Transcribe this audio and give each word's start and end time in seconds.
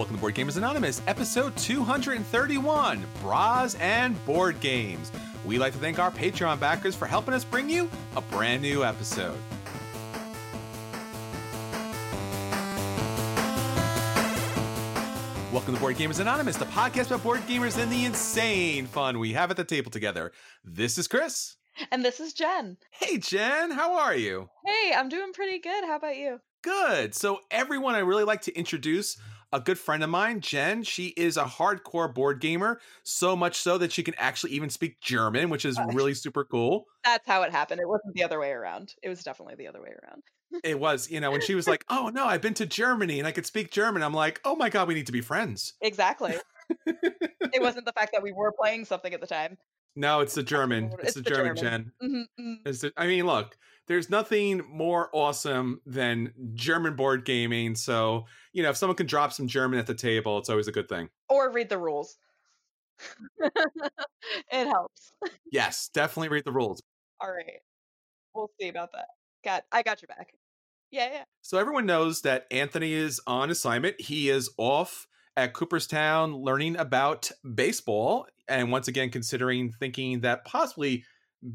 Welcome 0.00 0.16
to 0.16 0.20
Board 0.22 0.34
Gamers 0.34 0.56
Anonymous, 0.56 1.02
episode 1.06 1.54
231 1.58 3.04
Bras 3.20 3.74
and 3.74 4.24
Board 4.24 4.58
Games. 4.58 5.12
We'd 5.44 5.58
like 5.58 5.74
to 5.74 5.78
thank 5.78 5.98
our 5.98 6.10
Patreon 6.10 6.58
backers 6.58 6.94
for 6.96 7.04
helping 7.04 7.34
us 7.34 7.44
bring 7.44 7.68
you 7.68 7.90
a 8.16 8.22
brand 8.22 8.62
new 8.62 8.82
episode. 8.82 9.36
Welcome 15.52 15.74
to 15.74 15.80
Board 15.80 15.96
Gamers 15.96 16.18
Anonymous, 16.18 16.56
the 16.56 16.64
podcast 16.64 17.08
about 17.08 17.22
board 17.22 17.40
gamers 17.40 17.76
and 17.76 17.92
the 17.92 18.06
insane 18.06 18.86
fun 18.86 19.18
we 19.18 19.34
have 19.34 19.50
at 19.50 19.58
the 19.58 19.64
table 19.64 19.90
together. 19.90 20.32
This 20.64 20.96
is 20.96 21.08
Chris. 21.08 21.56
And 21.92 22.02
this 22.02 22.20
is 22.20 22.32
Jenn. 22.32 22.78
Hey, 22.90 23.18
Jenn, 23.18 23.70
how 23.70 23.98
are 23.98 24.16
you? 24.16 24.48
Hey, 24.64 24.94
I'm 24.96 25.10
doing 25.10 25.34
pretty 25.34 25.58
good. 25.58 25.84
How 25.84 25.96
about 25.96 26.16
you? 26.16 26.40
Good. 26.62 27.14
So, 27.14 27.40
everyone, 27.50 27.94
I 27.94 27.98
really 27.98 28.24
like 28.24 28.40
to 28.42 28.54
introduce 28.54 29.18
a 29.52 29.60
good 29.60 29.78
friend 29.78 30.02
of 30.02 30.10
mine, 30.10 30.40
Jenn. 30.40 30.82
She 30.82 31.08
is 31.16 31.36
a 31.36 31.44
hardcore 31.44 32.12
board 32.12 32.40
gamer, 32.40 32.80
so 33.02 33.34
much 33.34 33.56
so 33.56 33.78
that 33.78 33.92
she 33.92 34.02
can 34.02 34.14
actually 34.16 34.52
even 34.52 34.70
speak 34.70 35.00
German, 35.00 35.50
which 35.50 35.64
is 35.64 35.78
really 35.92 36.14
super 36.14 36.44
cool. 36.44 36.86
That's 37.04 37.26
how 37.26 37.42
it 37.42 37.52
happened. 37.52 37.80
It 37.80 37.88
wasn't 37.88 38.14
the 38.14 38.22
other 38.22 38.38
way 38.38 38.50
around. 38.50 38.94
It 39.02 39.08
was 39.08 39.22
definitely 39.22 39.54
the 39.56 39.68
other 39.68 39.80
way 39.80 39.90
around. 40.02 40.22
it 40.64 40.78
was, 40.78 41.10
you 41.10 41.20
know, 41.20 41.30
when 41.30 41.40
she 41.40 41.54
was 41.54 41.66
like, 41.68 41.84
"Oh 41.88 42.10
no, 42.12 42.26
I've 42.26 42.42
been 42.42 42.54
to 42.54 42.66
Germany 42.66 43.18
and 43.18 43.26
I 43.26 43.32
could 43.32 43.46
speak 43.46 43.70
German." 43.70 44.02
I'm 44.02 44.14
like, 44.14 44.40
"Oh 44.44 44.56
my 44.56 44.68
god, 44.68 44.88
we 44.88 44.94
need 44.94 45.06
to 45.06 45.12
be 45.12 45.20
friends." 45.20 45.74
Exactly. 45.80 46.34
it 46.86 47.62
wasn't 47.62 47.86
the 47.86 47.92
fact 47.92 48.12
that 48.12 48.22
we 48.22 48.32
were 48.32 48.52
playing 48.52 48.84
something 48.84 49.14
at 49.14 49.20
the 49.20 49.26
time. 49.26 49.58
No, 49.96 50.20
it's 50.20 50.34
the 50.34 50.42
German. 50.42 50.84
It's, 50.94 51.02
It's 51.02 51.14
the, 51.14 51.22
the 51.22 51.30
German, 51.30 51.56
German. 51.56 51.92
Jenn. 52.00 52.10
Mhm, 52.10 52.44
mhm. 52.44 52.56
It's 52.66 52.80
the- 52.80 52.92
I 52.96 53.06
mean, 53.06 53.26
look, 53.26 53.56
there's 53.86 54.08
nothing 54.08 54.62
more 54.68 55.10
awesome 55.12 55.80
than 55.84 56.32
German 56.54 56.94
board 56.94 57.24
gaming. 57.24 57.74
So, 57.74 58.26
you 58.52 58.62
know, 58.62 58.70
if 58.70 58.76
someone 58.76 58.96
can 58.96 59.06
drop 59.06 59.32
some 59.32 59.48
German 59.48 59.78
at 59.78 59.86
the 59.86 59.94
table, 59.94 60.38
it's 60.38 60.48
always 60.48 60.68
a 60.68 60.72
good 60.72 60.88
thing. 60.88 61.10
Or 61.28 61.50
read 61.52 61.68
the 61.68 61.78
rules. 61.78 62.16
it 63.38 64.66
helps. 64.66 65.12
Yes, 65.50 65.88
definitely 65.92 66.28
read 66.28 66.44
the 66.44 66.52
rules. 66.52 66.80
All 67.20 67.30
right. 67.32 67.60
We'll 68.34 68.50
see 68.60 68.68
about 68.68 68.92
that. 68.92 69.06
Got 69.44 69.64
I 69.72 69.82
got 69.82 70.02
your 70.02 70.08
back. 70.08 70.34
Yeah, 70.90 71.08
yeah. 71.12 71.24
So 71.40 71.58
everyone 71.58 71.86
knows 71.86 72.22
that 72.22 72.46
Anthony 72.50 72.92
is 72.92 73.20
on 73.26 73.50
assignment. 73.50 74.00
He 74.00 74.28
is 74.28 74.50
off 74.56 75.06
at 75.36 75.52
Cooperstown 75.52 76.34
learning 76.34 76.76
about 76.76 77.30
baseball. 77.54 78.26
And 78.48 78.70
once 78.70 78.88
again, 78.88 79.10
considering 79.10 79.72
thinking 79.72 80.20
that 80.20 80.44
possibly 80.44 81.04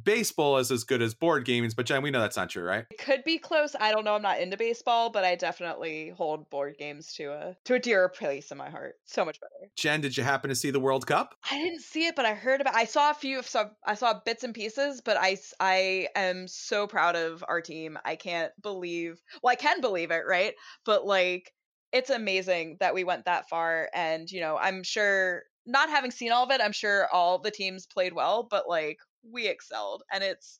baseball 0.03 0.57
is 0.57 0.71
as 0.71 0.83
good 0.83 1.01
as 1.01 1.13
board 1.13 1.45
games. 1.45 1.73
But 1.73 1.85
Jenn, 1.85 2.01
we 2.01 2.11
know 2.11 2.19
that's 2.19 2.37
not 2.37 2.49
true, 2.49 2.63
right? 2.63 2.85
It 2.89 2.97
could 2.97 3.23
be 3.23 3.37
close. 3.37 3.75
I 3.79 3.91
don't 3.91 4.05
know. 4.05 4.15
I'm 4.15 4.21
not 4.21 4.39
into 4.39 4.57
baseball, 4.57 5.09
but 5.09 5.23
I 5.23 5.35
definitely 5.35 6.13
hold 6.15 6.49
board 6.49 6.75
games 6.77 7.13
to 7.13 7.25
a 7.31 7.57
to 7.65 7.75
a 7.75 7.79
dearer 7.79 8.09
place 8.09 8.51
in 8.51 8.57
my 8.57 8.69
heart. 8.69 8.95
So 9.05 9.25
much 9.25 9.39
better. 9.39 9.71
Jenn, 9.75 10.01
did 10.01 10.17
you 10.17 10.23
happen 10.23 10.49
to 10.49 10.55
see 10.55 10.71
the 10.71 10.79
World 10.79 11.05
Cup? 11.05 11.35
I 11.49 11.59
didn't 11.59 11.81
see 11.81 12.07
it, 12.07 12.15
but 12.15 12.25
I 12.25 12.33
heard 12.33 12.61
about. 12.61 12.75
I 12.75 12.85
saw 12.85 13.11
a 13.11 13.13
few. 13.13 13.43
So 13.43 13.69
I 13.85 13.95
saw 13.95 14.19
bits 14.25 14.43
and 14.43 14.53
pieces, 14.53 15.01
but 15.01 15.17
I 15.19 15.37
I 15.59 16.07
am 16.15 16.47
so 16.47 16.87
proud 16.87 17.15
of 17.15 17.43
our 17.47 17.61
team. 17.61 17.97
I 18.03 18.15
can't 18.15 18.51
believe. 18.61 19.21
Well, 19.41 19.51
I 19.51 19.55
can 19.55 19.81
believe 19.81 20.11
it, 20.11 20.23
right? 20.27 20.53
But 20.85 21.05
like, 21.05 21.53
it's 21.91 22.09
amazing 22.09 22.77
that 22.79 22.93
we 22.93 23.03
went 23.03 23.25
that 23.25 23.49
far, 23.49 23.89
and 23.93 24.29
you 24.31 24.39
know, 24.41 24.57
I'm 24.57 24.83
sure. 24.83 25.43
Not 25.67 25.89
having 25.89 26.11
seen 26.11 26.31
all 26.31 26.43
of 26.43 26.51
it, 26.51 26.61
I'm 26.61 26.71
sure 26.71 27.07
all 27.11 27.39
the 27.39 27.49
teams 27.49 27.87
played 27.87 28.13
well, 28.13 28.43
but 28.43 28.69
like 28.69 28.99
we 29.23 29.47
excelled, 29.47 30.03
and 30.11 30.23
it's 30.23 30.59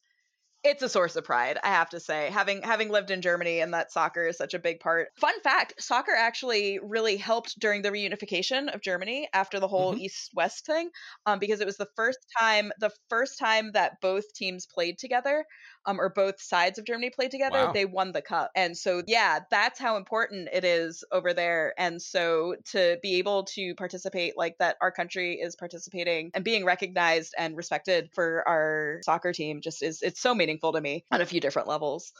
it's 0.63 0.81
a 0.81 0.89
source 0.89 1.15
of 1.15 1.23
pride 1.23 1.59
i 1.63 1.67
have 1.67 1.89
to 1.89 1.99
say 1.99 2.29
having 2.29 2.61
having 2.63 2.89
lived 2.89 3.11
in 3.11 3.21
germany 3.21 3.61
and 3.61 3.73
that 3.73 3.91
soccer 3.91 4.25
is 4.27 4.37
such 4.37 4.53
a 4.53 4.59
big 4.59 4.79
part 4.79 5.09
fun 5.19 5.39
fact 5.41 5.73
soccer 5.81 6.13
actually 6.13 6.79
really 6.79 7.17
helped 7.17 7.59
during 7.59 7.81
the 7.83 7.91
reunification 7.91 8.73
of 8.73 8.81
germany 8.81 9.29
after 9.33 9.59
the 9.59 9.67
whole 9.67 9.93
Mhm. 9.93 9.97
east 9.97 10.31
west 10.33 10.65
thing 10.65 10.89
um, 11.27 11.39
because 11.39 11.61
it 11.61 11.67
was 11.67 11.77
the 11.77 11.89
first 11.95 12.19
time 12.39 12.71
the 12.79 12.91
first 13.09 13.37
time 13.37 13.71
that 13.73 14.01
both 14.01 14.33
teams 14.33 14.65
played 14.65 14.97
together 14.97 15.45
um, 15.85 15.99
or 15.99 16.09
both 16.09 16.41
sides 16.41 16.77
of 16.79 16.85
germany 16.85 17.09
played 17.09 17.31
together 17.31 17.65
Wow. 17.65 17.71
they 17.71 17.85
won 17.85 18.11
the 18.11 18.21
cup 18.21 18.51
and 18.55 18.77
so 18.77 19.03
yeah 19.07 19.39
that's 19.51 19.79
how 19.79 19.97
important 19.97 20.49
it 20.51 20.63
is 20.63 21.03
over 21.11 21.33
there 21.33 21.73
and 21.77 22.01
so 22.01 22.55
to 22.71 22.97
be 23.01 23.15
able 23.19 23.43
to 23.45 23.75
participate 23.75 24.37
like 24.37 24.57
that 24.59 24.77
our 24.81 24.91
country 24.91 25.35
is 25.35 25.55
participating 25.55 26.31
and 26.33 26.43
being 26.43 26.65
recognized 26.65 27.33
and 27.37 27.55
respected 27.57 28.09
for 28.13 28.47
our 28.47 28.99
soccer 29.03 29.31
team 29.33 29.61
just 29.61 29.81
is 29.83 30.01
it's 30.01 30.19
so 30.21 30.33
meaningful 30.35 30.73
to 30.73 30.81
me 30.81 31.05
on 31.11 31.21
a 31.21 31.25
few 31.25 31.39
different 31.39 31.67
levels 31.67 32.11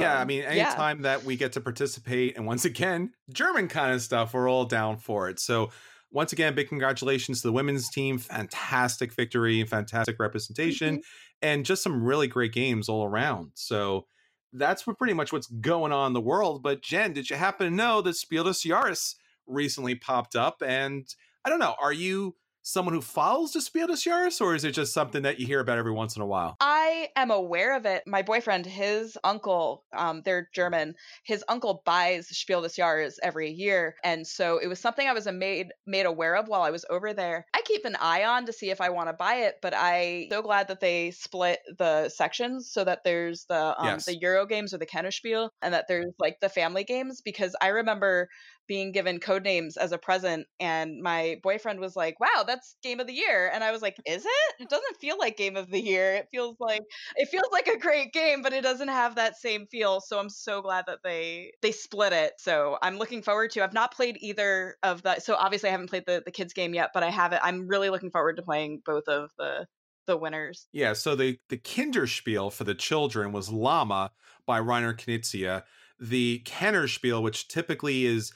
yeah, 0.00 0.16
I 0.16 0.22
Um, 0.22 0.28
mean, 0.28 0.40
yeah. 0.40 0.48
anytime 0.48 1.02
that 1.02 1.24
we 1.24 1.36
get 1.36 1.52
to 1.52 1.60
participate, 1.60 2.38
and 2.38 2.46
once 2.46 2.64
again, 2.64 3.12
German 3.30 3.68
kind 3.68 3.92
of 3.92 4.00
stuff, 4.00 4.32
we're 4.32 4.48
all 4.48 4.64
down 4.64 4.96
for 4.96 5.28
it. 5.28 5.38
So, 5.38 5.70
once 6.12 6.32
again, 6.32 6.54
big 6.54 6.68
congratulations 6.68 7.42
to 7.42 7.48
the 7.48 7.52
women's 7.52 7.90
team. 7.90 8.18
Fantastic 8.18 9.12
victory, 9.14 9.64
fantastic 9.64 10.18
representation, 10.20 10.98
Mm-hmm. 10.98 11.00
and 11.42 11.64
just 11.66 11.82
some 11.82 12.02
really 12.04 12.28
great 12.28 12.52
games 12.52 12.88
all 12.88 13.04
around. 13.04 13.52
So, 13.54 14.06
that's 14.54 14.86
what 14.86 14.98
pretty 14.98 15.14
much 15.14 15.32
what's 15.32 15.46
going 15.48 15.92
on 15.92 16.08
in 16.08 16.12
the 16.12 16.20
world. 16.20 16.62
But, 16.62 16.82
Jenn, 16.82 17.14
did 17.14 17.30
you 17.30 17.36
happen 17.36 17.66
to 17.68 17.74
know 17.74 18.02
that 18.02 18.14
Spiel 18.16 18.44
des 18.44 18.50
Jahres 18.50 19.14
recently 19.46 19.94
popped 19.94 20.36
up? 20.36 20.62
And 20.66 21.06
I 21.44 21.50
don't 21.50 21.58
know, 21.60 21.74
are 21.82 21.92
you 21.92 22.36
someone 22.62 22.94
who 22.94 23.00
follows 23.00 23.52
the 23.52 23.60
Spiel 23.60 23.86
des 23.88 23.94
Jahres, 23.94 24.40
or 24.40 24.54
is 24.54 24.64
it 24.64 24.72
just 24.72 24.92
something 24.94 25.22
that 25.22 25.38
you 25.40 25.46
hear 25.46 25.60
about 25.60 25.78
every 25.78 25.92
once 25.92 26.16
in 26.16 26.22
a 26.22 26.26
while? 26.26 26.56
I 26.60 27.08
am 27.16 27.30
aware 27.30 27.76
of 27.76 27.84
it. 27.86 28.04
My 28.06 28.22
boyfriend, 28.22 28.66
his 28.66 29.18
uncle, 29.24 29.84
um, 29.96 30.22
they're 30.24 30.48
German. 30.54 30.94
His 31.24 31.44
uncle 31.48 31.82
buys 31.84 32.28
Spiel 32.28 32.62
des 32.62 32.68
Jahres 32.68 33.14
every 33.22 33.50
year, 33.50 33.96
and 34.04 34.26
so 34.26 34.58
it 34.58 34.68
was 34.68 34.80
something 34.80 35.06
I 35.06 35.12
was 35.12 35.26
made 35.26 35.68
made 35.86 36.06
aware 36.06 36.36
of 36.36 36.48
while 36.48 36.62
I 36.62 36.70
was 36.70 36.84
over 36.88 37.12
there. 37.12 37.46
I 37.54 37.62
keep 37.64 37.84
an 37.84 37.96
eye 38.00 38.24
on 38.24 38.46
to 38.46 38.52
see 38.52 38.70
if 38.70 38.80
I 38.80 38.90
want 38.90 39.08
to 39.08 39.12
buy 39.14 39.34
it, 39.36 39.56
but 39.60 39.74
I 39.76 40.26
so 40.30 40.42
glad 40.42 40.68
that 40.68 40.80
they 40.80 41.10
split 41.10 41.58
the 41.78 42.08
sections 42.08 42.70
so 42.70 42.84
that 42.84 43.00
there's 43.04 43.44
the 43.48 43.74
um, 43.78 43.86
Yes. 43.86 44.06
the 44.06 44.18
Euro 44.20 44.46
games 44.46 44.72
or 44.72 44.78
the 44.78 44.86
Kennerspiel, 44.86 45.50
and 45.60 45.74
that 45.74 45.86
there's 45.88 46.12
like 46.18 46.38
the 46.40 46.48
family 46.48 46.84
games 46.84 47.20
because 47.20 47.56
I 47.60 47.68
remember 47.68 48.28
being 48.72 48.90
given 48.90 49.20
Codenames 49.20 49.76
as 49.76 49.92
a 49.92 49.98
present 49.98 50.46
and 50.58 51.02
my 51.02 51.38
boyfriend 51.42 51.78
was 51.78 51.94
like 51.94 52.18
wow 52.20 52.42
that's 52.46 52.74
game 52.82 53.00
of 53.00 53.06
the 53.06 53.12
year 53.12 53.50
and 53.52 53.62
i 53.62 53.70
was 53.70 53.82
like 53.82 54.00
is 54.06 54.24
it? 54.24 54.54
It 54.60 54.70
doesn't 54.70 54.96
feel 54.96 55.18
like 55.18 55.36
game 55.36 55.56
of 55.56 55.70
the 55.70 55.78
year. 55.78 56.14
It 56.14 56.28
feels 56.30 56.56
like 56.58 56.80
it 57.16 57.28
feels 57.28 57.48
like 57.52 57.66
a 57.66 57.78
great 57.78 58.14
game 58.14 58.40
but 58.40 58.54
it 58.54 58.62
doesn't 58.62 58.88
have 58.88 59.16
that 59.16 59.36
same 59.36 59.66
feel 59.66 60.00
so 60.00 60.18
i'm 60.18 60.30
so 60.30 60.62
glad 60.62 60.86
that 60.86 61.00
they 61.04 61.52
they 61.60 61.70
split 61.70 62.14
it 62.14 62.32
so 62.38 62.78
i'm 62.80 62.96
looking 62.96 63.20
forward 63.20 63.50
to 63.50 63.62
i've 63.62 63.74
not 63.74 63.92
played 63.92 64.16
either 64.20 64.76
of 64.82 65.02
the 65.02 65.20
so 65.20 65.34
obviously 65.34 65.68
i 65.68 65.72
haven't 65.72 65.90
played 65.90 66.06
the, 66.06 66.22
the 66.24 66.30
kids 66.30 66.54
game 66.54 66.72
yet 66.72 66.90
but 66.94 67.02
i 67.02 67.10
have 67.10 67.34
it 67.34 67.40
i'm 67.42 67.68
really 67.68 67.90
looking 67.90 68.10
forward 68.10 68.36
to 68.36 68.42
playing 68.42 68.80
both 68.86 69.06
of 69.06 69.30
the 69.36 69.66
the 70.06 70.16
winners. 70.16 70.66
Yeah, 70.72 70.92
so 70.92 71.14
the 71.14 71.38
the 71.48 71.58
Kinderspiel 71.58 72.52
for 72.52 72.64
the 72.64 72.74
children 72.74 73.32
was 73.32 73.50
Llama 73.50 74.10
by 74.46 74.58
Rainer 74.58 74.94
Knizia. 74.94 75.62
The 76.00 76.42
Kennerspiel, 76.44 77.22
which 77.22 77.48
typically 77.48 78.06
is 78.06 78.32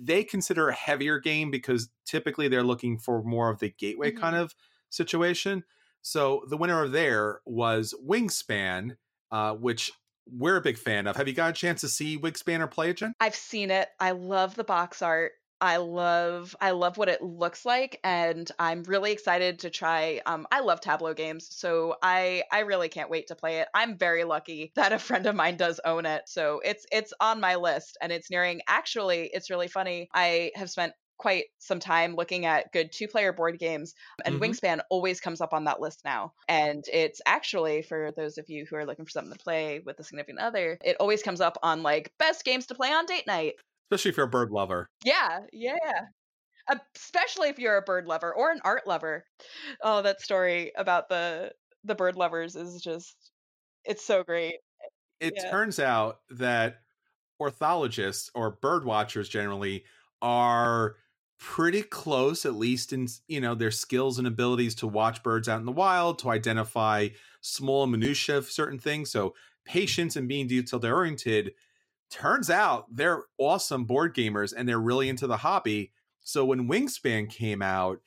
they 0.00 0.24
consider 0.24 0.68
a 0.68 0.74
heavier 0.74 1.18
game 1.18 1.50
because 1.50 1.90
typically 2.04 2.48
they're 2.48 2.62
looking 2.62 2.98
for 2.98 3.22
more 3.22 3.50
of 3.50 3.58
the 3.58 3.70
gateway 3.70 4.12
Mhm. 4.12 4.20
kind 4.20 4.36
of 4.36 4.54
situation. 4.90 5.64
So 6.02 6.44
the 6.48 6.56
winner 6.56 6.82
of 6.82 6.92
there 6.92 7.40
was 7.46 7.94
Wingspan, 8.04 8.96
uh, 9.30 9.54
which 9.54 9.90
we're 10.26 10.56
a 10.56 10.60
big 10.60 10.78
fan 10.78 11.06
of. 11.06 11.16
Have 11.16 11.28
you 11.28 11.34
got 11.34 11.50
a 11.50 11.52
chance 11.52 11.80
to 11.82 11.88
see 11.88 12.18
Wingspan 12.18 12.60
or 12.60 12.66
play 12.66 12.90
it, 12.90 12.98
Jenn? 12.98 13.14
I've 13.20 13.34
seen 13.34 13.70
it. 13.70 13.88
I 14.00 14.12
love 14.12 14.54
the 14.54 14.64
box 14.64 15.02
art. 15.02 15.32
I 15.62 15.76
love 15.76 16.56
I 16.60 16.72
love 16.72 16.98
what 16.98 17.08
it 17.08 17.22
looks 17.22 17.64
like 17.64 18.00
and 18.02 18.50
I'm 18.58 18.82
really 18.82 19.12
excited 19.12 19.60
to 19.60 19.70
try 19.70 20.20
um 20.26 20.44
I 20.50 20.60
love 20.60 20.80
Tableau 20.80 21.14
games 21.14 21.46
so 21.50 21.94
I 22.02 22.42
I 22.50 22.60
really 22.60 22.88
can't 22.88 23.08
wait 23.08 23.28
to 23.28 23.36
play 23.36 23.60
it. 23.60 23.68
I'm 23.72 23.96
very 23.96 24.24
lucky 24.24 24.72
that 24.76 24.92
a 24.92 24.98
friend 24.98 25.24
of 25.26 25.36
mine 25.36 25.56
does 25.56 25.80
own 25.84 26.04
it. 26.04 26.22
So 26.26 26.60
it's 26.64 26.84
it's 26.90 27.14
on 27.20 27.40
my 27.40 27.54
list 27.54 27.96
and 28.02 28.10
it's 28.10 28.28
nearing 28.28 28.60
actually 28.66 29.30
it's 29.32 29.50
really 29.50 29.68
funny. 29.68 30.08
I 30.12 30.50
have 30.56 30.68
spent 30.68 30.94
quite 31.16 31.44
some 31.60 31.78
time 31.78 32.16
looking 32.16 32.44
at 32.46 32.72
good 32.72 32.90
two 32.90 33.06
player 33.06 33.32
board 33.32 33.56
games 33.56 33.94
and 34.24 34.40
mm-hmm. 34.40 34.44
wingspan 34.44 34.80
always 34.90 35.20
comes 35.20 35.40
up 35.40 35.52
on 35.52 35.64
that 35.64 35.80
list 35.80 36.00
now 36.04 36.32
and 36.48 36.82
it's 36.92 37.20
actually 37.24 37.82
for 37.82 38.10
those 38.16 38.38
of 38.38 38.48
you 38.48 38.66
who 38.68 38.74
are 38.74 38.84
looking 38.84 39.04
for 39.04 39.12
something 39.12 39.32
to 39.32 39.38
play 39.38 39.80
with 39.86 39.96
a 40.00 40.02
significant 40.02 40.40
other 40.40 40.76
it 40.84 40.96
always 40.98 41.22
comes 41.22 41.40
up 41.40 41.56
on 41.62 41.84
like 41.84 42.10
best 42.18 42.44
games 42.44 42.66
to 42.66 42.74
play 42.74 42.90
on 42.90 43.06
date 43.06 43.28
night 43.28 43.54
especially 43.92 44.10
if 44.10 44.16
you're 44.16 44.26
a 44.26 44.30
bird 44.30 44.50
lover. 44.50 44.88
Yeah, 45.04 45.40
yeah. 45.52 45.76
Especially 46.96 47.48
if 47.48 47.58
you're 47.58 47.76
a 47.76 47.82
bird 47.82 48.06
lover 48.06 48.32
or 48.34 48.50
an 48.50 48.60
art 48.64 48.86
lover. 48.86 49.24
Oh, 49.82 50.02
that 50.02 50.20
story 50.20 50.72
about 50.76 51.08
the 51.08 51.52
the 51.84 51.94
bird 51.94 52.16
lovers 52.16 52.56
is 52.56 52.80
just 52.80 53.16
it's 53.84 54.04
so 54.04 54.22
great. 54.22 54.56
It 55.20 55.34
yeah. 55.36 55.50
turns 55.50 55.78
out 55.78 56.20
that 56.30 56.78
ornithologists 57.40 58.30
or 58.34 58.52
bird 58.62 58.84
watchers 58.84 59.28
generally 59.28 59.84
are 60.20 60.96
pretty 61.38 61.82
close 61.82 62.46
at 62.46 62.54
least 62.54 62.92
in 62.92 63.08
you 63.26 63.40
know 63.40 63.56
their 63.56 63.72
skills 63.72 64.16
and 64.16 64.28
abilities 64.28 64.76
to 64.76 64.86
watch 64.86 65.24
birds 65.24 65.48
out 65.48 65.58
in 65.58 65.66
the 65.66 65.72
wild 65.72 66.20
to 66.20 66.30
identify 66.30 67.08
small 67.40 67.88
minutiae 67.88 68.36
of 68.36 68.48
certain 68.48 68.78
things 68.78 69.10
so 69.10 69.34
patience 69.64 70.14
and 70.14 70.28
being 70.28 70.46
detail 70.46 70.78
oriented 70.86 71.52
turns 72.12 72.50
out 72.50 72.86
they're 72.94 73.24
awesome 73.38 73.84
board 73.84 74.14
gamers 74.14 74.52
and 74.56 74.68
they're 74.68 74.78
really 74.78 75.08
into 75.08 75.26
the 75.26 75.38
hobby. 75.38 75.92
So 76.20 76.44
when 76.44 76.68
Wingspan 76.68 77.28
came 77.28 77.62
out, 77.62 77.98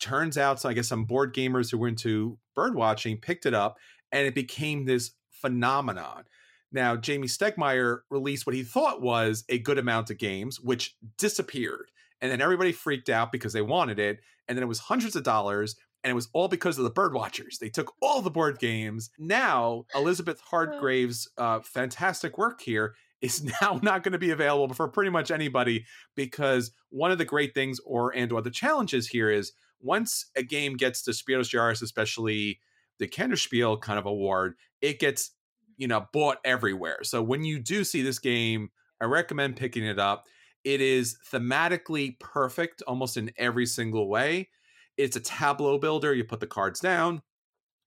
turns 0.00 0.38
out 0.38 0.60
so 0.60 0.68
I 0.68 0.74
guess 0.74 0.88
some 0.88 1.04
board 1.04 1.34
gamers 1.34 1.70
who 1.70 1.78
were 1.78 1.88
into 1.88 2.38
bird 2.54 2.74
watching 2.74 3.18
picked 3.18 3.44
it 3.44 3.52
up 3.52 3.76
and 4.12 4.26
it 4.26 4.34
became 4.34 4.84
this 4.84 5.10
phenomenon. 5.28 6.24
Now, 6.70 6.96
Jamey 6.96 7.24
Stegmaier 7.24 8.00
released 8.10 8.46
what 8.46 8.54
he 8.54 8.62
thought 8.62 9.02
was 9.02 9.44
a 9.48 9.58
good 9.58 9.78
amount 9.78 10.10
of 10.10 10.16
games, 10.16 10.58
which 10.58 10.96
disappeared. 11.18 11.90
And 12.20 12.30
then 12.30 12.40
everybody 12.40 12.72
freaked 12.72 13.10
out 13.10 13.32
because 13.32 13.52
they 13.52 13.60
wanted 13.60 13.98
it. 13.98 14.20
And 14.48 14.56
then 14.56 14.62
it 14.62 14.68
was 14.68 14.78
hundreds 14.78 15.16
of 15.16 15.24
dollars. 15.24 15.76
And 16.02 16.10
it 16.10 16.14
was 16.14 16.28
all 16.32 16.48
because 16.48 16.78
of 16.78 16.84
the 16.84 16.90
bird 16.90 17.12
watchers. 17.12 17.58
They 17.58 17.68
took 17.68 17.92
all 18.00 18.22
the 18.22 18.30
board 18.30 18.58
games. 18.58 19.10
Now, 19.18 19.84
Elizabeth 19.94 20.40
Hargrave's 20.40 21.28
uh, 21.36 21.60
fantastic 21.60 22.38
work 22.38 22.62
here 22.62 22.94
is 23.22 23.44
now 23.62 23.80
not 23.82 24.02
going 24.02 24.12
to 24.12 24.18
be 24.18 24.30
available 24.30 24.74
for 24.74 24.88
pretty 24.88 25.10
much 25.10 25.30
anybody 25.30 25.86
because 26.14 26.72
one 26.90 27.10
of 27.10 27.18
the 27.18 27.24
great 27.24 27.54
things 27.54 27.80
or 27.86 28.14
and 28.14 28.32
or 28.32 28.42
the 28.42 28.50
challenges 28.50 29.08
here 29.08 29.30
is 29.30 29.52
once 29.80 30.26
a 30.36 30.42
game 30.42 30.76
gets 30.76 31.02
the 31.02 31.12
Spiel 31.14 31.40
des 31.40 31.48
Jahres, 31.48 31.82
especially 31.82 32.60
the 32.98 33.08
Kennerspiel 33.08 33.80
kind 33.80 33.98
of 33.98 34.06
award, 34.06 34.54
it 34.80 35.00
gets 35.00 35.30
you 35.76 35.88
know 35.88 36.06
bought 36.12 36.38
everywhere. 36.44 36.98
So 37.02 37.22
when 37.22 37.44
you 37.44 37.58
do 37.58 37.84
see 37.84 38.02
this 38.02 38.18
game, 38.18 38.70
I 39.00 39.06
recommend 39.06 39.56
picking 39.56 39.84
it 39.84 39.98
up. 39.98 40.26
It 40.64 40.80
is 40.80 41.16
thematically 41.32 42.18
perfect 42.20 42.82
almost 42.86 43.16
in 43.16 43.32
every 43.36 43.66
single 43.66 44.08
way. 44.08 44.50
It's 44.96 45.16
a 45.16 45.20
tableau 45.20 45.78
builder. 45.78 46.14
You 46.14 46.24
put 46.24 46.40
the 46.40 46.46
cards 46.46 46.78
down, 46.78 47.22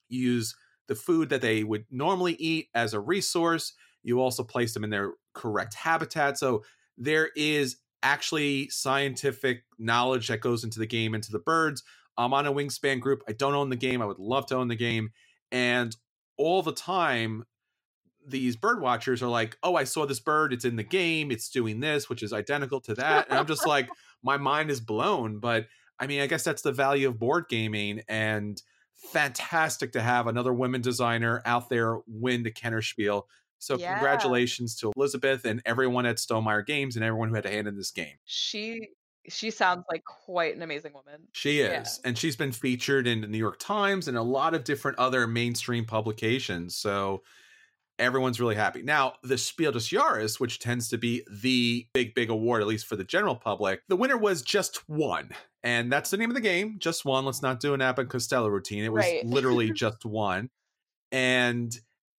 you 0.10 0.32
use 0.32 0.56
the 0.88 0.96
food 0.96 1.30
that 1.30 1.42
they 1.42 1.64
would 1.64 1.86
normally 1.90 2.34
eat 2.34 2.68
as 2.74 2.94
a 2.94 3.00
resource 3.00 3.74
you 4.06 4.22
also 4.22 4.44
place 4.44 4.74
them 4.74 4.84
in 4.84 4.92
their 4.92 5.14
correct 5.34 5.74
habitat. 5.74 6.38
So 6.38 6.64
there 6.98 7.32
is 7.36 7.78
actually 8.04 8.70
scientific 8.70 9.64
knowledge 9.80 10.28
that 10.28 10.42
goes 10.42 10.64
into 10.64 10.80
the 10.80 10.86
game, 10.86 11.16
into 11.16 11.32
the 11.32 11.40
birds. 11.40 11.84
I'm 12.18 12.34
on 12.34 12.46
a 12.46 12.54
wingspan 12.54 13.02
group. 13.02 13.24
I 13.28 13.34
don't 13.34 13.56
own 13.56 13.70
the 13.70 13.76
game. 13.76 14.02
I 14.02 14.06
would 14.06 14.20
love 14.20 14.46
to 14.48 14.56
own 14.56 14.68
the 14.68 14.76
game. 14.76 15.10
And 15.52 15.96
all 16.38 16.62
the 16.62 16.72
time, 16.72 17.46
these 18.26 18.56
bird 18.56 18.80
watchers 18.80 19.24
are 19.24 19.28
like, 19.28 19.58
oh, 19.64 19.76
I 19.76 19.86
saw 19.86 20.06
this 20.06 20.20
bird. 20.20 20.54
It's 20.54 20.66
in 20.66 20.76
the 20.76 20.84
game. 20.84 21.32
It's 21.32 21.50
doing 21.50 21.80
this, 21.80 22.08
which 22.08 22.22
is 22.22 22.32
identical 22.32 22.80
to 22.82 22.94
that. 22.94 23.28
And 23.30 23.40
I'm 23.40 23.48
just 23.48 23.66
like, 23.66 23.90
my 24.24 24.38
mind 24.38 24.70
is 24.70 24.80
blown. 24.80 25.40
But 25.40 25.66
I 26.00 26.06
mean, 26.06 26.22
I 26.22 26.28
guess 26.28 26.44
that's 26.44 26.62
the 26.62 26.72
value 26.72 27.08
of 27.08 27.18
board 27.18 27.46
gaming. 27.50 28.02
And 28.08 28.62
fantastic 28.96 29.94
to 29.94 30.02
have 30.02 30.28
another 30.28 30.54
women 30.54 30.82
designer 30.82 31.42
out 31.44 31.70
there 31.70 32.00
win 32.08 32.44
the 32.44 32.52
Kennerspiel. 32.52 33.24
So 33.66 33.78
yeah. 33.78 33.94
congratulations 33.94 34.76
to 34.78 34.92
Elizabeth 34.96 35.44
and 35.46 35.62
everyone 35.66 36.06
at 36.06 36.18
Stonemaier 36.18 36.66
Games 36.66 36.96
and 36.96 37.04
everyone 37.04 37.30
who 37.30 37.36
had 37.36 37.46
a 37.46 37.50
hand 37.50 37.68
in 37.68 37.76
this 37.76 37.92
game. 37.92 38.16
She 38.26 38.90
she 39.28 39.50
sounds 39.50 39.86
like 39.92 40.04
quite 40.06 40.56
an 40.56 40.62
amazing 40.62 40.94
woman. 40.94 41.28
She 41.32 41.62
is. 41.62 42.00
Yeah. 42.04 42.08
And 42.08 42.16
she's 42.16 42.36
been 42.36 42.52
featured 42.52 43.08
in 43.08 43.22
the 43.22 43.28
New 43.28 43.40
York 43.40 43.58
Times 43.60 44.08
and 44.08 44.16
a 44.16 44.22
lot 44.22 44.54
of 44.54 44.64
different 44.64 45.00
other 45.00 45.26
mainstream 45.26 45.86
publications. 45.86 46.76
So 46.78 47.24
everyone's 47.98 48.40
really 48.40 48.54
happy. 48.54 48.84
Now, 48.84 49.14
the 49.24 49.40
Spiel 49.40 49.72
des 49.72 49.80
Jahres, 49.80 50.40
which 50.40 50.60
tends 50.60 50.90
to 50.90 51.00
be 51.00 51.26
the 51.32 51.88
big, 51.94 52.14
big 52.14 52.30
award, 52.30 52.62
at 52.62 52.68
least 52.68 52.86
for 52.86 52.96
the 52.96 53.04
general 53.04 53.36
public, 53.36 53.82
the 53.88 53.96
winner 53.96 54.18
was 54.18 54.44
just 54.44 54.88
one. 54.88 55.32
And 55.64 55.92
that's 55.92 56.12
the 56.12 56.18
name 56.18 56.30
of 56.30 56.36
the 56.36 56.42
game, 56.42 56.76
just 56.78 57.04
one. 57.04 57.26
Let's 57.26 57.42
not 57.42 57.60
do 57.60 57.74
an 57.74 57.82
Abbott 57.82 58.10
Costello 58.10 58.48
routine. 58.48 58.84
It 58.84 58.94
was 58.94 59.06
right. 59.06 59.26
literally 59.26 59.72
just 59.74 60.06
one. 60.06 60.50
And 61.12 61.76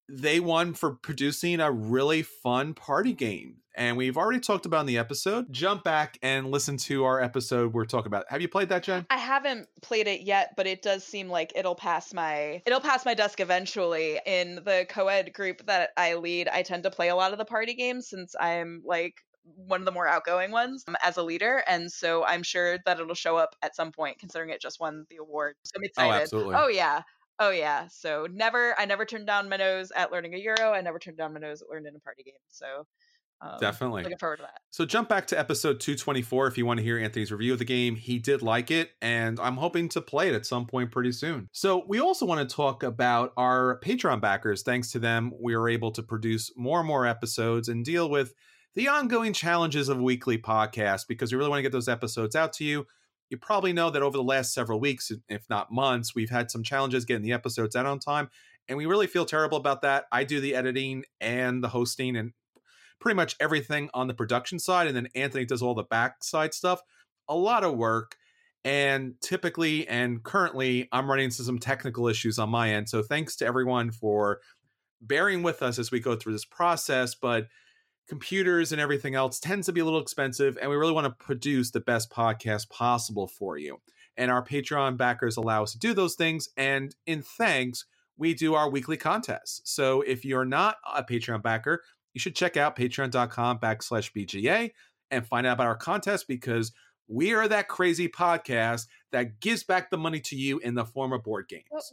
they 0.08 0.40
won 0.40 0.74
for 0.74 0.92
producing 0.92 1.60
a 1.60 1.70
really 1.70 2.22
fun 2.22 2.74
party 2.74 3.12
game. 3.12 3.56
And 3.74 3.98
we've 3.98 4.16
already 4.16 4.40
talked 4.40 4.64
about 4.64 4.80
in 4.80 4.86
the 4.86 4.96
episode. 4.96 5.52
Jump 5.52 5.84
back 5.84 6.18
and 6.22 6.50
listen 6.50 6.78
to 6.78 7.04
our 7.04 7.20
episode 7.20 7.74
we're 7.74 7.84
talking 7.84 8.06
about. 8.06 8.24
Have 8.30 8.40
you 8.40 8.48
played 8.48 8.70
that, 8.70 8.82
Jenn? 8.82 9.06
I 9.10 9.18
haven't 9.18 9.68
played 9.82 10.06
it 10.06 10.22
yet, 10.22 10.54
but 10.56 10.66
it 10.66 10.80
does 10.80 11.04
seem 11.04 11.28
like 11.28 11.52
it'll 11.54 11.74
pass 11.74 12.14
my 12.14 12.62
it'll 12.64 12.80
pass 12.80 13.04
my 13.04 13.12
desk 13.12 13.38
eventually. 13.38 14.18
In 14.24 14.56
the 14.64 14.86
co-ed 14.88 15.34
group 15.34 15.66
that 15.66 15.90
I 15.96 16.14
lead, 16.14 16.48
I 16.48 16.62
tend 16.62 16.84
to 16.84 16.90
play 16.90 17.08
a 17.08 17.16
lot 17.16 17.32
of 17.32 17.38
the 17.38 17.44
party 17.44 17.74
games 17.74 18.08
since 18.08 18.34
I'm 18.40 18.82
like 18.86 19.22
one 19.54 19.80
of 19.80 19.84
the 19.84 19.92
more 19.92 20.08
outgoing 20.08 20.50
ones 20.50 20.84
um, 20.88 20.96
as 21.04 21.16
a 21.16 21.22
leader. 21.22 21.62
And 21.68 21.92
so 21.92 22.24
I'm 22.24 22.42
sure 22.42 22.78
that 22.84 22.98
it'll 22.98 23.14
show 23.14 23.36
up 23.36 23.54
at 23.62 23.76
some 23.76 23.92
point, 23.92 24.18
considering 24.18 24.50
it 24.50 24.60
just 24.60 24.80
won 24.80 25.06
the 25.10 25.16
award. 25.16 25.54
So 25.64 25.72
I'm 25.76 25.82
oh, 25.82 25.86
excited. 25.86 26.10
Oh, 26.10 26.22
absolutely. 26.22 26.54
Oh, 26.56 26.68
yeah. 26.68 27.02
Oh 27.38 27.50
yeah. 27.50 27.88
So 27.88 28.26
never 28.32 28.78
I 28.78 28.84
never 28.86 29.04
turned 29.04 29.26
down 29.26 29.48
my 29.48 29.56
nose 29.56 29.92
at 29.94 30.10
learning 30.10 30.34
a 30.34 30.38
euro. 30.38 30.72
I 30.72 30.80
never 30.80 30.98
turned 30.98 31.18
down 31.18 31.34
my 31.34 31.40
nose 31.40 31.62
at 31.62 31.68
learning 31.68 31.92
a 31.94 32.00
party 32.00 32.22
game. 32.22 32.34
So 32.48 32.86
um, 33.42 33.58
Definitely. 33.60 34.02
Looking 34.02 34.18
forward 34.18 34.36
to 34.36 34.42
that. 34.42 34.60
So 34.70 34.86
jump 34.86 35.08
back 35.08 35.26
to 35.28 35.38
episode 35.38 35.78
224 35.80 36.46
if 36.46 36.56
you 36.56 36.64
want 36.64 36.78
to 36.78 36.84
hear 36.84 36.98
Anthony's 36.98 37.30
review 37.30 37.52
of 37.52 37.58
the 37.58 37.66
game. 37.66 37.94
He 37.94 38.18
did 38.18 38.40
like 38.40 38.70
it, 38.70 38.92
and 39.02 39.38
I'm 39.38 39.56
hoping 39.56 39.88
to 39.90 40.00
play 40.00 40.28
it 40.28 40.34
at 40.34 40.46
some 40.46 40.66
point 40.66 40.90
pretty 40.90 41.12
soon. 41.12 41.48
So 41.52 41.84
we 41.86 42.00
also 42.00 42.24
want 42.24 42.48
to 42.48 42.56
talk 42.56 42.82
about 42.82 43.32
our 43.36 43.78
Patreon 43.84 44.20
backers. 44.22 44.62
Thanks 44.62 44.90
to 44.92 44.98
them, 44.98 45.32
we 45.38 45.54
are 45.54 45.68
able 45.68 45.90
to 45.92 46.02
produce 46.02 46.50
more 46.56 46.78
and 46.78 46.88
more 46.88 47.06
episodes 47.06 47.68
and 47.68 47.84
deal 47.84 48.08
with 48.08 48.32
the 48.74 48.88
ongoing 48.88 49.32
challenges 49.32 49.88
of 49.88 50.00
weekly 50.00 50.38
podcasts 50.38 51.06
because 51.06 51.30
we 51.30 51.38
really 51.38 51.50
want 51.50 51.58
to 51.58 51.62
get 51.62 51.72
those 51.72 51.88
episodes 51.88 52.36
out 52.36 52.54
to 52.54 52.64
you 52.64 52.86
you 53.30 53.36
probably 53.36 53.72
know 53.72 53.90
that 53.90 54.02
over 54.02 54.16
the 54.16 54.22
last 54.22 54.54
several 54.54 54.78
weeks, 54.80 55.10
if 55.28 55.46
not 55.50 55.72
months, 55.72 56.14
we've 56.14 56.30
had 56.30 56.50
some 56.50 56.62
challenges 56.62 57.04
getting 57.04 57.22
the 57.22 57.32
episodes 57.32 57.74
out 57.74 57.86
on 57.86 57.98
time. 57.98 58.28
And 58.68 58.76
we 58.78 58.86
really 58.86 59.06
feel 59.06 59.24
terrible 59.24 59.58
about 59.58 59.82
that. 59.82 60.06
I 60.10 60.24
do 60.24 60.40
the 60.40 60.54
editing 60.54 61.04
and 61.20 61.62
the 61.62 61.68
hosting 61.68 62.16
and 62.16 62.32
pretty 63.00 63.16
much 63.16 63.36
everything 63.40 63.90
on 63.94 64.06
the 64.06 64.14
production 64.14 64.58
side. 64.58 64.86
And 64.86 64.96
then 64.96 65.08
Anthony 65.14 65.44
does 65.44 65.62
all 65.62 65.74
the 65.74 65.84
backside 65.84 66.54
stuff. 66.54 66.80
A 67.28 67.36
lot 67.36 67.64
of 67.64 67.76
work. 67.76 68.16
And 68.64 69.14
typically 69.22 69.86
and 69.86 70.22
currently, 70.24 70.88
I'm 70.90 71.08
running 71.08 71.26
into 71.26 71.44
some 71.44 71.58
technical 71.58 72.08
issues 72.08 72.38
on 72.38 72.50
my 72.50 72.70
end. 72.70 72.88
So 72.88 73.02
thanks 73.02 73.36
to 73.36 73.46
everyone 73.46 73.92
for 73.92 74.40
bearing 75.00 75.42
with 75.44 75.62
us 75.62 75.78
as 75.78 75.92
we 75.92 76.00
go 76.00 76.16
through 76.16 76.32
this 76.32 76.44
process. 76.44 77.14
But 77.14 77.46
computers 78.08 78.72
and 78.72 78.80
everything 78.80 79.14
else 79.14 79.40
tends 79.40 79.66
to 79.66 79.72
be 79.72 79.80
a 79.80 79.84
little 79.84 80.00
expensive, 80.00 80.58
and 80.60 80.70
we 80.70 80.76
really 80.76 80.92
want 80.92 81.06
to 81.06 81.24
produce 81.24 81.70
the 81.70 81.80
best 81.80 82.10
podcast 82.10 82.68
possible 82.68 83.26
for 83.26 83.58
you. 83.58 83.80
And 84.16 84.30
our 84.30 84.44
Patreon 84.44 84.96
backers 84.96 85.36
allow 85.36 85.62
us 85.62 85.72
to 85.72 85.78
do 85.78 85.92
those 85.92 86.14
things. 86.14 86.48
And 86.56 86.94
in 87.06 87.22
thanks, 87.22 87.84
we 88.16 88.32
do 88.34 88.54
our 88.54 88.70
weekly 88.70 88.96
contests. 88.96 89.60
So 89.64 90.00
if 90.00 90.24
you're 90.24 90.44
not 90.44 90.76
a 90.94 91.04
Patreon 91.04 91.42
backer, 91.42 91.82
you 92.14 92.20
should 92.20 92.34
check 92.34 92.56
out 92.56 92.76
patreon.com 92.76 93.58
backslash 93.58 94.10
BGA 94.12 94.70
and 95.10 95.26
find 95.26 95.46
out 95.46 95.54
about 95.54 95.66
our 95.66 95.76
contest 95.76 96.26
because 96.26 96.72
we 97.08 97.34
are 97.34 97.46
that 97.46 97.68
crazy 97.68 98.08
podcast 98.08 98.86
that 99.12 99.40
gives 99.40 99.64
back 99.64 99.90
the 99.90 99.98
money 99.98 100.20
to 100.20 100.36
you 100.36 100.58
in 100.58 100.74
the 100.74 100.84
form 100.84 101.12
of 101.12 101.22
board 101.22 101.46
games. 101.48 101.64
What? 101.68 101.84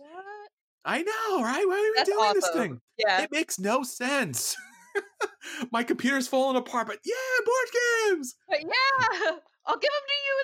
I 0.85 1.01
know, 1.01 1.43
right? 1.43 1.65
Why 1.67 1.75
are 1.75 1.81
we 1.81 1.93
That's 1.95 2.09
doing 2.09 2.19
awesome. 2.19 2.39
this 2.39 2.49
thing? 2.51 2.81
Yeah. 2.97 3.21
It 3.23 3.31
makes 3.31 3.59
no 3.59 3.83
sense. 3.83 4.55
My 5.71 5.83
computer's 5.83 6.27
falling 6.27 6.57
apart, 6.57 6.87
but 6.87 6.99
yeah, 7.05 7.13
board 7.45 8.17
games. 8.17 8.35
But 8.49 8.61
yeah, 8.61 9.37
I'll 9.65 9.77
give 9.77 9.91
them 9.91 10.07
to 10.07 10.19
you 10.25 10.43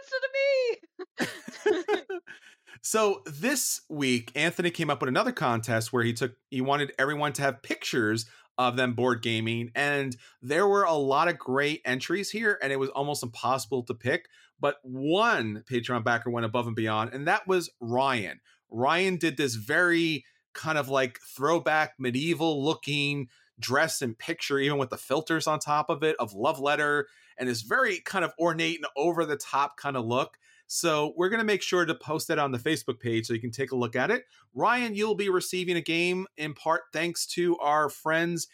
instead 1.18 1.28
of 1.28 2.02
me. 2.02 2.20
so 2.82 3.22
this 3.26 3.82
week, 3.90 4.32
Anthony 4.36 4.72
came 4.72 4.90
up 4.90 5.02
with 5.02 5.10
another 5.10 5.32
contest 5.32 5.92
where 5.92 6.04
he 6.04 6.14
took 6.14 6.34
he 6.50 6.62
wanted 6.62 6.94
everyone 6.98 7.34
to 7.34 7.42
have 7.42 7.62
pictures 7.62 8.26
of 8.58 8.76
them 8.76 8.94
board 8.94 9.22
gaming. 9.22 9.72
And 9.74 10.16
there 10.42 10.68
were 10.68 10.84
a 10.84 10.94
lot 10.94 11.30
of 11.30 11.40
great 11.40 11.82
entries 11.86 12.30
here, 12.30 12.60
and 12.62 12.74
it 12.74 12.80
was 12.80 12.90
almost 12.90 13.24
impossible 13.24 13.84
to 13.84 13.94
pick. 13.94 14.28
But 14.60 14.76
one 14.84 15.64
Patreon 15.70 16.04
backer 16.04 16.30
went 16.30 16.46
above 16.46 16.68
and 16.68 16.76
beyond, 16.76 17.14
and 17.14 17.28
that 17.28 17.48
was 17.48 17.70
Ryan. 17.80 18.42
Ryan 18.70 19.16
did 19.16 19.38
this 19.38 19.56
very 19.56 20.26
kind 20.54 20.78
of 20.78 20.90
like 20.90 21.20
throwback 21.22 21.94
medieval 21.98 22.64
looking 22.64 23.30
dress 23.60 24.02
and 24.02 24.18
picture, 24.18 24.60
even 24.60 24.78
with 24.78 24.90
the 24.90 24.98
filters 24.98 25.48
on 25.48 25.60
top 25.60 25.90
of 25.90 26.04
it, 26.04 26.16
of 26.20 26.34
Love 26.34 26.60
Letter, 26.60 27.08
and 27.38 27.48
this 27.48 27.62
very 27.62 28.00
kind 28.00 28.26
of 28.26 28.34
ornate 28.40 28.78
and 28.78 28.88
over 28.96 29.26
the 29.26 29.38
top 29.38 29.78
kind 29.78 29.98
of 29.98 30.06
look. 30.06 30.38
So 30.68 31.14
we're 31.18 31.30
going 31.30 31.40
to 31.40 31.46
make 31.46 31.64
sure 31.64 31.84
to 31.84 31.96
post 31.96 32.28
that 32.28 32.38
on 32.38 32.52
the 32.52 32.60
Facebook 32.60 33.00
page 33.00 33.26
so 33.26 33.34
you 33.34 33.42
can 33.42 33.50
take 33.50 33.72
a 33.72 33.76
look 33.76 33.96
at 33.96 34.12
it. 34.12 34.26
Ryan, 34.54 34.94
you'll 34.94 35.16
be 35.16 35.30
receiving 35.30 35.76
a 35.76 35.82
game 35.82 36.28
in 36.38 36.54
part 36.54 36.84
thanks 36.94 37.26
to 37.28 37.58
our 37.58 37.90
friends 37.90 38.48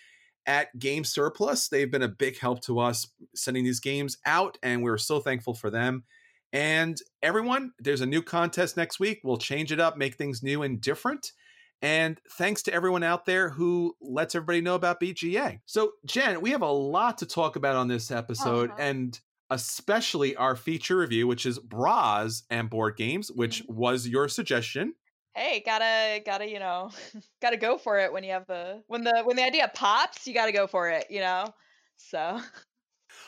at 0.46 0.78
Game 0.80 1.04
Surplus. 1.04 1.68
They've 1.68 1.92
been 1.92 2.04
a 2.04 2.08
big 2.08 2.40
help 2.40 2.62
to 2.62 2.80
us 2.80 3.08
sending 3.34 3.66
these 3.66 3.82
games 3.82 4.18
out, 4.26 4.58
and 4.64 4.82
we're 4.82 4.98
so 4.98 5.20
thankful 5.20 5.54
for 5.54 5.70
them. 5.70 6.04
And 6.54 6.98
everyone, 7.22 7.74
there's 7.80 8.02
a 8.02 8.06
new 8.06 8.22
contest 8.22 8.78
next 8.78 8.98
week. 8.98 9.20
We'll 9.24 9.38
change 9.38 9.74
it 9.74 9.82
up, 9.82 9.98
make 9.98 10.16
things 10.16 10.42
new 10.42 10.64
and 10.64 10.80
different. 10.80 11.34
And 11.86 12.20
thanks 12.32 12.64
to 12.64 12.74
everyone 12.74 13.04
out 13.04 13.26
there 13.26 13.48
who 13.48 13.96
lets 14.02 14.34
everybody 14.34 14.60
know 14.60 14.74
about 14.74 15.00
BGA. 15.00 15.60
So, 15.68 15.92
Jenn, 16.04 16.42
we 16.42 16.50
have 16.50 16.64
a 16.64 16.72
lot 16.72 17.20
to 17.20 17.28
talk 17.28 17.58
about 17.58 17.76
on 17.76 17.88
this 17.88 18.10
episode. 18.10 18.72
Uh-huh. 18.72 18.82
And 18.82 19.20
especially 19.52 20.36
our 20.36 20.56
feature 20.56 20.98
review, 20.98 21.28
which 21.28 21.46
is 21.46 21.60
Bras 21.60 22.42
and 22.50 22.72
board 22.72 22.98
games, 22.98 23.32
which 23.32 23.62
mm-hmm. 23.62 23.76
was 23.76 24.08
your 24.08 24.28
suggestion. 24.28 24.96
Hey, 25.36 25.62
gotta 25.64 26.24
gotta 26.26 26.50
you 26.50 26.58
know, 26.58 26.90
gotta 27.42 27.58
go 27.58 27.78
for 27.78 28.00
it 28.00 28.12
when 28.12 28.24
you 28.24 28.32
have 28.32 28.48
the 28.48 28.82
when 28.88 29.04
the 29.04 29.22
when 29.24 29.36
the 29.36 29.44
idea 29.44 29.70
pops, 29.72 30.26
you 30.26 30.34
gotta 30.34 30.54
go 30.54 30.66
for 30.66 30.90
it, 30.90 31.06
you 31.12 31.20
know. 31.20 31.54
So. 31.98 32.42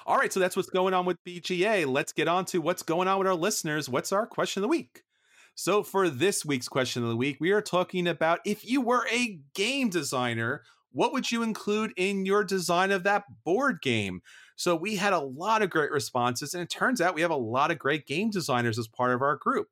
All 0.07 0.17
right, 0.17 0.33
so 0.33 0.39
that's 0.39 0.55
what's 0.55 0.69
going 0.69 0.95
on 0.95 1.05
with 1.05 1.23
BGA. 1.23 1.85
Let's 1.85 2.11
get 2.11 2.27
on 2.27 2.45
to 2.45 2.59
what's 2.59 2.81
going 2.81 3.07
on 3.07 3.19
with 3.19 3.27
our 3.27 3.35
listeners. 3.35 3.87
What's 3.87 4.11
our 4.11 4.25
question 4.25 4.61
of 4.61 4.63
the 4.63 4.69
week? 4.69 5.03
So, 5.59 5.81
for 5.81 6.07
this 6.07 6.45
week's 6.45 6.67
question 6.67 7.01
of 7.01 7.09
the 7.09 7.17
week, 7.17 7.37
we 7.39 7.49
are 7.49 7.63
talking 7.63 8.07
about 8.07 8.41
if 8.45 8.63
you 8.63 8.79
were 8.79 9.07
a 9.11 9.39
game 9.55 9.89
designer, 9.89 10.61
what 10.91 11.11
would 11.13 11.31
you 11.31 11.41
include 11.41 11.93
in 11.97 12.27
your 12.27 12.43
design 12.43 12.91
of 12.91 13.01
that 13.05 13.23
board 13.43 13.81
game? 13.81 14.21
So 14.55 14.75
we 14.75 14.97
had 14.97 15.13
a 15.13 15.19
lot 15.19 15.63
of 15.63 15.71
great 15.71 15.89
responses, 15.89 16.53
and 16.53 16.61
it 16.61 16.69
turns 16.69 17.01
out 17.01 17.15
we 17.15 17.23
have 17.23 17.31
a 17.31 17.35
lot 17.35 17.71
of 17.71 17.79
great 17.79 18.05
game 18.05 18.29
designers 18.29 18.77
as 18.77 18.87
part 18.87 19.15
of 19.15 19.23
our 19.23 19.35
group. 19.35 19.67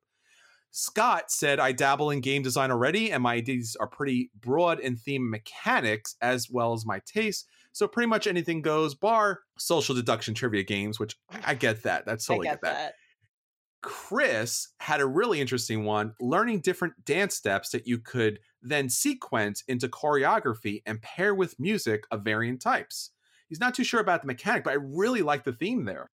Scott 0.72 1.30
said, 1.30 1.60
I 1.60 1.70
dabble 1.70 2.10
in 2.10 2.20
game 2.20 2.42
design 2.42 2.72
already, 2.72 3.12
and 3.12 3.22
my 3.22 3.34
ideas 3.34 3.76
are 3.78 3.86
pretty 3.86 4.32
broad 4.40 4.80
in 4.80 4.96
theme 4.96 5.30
mechanics 5.30 6.16
as 6.20 6.50
well 6.50 6.72
as 6.72 6.84
my 6.84 7.00
taste. 7.06 7.46
So 7.70 7.86
pretty 7.86 8.08
much 8.08 8.26
anything 8.26 8.60
goes, 8.60 8.96
bar 8.96 9.38
social 9.56 9.94
deduction 9.94 10.34
trivia 10.34 10.64
games, 10.64 10.98
which 10.98 11.16
I 11.44 11.54
get 11.54 11.84
that. 11.84 12.06
That's 12.06 12.26
totally 12.26 12.48
I 12.48 12.54
get, 12.54 12.62
get 12.62 12.68
that. 12.72 12.74
that. 12.74 12.94
Chris 13.86 14.68
had 14.80 15.00
a 15.00 15.06
really 15.06 15.40
interesting 15.40 15.84
one 15.84 16.12
learning 16.20 16.60
different 16.60 16.92
dance 17.04 17.34
steps 17.34 17.70
that 17.70 17.86
you 17.86 17.98
could 17.98 18.40
then 18.62 18.88
sequence 18.88 19.62
into 19.68 19.88
choreography 19.88 20.82
and 20.86 21.00
pair 21.00 21.34
with 21.34 21.58
music 21.60 22.04
of 22.10 22.22
varying 22.22 22.58
types 22.58 23.10
he's 23.48 23.60
not 23.60 23.74
too 23.74 23.84
sure 23.84 24.00
about 24.00 24.22
the 24.22 24.26
mechanic, 24.26 24.64
but 24.64 24.72
I 24.72 24.76
really 24.76 25.22
like 25.22 25.44
the 25.44 25.52
theme 25.52 25.84
there. 25.84 26.10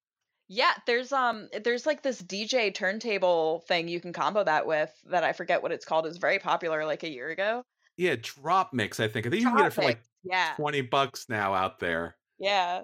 Yeah, 0.49 0.73
there's 0.85 1.11
um 1.11 1.49
there's 1.63 1.85
like 1.85 2.03
this 2.03 2.21
DJ 2.21 2.73
turntable 2.73 3.63
thing 3.67 3.87
you 3.87 3.99
can 3.99 4.13
combo 4.13 4.43
that 4.43 4.67
with 4.67 4.91
that 5.09 5.23
I 5.23 5.33
forget 5.33 5.63
what 5.63 5.71
it's 5.71 5.85
called. 5.85 6.05
It's 6.05 6.17
very 6.17 6.39
popular 6.39 6.85
like 6.85 7.03
a 7.03 7.09
year 7.09 7.29
ago. 7.29 7.63
Yeah, 7.97 8.15
DropMix, 8.15 8.99
I 8.99 9.07
think. 9.07 9.25
I 9.25 9.29
think 9.29 9.41
you 9.41 9.47
can 9.47 9.57
get 9.57 9.67
it 9.67 9.73
for 9.73 9.83
like 9.83 10.01
yeah. 10.23 10.53
20 10.57 10.81
bucks 10.81 11.27
now 11.29 11.53
out 11.53 11.79
there. 11.79 12.15
Yeah. 12.39 12.81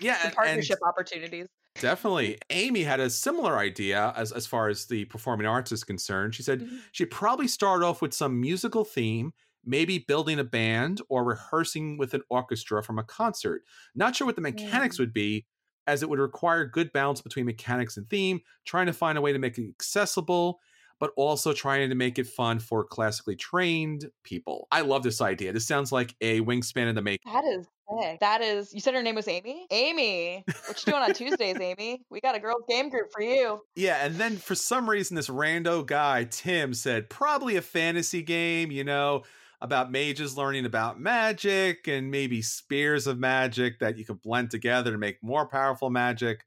Yeah. 0.00 0.20
Some 0.22 0.32
partnership 0.32 0.78
opportunities. 0.86 1.46
Definitely. 1.80 2.38
Amy 2.50 2.82
had 2.82 3.00
a 3.00 3.08
similar 3.10 3.56
idea 3.56 4.12
as, 4.16 4.30
as 4.30 4.46
far 4.46 4.68
as 4.68 4.86
the 4.86 5.04
performing 5.06 5.46
arts 5.46 5.72
is 5.72 5.84
concerned. 5.84 6.34
She 6.34 6.42
said 6.42 6.60
mm-hmm. 6.60 6.76
she'd 6.92 7.06
probably 7.06 7.48
start 7.48 7.82
off 7.82 8.02
with 8.02 8.12
some 8.12 8.40
musical 8.40 8.84
theme 8.84 9.32
maybe 9.64 9.98
building 9.98 10.38
a 10.38 10.44
band 10.44 11.00
or 11.08 11.24
rehearsing 11.24 11.96
with 11.96 12.14
an 12.14 12.22
orchestra 12.28 12.82
from 12.82 12.98
a 12.98 13.04
concert. 13.04 13.62
Not 13.94 14.16
sure 14.16 14.26
what 14.26 14.36
the 14.36 14.42
mechanics 14.42 14.96
mm. 14.96 15.00
would 15.00 15.12
be, 15.12 15.46
as 15.86 16.02
it 16.02 16.08
would 16.08 16.18
require 16.18 16.64
good 16.64 16.92
balance 16.92 17.20
between 17.20 17.46
mechanics 17.46 17.96
and 17.96 18.08
theme, 18.08 18.40
trying 18.64 18.86
to 18.86 18.92
find 18.92 19.18
a 19.18 19.20
way 19.20 19.32
to 19.32 19.38
make 19.38 19.58
it 19.58 19.68
accessible, 19.68 20.60
but 21.02 21.10
also 21.16 21.52
trying 21.52 21.88
to 21.88 21.96
make 21.96 22.16
it 22.20 22.28
fun 22.28 22.60
for 22.60 22.84
classically 22.84 23.34
trained 23.34 24.08
people. 24.22 24.68
I 24.70 24.82
love 24.82 25.02
this 25.02 25.20
idea. 25.20 25.52
This 25.52 25.66
sounds 25.66 25.90
like 25.90 26.14
a 26.20 26.40
wingspan 26.42 26.86
in 26.86 26.94
the 26.94 27.02
making. 27.02 27.32
That 27.32 27.42
is 27.44 27.66
sick. 28.00 28.20
That 28.20 28.40
is, 28.40 28.72
you 28.72 28.78
said 28.78 28.94
her 28.94 29.02
name 29.02 29.16
was 29.16 29.26
Amy? 29.26 29.66
Amy, 29.72 30.44
what 30.46 30.86
you 30.86 30.92
doing 30.92 31.02
on 31.02 31.12
Tuesdays, 31.12 31.56
Amy? 31.60 32.04
We 32.08 32.20
got 32.20 32.36
a 32.36 32.38
girls 32.38 32.62
game 32.68 32.88
group 32.88 33.08
for 33.12 33.20
you. 33.20 33.58
Yeah, 33.74 34.06
and 34.06 34.14
then 34.14 34.36
for 34.36 34.54
some 34.54 34.88
reason, 34.88 35.16
this 35.16 35.26
rando 35.26 35.84
guy, 35.84 36.28
Tim, 36.30 36.72
said 36.72 37.10
probably 37.10 37.56
a 37.56 37.62
fantasy 37.62 38.22
game, 38.22 38.70
you 38.70 38.84
know, 38.84 39.24
about 39.60 39.90
mages 39.90 40.36
learning 40.36 40.66
about 40.66 41.00
magic 41.00 41.88
and 41.88 42.12
maybe 42.12 42.42
spears 42.42 43.08
of 43.08 43.18
magic 43.18 43.80
that 43.80 43.98
you 43.98 44.04
could 44.04 44.22
blend 44.22 44.52
together 44.52 44.92
to 44.92 44.98
make 44.98 45.20
more 45.20 45.48
powerful 45.48 45.90
magic. 45.90 46.44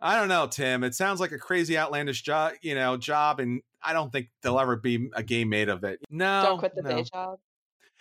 I 0.00 0.16
don't 0.16 0.28
know, 0.28 0.46
Tim. 0.46 0.84
It 0.84 0.94
sounds 0.94 1.20
like 1.20 1.32
a 1.32 1.38
crazy 1.38 1.78
outlandish 1.78 2.22
job, 2.22 2.52
you 2.62 2.74
know, 2.74 2.96
job, 2.96 3.40
and 3.40 3.62
I 3.82 3.92
don't 3.92 4.12
think 4.12 4.28
there'll 4.42 4.60
ever 4.60 4.76
be 4.76 5.08
a 5.14 5.22
game 5.22 5.48
made 5.48 5.68
of 5.68 5.84
it. 5.84 6.00
No, 6.10 6.42
don't 6.42 6.58
quit 6.58 6.74
the 6.74 6.82
no. 6.82 6.90
day 6.90 7.02
job. 7.02 7.38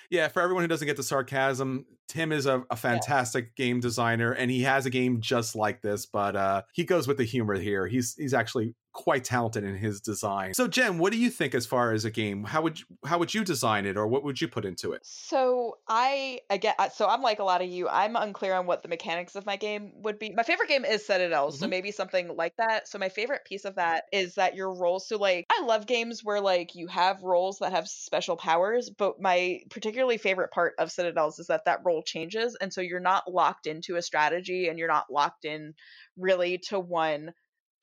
Yeah, 0.10 0.28
for 0.28 0.42
everyone 0.42 0.64
who 0.64 0.68
doesn't 0.68 0.86
get 0.86 0.98
the 0.98 1.04
sarcasm, 1.04 1.86
Tim 2.08 2.32
is 2.32 2.46
a, 2.46 2.64
a 2.70 2.76
fantastic 2.76 3.52
yeah. 3.58 3.66
game 3.66 3.80
designer, 3.80 4.32
and 4.32 4.52
he 4.52 4.62
has 4.64 4.86
a 4.86 4.90
game 4.90 5.20
just 5.20 5.56
like 5.56 5.82
this. 5.82 6.06
But 6.06 6.36
uh, 6.36 6.62
he 6.74 6.84
goes 6.84 7.08
with 7.08 7.18
the 7.18 7.24
humor 7.24 7.56
here. 7.56 7.88
He's 7.88 8.16
he's 8.16 8.34
actually 8.34 8.76
quite 8.96 9.26
talented 9.26 9.64
in 9.64 9.76
his 9.76 10.02
design. 10.02 10.54
So 10.54 10.68
Jenn, 10.68 10.98
what 10.98 11.12
do 11.12 11.20
you 11.20 11.30
think 11.30 11.54
as 11.54 11.66
far 11.66 11.92
as 11.92 12.06
a 12.06 12.10
game? 12.10 12.46
How 12.46 12.62
would 12.62 12.80
you, 12.80 12.86
how 13.06 13.20
would 13.20 13.34
you 13.34 13.44
design 13.44 13.86
it 13.86 13.98
or 13.98 14.08
what 14.08 14.24
would 14.24 14.40
you 14.40 14.48
put 14.48 14.66
into 14.66 14.94
it? 14.94 15.02
So 15.04 15.78
I 15.88 16.40
again 16.50 16.74
so 16.94 17.08
I'm 17.08 17.22
like 17.22 17.40
a 17.40 17.44
lot 17.44 17.62
of 17.62 17.70
you. 17.70 17.88
I'm 17.90 18.16
unclear 18.16 18.56
on 18.56 18.66
what 18.66 18.82
the 18.82 18.88
mechanics 18.88 19.36
of 19.36 19.46
my 19.46 19.58
game 19.58 19.92
would 19.98 20.18
be. 20.18 20.32
My 20.32 20.44
favorite 20.44 20.70
game 20.70 20.86
is 20.86 21.06
Citadel, 21.06 21.50
mm-hmm. 21.50 21.58
so 21.58 21.68
maybe 21.68 21.92
something 21.92 22.36
like 22.36 22.56
that. 22.58 22.88
So 22.88 22.98
my 22.98 23.10
favorite 23.10 23.46
piece 23.46 23.66
of 23.66 23.76
that 23.76 24.06
is 24.12 24.36
that 24.36 24.56
your 24.56 24.74
roles 24.74 25.08
so 25.08 25.18
like 25.18 25.46
I 25.52 25.64
love 25.66 25.86
games 25.86 26.24
where 26.24 26.42
like 26.42 26.74
you 26.74 26.88
have 26.88 27.22
roles 27.22 27.60
that 27.60 27.74
have 27.74 27.88
special 27.88 28.38
powers, 28.38 28.90
but 28.90 29.22
my 29.22 29.60
particularly 29.70 30.18
favorite 30.18 30.52
part 30.52 30.74
of 30.80 30.92
Citadels 30.92 31.38
is 31.40 31.48
that 31.48 31.66
that 31.66 31.82
role 31.84 32.02
changes 32.02 32.56
and 32.62 32.72
so 32.72 32.80
you're 32.80 33.00
not 33.02 33.32
locked 33.32 33.68
into 33.68 33.98
a 33.98 34.02
strategy 34.02 34.70
and 34.70 34.80
you're 34.80 34.88
not 34.88 35.12
locked 35.12 35.44
in 35.44 35.74
really 36.18 36.58
to 36.70 36.80
one 36.80 37.34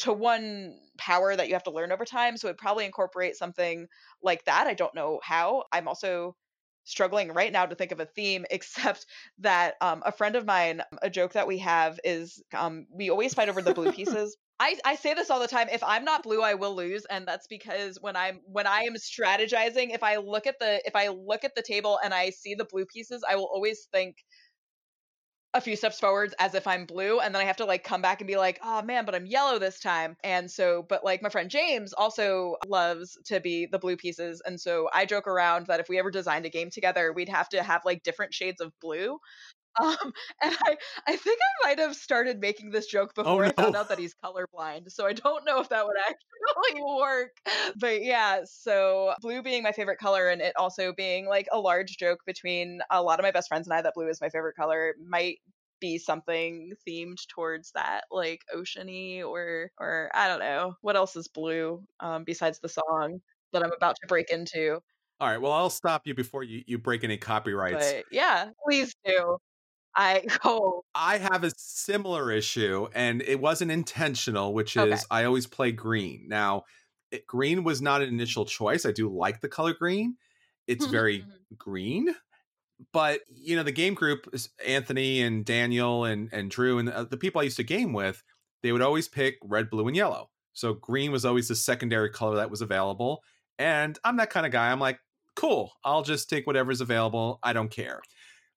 to 0.02 0.12
one 0.12 0.74
power 0.98 1.34
that 1.34 1.46
you 1.46 1.54
have 1.54 1.62
to 1.62 1.70
learn 1.70 1.92
over 1.92 2.04
time. 2.04 2.36
So 2.36 2.48
it 2.48 2.58
probably 2.58 2.84
incorporate 2.84 3.36
something 3.36 3.86
like 4.22 4.44
that. 4.44 4.66
I 4.66 4.74
don't 4.74 4.94
know 4.94 5.20
how. 5.22 5.64
I'm 5.72 5.86
also 5.86 6.36
struggling 6.84 7.32
right 7.32 7.52
now 7.52 7.66
to 7.66 7.76
think 7.76 7.92
of 7.92 8.00
a 8.00 8.06
theme 8.06 8.44
except 8.50 9.06
that 9.38 9.74
um, 9.80 10.02
a 10.04 10.12
friend 10.12 10.34
of 10.34 10.44
mine 10.44 10.82
a 11.00 11.08
joke 11.08 11.32
that 11.32 11.46
we 11.46 11.58
have 11.58 12.00
is 12.04 12.42
um, 12.54 12.86
we 12.90 13.10
always 13.10 13.34
fight 13.34 13.48
over 13.48 13.62
the 13.62 13.74
blue 13.74 13.92
pieces 14.00 14.36
I, 14.58 14.76
I 14.84 14.94
say 14.96 15.14
this 15.14 15.30
all 15.30 15.40
the 15.40 15.48
time 15.48 15.68
if 15.72 15.82
i'm 15.82 16.04
not 16.04 16.22
blue 16.22 16.42
i 16.42 16.54
will 16.54 16.74
lose 16.74 17.04
and 17.06 17.26
that's 17.26 17.46
because 17.46 17.98
when 18.00 18.16
i'm 18.16 18.40
when 18.44 18.66
i 18.66 18.80
am 18.82 18.94
strategizing 18.94 19.94
if 19.94 20.02
i 20.02 20.16
look 20.16 20.46
at 20.46 20.58
the 20.58 20.80
if 20.84 20.94
i 20.94 21.08
look 21.08 21.44
at 21.44 21.54
the 21.54 21.62
table 21.62 21.98
and 22.04 22.12
i 22.12 22.30
see 22.30 22.54
the 22.54 22.64
blue 22.64 22.84
pieces 22.84 23.24
i 23.28 23.34
will 23.34 23.50
always 23.52 23.88
think 23.92 24.16
a 25.54 25.60
few 25.60 25.76
steps 25.76 26.00
forwards 26.00 26.34
as 26.38 26.54
if 26.54 26.66
I'm 26.66 26.86
blue 26.86 27.20
and 27.20 27.34
then 27.34 27.42
I 27.42 27.46
have 27.46 27.58
to 27.58 27.64
like 27.66 27.84
come 27.84 28.02
back 28.02 28.20
and 28.20 28.28
be 28.28 28.36
like, 28.36 28.58
"Oh 28.62 28.82
man, 28.82 29.04
but 29.04 29.14
I'm 29.14 29.26
yellow 29.26 29.58
this 29.58 29.80
time." 29.80 30.16
And 30.24 30.50
so 30.50 30.82
but 30.88 31.04
like 31.04 31.22
my 31.22 31.28
friend 31.28 31.50
James 31.50 31.92
also 31.92 32.56
loves 32.62 33.18
to 33.26 33.40
be 33.40 33.66
the 33.66 33.78
blue 33.78 33.96
pieces 33.96 34.42
and 34.46 34.60
so 34.60 34.88
I 34.92 35.04
joke 35.06 35.26
around 35.26 35.66
that 35.66 35.80
if 35.80 35.88
we 35.88 35.98
ever 35.98 36.10
designed 36.10 36.46
a 36.46 36.50
game 36.50 36.70
together, 36.70 37.12
we'd 37.12 37.28
have 37.28 37.48
to 37.50 37.62
have 37.62 37.82
like 37.84 38.02
different 38.02 38.34
shades 38.34 38.60
of 38.60 38.72
blue 38.80 39.18
um, 39.80 39.96
and 40.42 40.56
I, 40.64 40.76
I 41.06 41.16
think 41.16 41.38
I 41.40 41.68
might 41.68 41.78
have 41.78 41.96
started 41.96 42.40
making 42.40 42.70
this 42.70 42.86
joke 42.86 43.12
oh, 43.16 43.22
before 43.22 43.44
oh, 43.44 43.46
no. 43.46 43.52
I 43.56 43.62
found 43.62 43.76
out 43.76 43.88
that 43.88 43.98
he's 43.98 44.14
colorblind. 44.24 44.90
So 44.90 45.06
I 45.06 45.12
don't 45.12 45.44
know 45.44 45.60
if 45.60 45.68
that 45.70 45.86
would 45.86 45.96
actually 46.08 46.82
work. 46.98 47.36
But 47.76 48.02
yeah, 48.02 48.40
so 48.44 49.14
blue 49.20 49.42
being 49.42 49.62
my 49.62 49.72
favorite 49.72 49.98
color 49.98 50.28
and 50.28 50.40
it 50.40 50.54
also 50.56 50.92
being 50.92 51.26
like 51.26 51.46
a 51.52 51.58
large 51.58 51.96
joke 51.96 52.20
between 52.26 52.80
a 52.90 53.02
lot 53.02 53.18
of 53.18 53.24
my 53.24 53.30
best 53.30 53.48
friends 53.48 53.66
and 53.66 53.74
I 53.74 53.82
that 53.82 53.94
blue 53.94 54.08
is 54.08 54.20
my 54.20 54.28
favorite 54.28 54.56
color 54.56 54.94
might 55.06 55.38
be 55.80 55.98
something 55.98 56.72
themed 56.88 57.18
towards 57.28 57.72
that, 57.72 58.04
like 58.10 58.40
oceany 58.54 59.24
or 59.24 59.70
or 59.78 60.10
I 60.14 60.28
don't 60.28 60.38
know. 60.38 60.74
What 60.80 60.96
else 60.96 61.16
is 61.16 61.26
blue 61.28 61.82
um, 61.98 62.22
besides 62.24 62.60
the 62.60 62.68
song 62.68 63.20
that 63.52 63.64
I'm 63.64 63.72
about 63.72 63.96
to 64.00 64.06
break 64.06 64.30
into? 64.30 64.78
All 65.20 65.28
right. 65.28 65.40
Well, 65.40 65.52
I'll 65.52 65.70
stop 65.70 66.02
you 66.04 66.14
before 66.14 66.42
you, 66.42 66.62
you 66.66 66.78
break 66.78 67.04
any 67.04 67.16
copyrights. 67.16 67.92
But 67.92 68.04
yeah, 68.10 68.50
please 68.64 68.94
do. 69.04 69.38
I 69.96 70.24
oh 70.44 70.84
I 70.94 71.18
have 71.18 71.44
a 71.44 71.52
similar 71.56 72.30
issue, 72.30 72.88
and 72.94 73.22
it 73.22 73.40
wasn't 73.40 73.70
intentional, 73.70 74.54
which 74.54 74.76
is 74.76 74.82
okay. 74.82 75.02
I 75.10 75.24
always 75.24 75.46
play 75.46 75.72
green. 75.72 76.26
Now, 76.28 76.64
it, 77.10 77.26
green 77.26 77.64
was 77.64 77.82
not 77.82 78.02
an 78.02 78.08
initial 78.08 78.44
choice. 78.44 78.86
I 78.86 78.92
do 78.92 79.08
like 79.08 79.40
the 79.40 79.48
color 79.48 79.74
green. 79.74 80.16
It's 80.66 80.86
very 80.86 81.24
green. 81.58 82.14
but 82.92 83.20
you 83.28 83.56
know 83.56 83.62
the 83.62 83.72
game 83.72 83.94
group 83.94 84.28
is 84.32 84.50
Anthony 84.66 85.22
and 85.22 85.44
Daniel 85.44 86.04
and 86.04 86.28
and 86.32 86.50
Drew 86.50 86.78
and 86.78 86.88
uh, 86.90 87.04
the 87.04 87.16
people 87.16 87.40
I 87.40 87.44
used 87.44 87.56
to 87.58 87.64
game 87.64 87.92
with, 87.92 88.22
they 88.62 88.72
would 88.72 88.82
always 88.82 89.08
pick 89.08 89.36
red, 89.42 89.70
blue, 89.70 89.86
and 89.88 89.96
yellow. 89.96 90.30
So 90.52 90.74
green 90.74 91.12
was 91.12 91.24
always 91.24 91.48
the 91.48 91.56
secondary 91.56 92.10
color 92.10 92.36
that 92.36 92.50
was 92.50 92.60
available. 92.62 93.22
And 93.58 93.98
I'm 94.04 94.16
that 94.18 94.30
kind 94.30 94.46
of 94.46 94.52
guy. 94.52 94.70
I'm 94.70 94.80
like, 94.80 94.98
cool, 95.36 95.72
I'll 95.84 96.02
just 96.02 96.28
take 96.28 96.46
whatever's 96.46 96.80
available. 96.80 97.38
I 97.42 97.52
don't 97.52 97.70
care. 97.70 98.00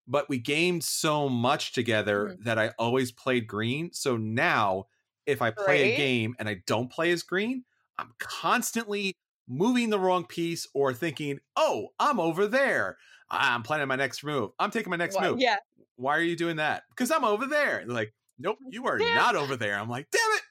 But 0.08 0.30
we 0.30 0.38
gamed 0.38 0.84
so 0.84 1.30
much 1.30 1.74
together 1.74 2.26
mm-hmm. 2.26 2.44
that 2.44 2.60
I 2.60 2.74
always 2.78 3.12
played 3.12 3.48
green. 3.48 3.92
So 3.94 4.18
now 4.18 4.86
if 5.26 5.42
I 5.42 5.52
play 5.52 5.84
right. 5.84 5.94
a 5.94 5.98
game 5.98 6.36
and 6.38 6.48
I 6.48 6.62
don't 6.68 6.92
play 6.92 7.12
as 7.12 7.24
green, 7.24 7.64
I'm 7.98 8.14
constantly 8.20 9.16
moving 9.48 9.90
the 9.90 10.00
wrong 10.00 10.26
piece 10.26 10.68
or 10.74 10.94
thinking, 10.94 11.40
oh, 11.56 11.90
I'm 12.00 12.20
over 12.20 12.48
there. 12.48 12.98
I'm 13.30 13.64
planning 13.64 13.88
my 13.88 13.96
next 13.96 14.24
move. 14.24 14.52
I'm 14.60 14.72
taking 14.72 14.92
my 14.92 14.98
next 14.98 15.20
well, 15.20 15.32
move. 15.32 15.42
Yeah. 15.42 15.58
Why 15.96 16.18
are 16.18 16.22
you 16.22 16.36
doing 16.36 16.58
that? 16.58 16.84
Because 16.90 17.12
I'm 17.12 17.24
over 17.24 17.46
there. 17.46 17.84
they're 17.86 17.96
like, 17.96 18.14
nope, 18.38 18.58
you 18.70 18.86
are 18.86 18.98
damn. 18.98 19.16
not 19.16 19.36
over 19.36 19.56
there. 19.56 19.78
I'm 19.78 19.90
like, 19.90 20.08
damn 20.12 20.32
it. 20.36 20.42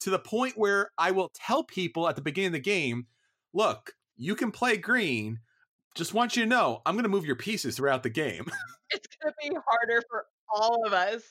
To 0.00 0.10
the 0.10 0.18
point 0.18 0.54
where 0.56 0.90
I 0.98 1.10
will 1.10 1.30
tell 1.34 1.62
people 1.62 2.08
at 2.08 2.16
the 2.16 2.22
beginning 2.22 2.48
of 2.48 2.52
the 2.54 2.60
game, 2.60 3.06
look, 3.52 3.92
you 4.16 4.34
can 4.34 4.50
play 4.50 4.76
green. 4.76 5.40
Just 5.94 6.14
want 6.14 6.36
you 6.36 6.44
to 6.44 6.48
know, 6.48 6.82
I'm 6.86 6.94
going 6.94 7.04
to 7.04 7.08
move 7.08 7.26
your 7.26 7.36
pieces 7.36 7.76
throughout 7.76 8.02
the 8.02 8.10
game. 8.10 8.46
it's 8.90 9.16
going 9.22 9.32
to 9.32 9.50
be 9.50 9.56
harder 9.66 10.02
for 10.08 10.26
all 10.54 10.84
of 10.86 10.92
us. 10.92 11.22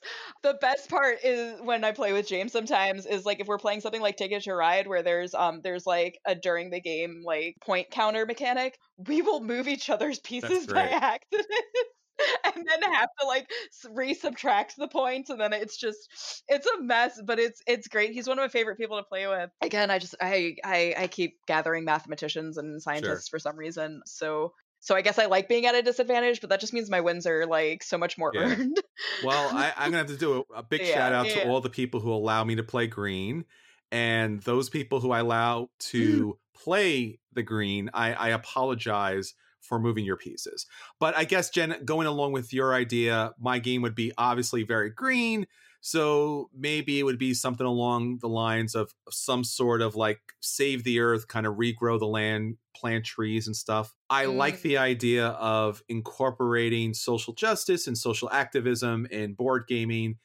The 0.44 0.58
best 0.62 0.90
part 0.90 1.18
is 1.24 1.60
when 1.62 1.84
I 1.84 1.92
play 1.92 2.14
with 2.14 2.28
James 2.28 2.52
sometimes 2.52 3.06
is 3.06 3.26
like 3.26 3.40
if 3.40 3.48
we're 3.48 3.58
playing 3.58 3.82
something 3.82 4.02
like 4.02 4.18
Ticket 4.18 4.44
to 4.44 4.54
Ride 4.54 4.88
where 4.88 5.04
there's 5.04 5.34
um 5.34 5.62
there's 5.64 5.86
like 5.86 6.20
a 6.26 6.36
during 6.36 6.70
the 6.70 6.80
game 6.80 7.22
like 7.26 7.56
point 7.62 7.92
counter 7.92 8.26
mechanic, 8.26 8.78
we 8.98 9.22
will 9.22 9.42
move 9.42 9.68
each 9.68 9.90
other's 9.90 10.20
pieces 10.20 10.68
by 10.68 10.88
accident. 10.88 11.48
and 12.46 12.68
then 12.68 12.94
have 12.94 13.10
to 13.20 13.26
like 13.28 13.50
resubtract 13.86 14.76
the 14.78 14.88
points 14.88 15.30
and 15.30 15.40
then 15.40 15.54
it's 15.54 15.78
just 15.78 16.44
it's 16.48 16.68
a 16.68 16.82
mess 16.82 17.20
but 17.26 17.40
it's 17.40 17.62
it's 17.68 17.88
great 17.88 18.12
he's 18.12 18.28
one 18.28 18.38
of 18.38 18.44
my 18.44 18.48
favorite 18.48 18.78
people 18.78 18.98
to 18.98 19.04
play 19.04 19.28
with 19.28 19.50
again 19.62 19.92
i 19.92 20.00
just 20.00 20.16
i 20.22 20.56
i, 20.64 20.94
I 20.98 21.08
keep 21.08 21.38
gathering 21.46 21.86
mathematicians 21.86 22.58
and 22.58 22.82
scientists 22.82 23.30
sure. 23.30 23.38
for 23.38 23.40
some 23.40 23.58
reason 23.58 24.02
so 24.06 24.54
so 24.82 24.96
I 24.96 25.02
guess 25.02 25.20
I 25.20 25.26
like 25.26 25.50
being 25.50 25.66
at 25.66 25.76
a 25.76 25.82
disadvantage, 25.82 26.40
but 26.40 26.50
that 26.52 26.62
just 26.62 26.74
means 26.74 26.90
my 26.90 27.02
wins 27.02 27.28
are 27.28 27.46
like 27.46 27.84
so 27.84 27.98
much 27.98 28.18
more 28.18 28.32
yeah. 28.34 28.42
earned. 28.42 28.80
well, 29.24 29.50
I, 29.54 29.74
am 29.76 29.92
gonna 29.92 29.98
have 29.98 30.08
to 30.08 30.18
do 30.18 30.46
a, 30.52 30.60
a 30.60 30.64
big 30.70 30.82
yeah, 30.82 30.94
shout 30.94 31.14
out 31.14 31.28
yeah. 31.28 31.44
to 31.44 31.50
all 31.50 31.62
the 31.62 31.70
people 31.70 32.00
who 32.00 32.14
allow 32.14 32.44
me 32.44 32.56
to 32.56 32.64
play 32.64 32.88
green, 32.88 33.44
and 33.92 34.42
those 34.44 34.70
people 34.70 35.02
who 35.02 35.12
I 35.12 35.20
allow 35.20 35.64
mm. 35.64 35.68
to 35.92 36.38
play 36.54 37.20
the 37.34 37.44
green. 37.44 37.90
I, 37.94 38.14
I 38.14 38.30
apologize 38.30 39.34
for 39.62 39.80
moving 39.80 40.06
your 40.06 40.18
pieces, 40.18 40.66
but 41.00 41.16
I 41.18 41.24
guess 41.24 41.50
Jenn, 41.50 41.76
going 41.86 42.08
along 42.08 42.32
with 42.32 42.54
your 42.54 42.74
idea, 42.74 43.34
my 43.40 43.60
game 43.60 43.82
would 43.82 43.96
be 43.96 44.12
obviously 44.18 44.64
very 44.64 44.90
green 44.90 45.46
so 45.82 46.50
maybe 46.54 47.00
it 47.00 47.04
would 47.04 47.18
be 47.18 47.34
something 47.34 47.66
along 47.66 48.20
the 48.20 48.28
lines 48.28 48.76
of 48.76 48.94
some 49.10 49.44
sort 49.44 49.82
of 49.82 49.96
like 49.96 50.20
save 50.42 50.84
the 50.84 51.00
earth, 51.00 51.28
kind 51.28 51.46
of 51.46 51.56
regrow 51.56 51.98
the 51.98 52.08
land, 52.08 52.58
plant 52.76 53.06
trees 53.06 53.48
and 53.48 53.56
stuff. 53.56 53.96
I 54.10 54.26
mm. 54.26 54.36
like 54.36 54.62
the 54.62 54.78
idea 54.78 55.28
of 55.28 55.82
incorporating 55.88 56.94
social 56.94 57.34
justice 57.34 57.88
and 57.88 57.98
social 57.98 58.30
activism 58.30 59.08
in 59.10 59.34
board 59.34 59.66
gaming. 59.68 60.18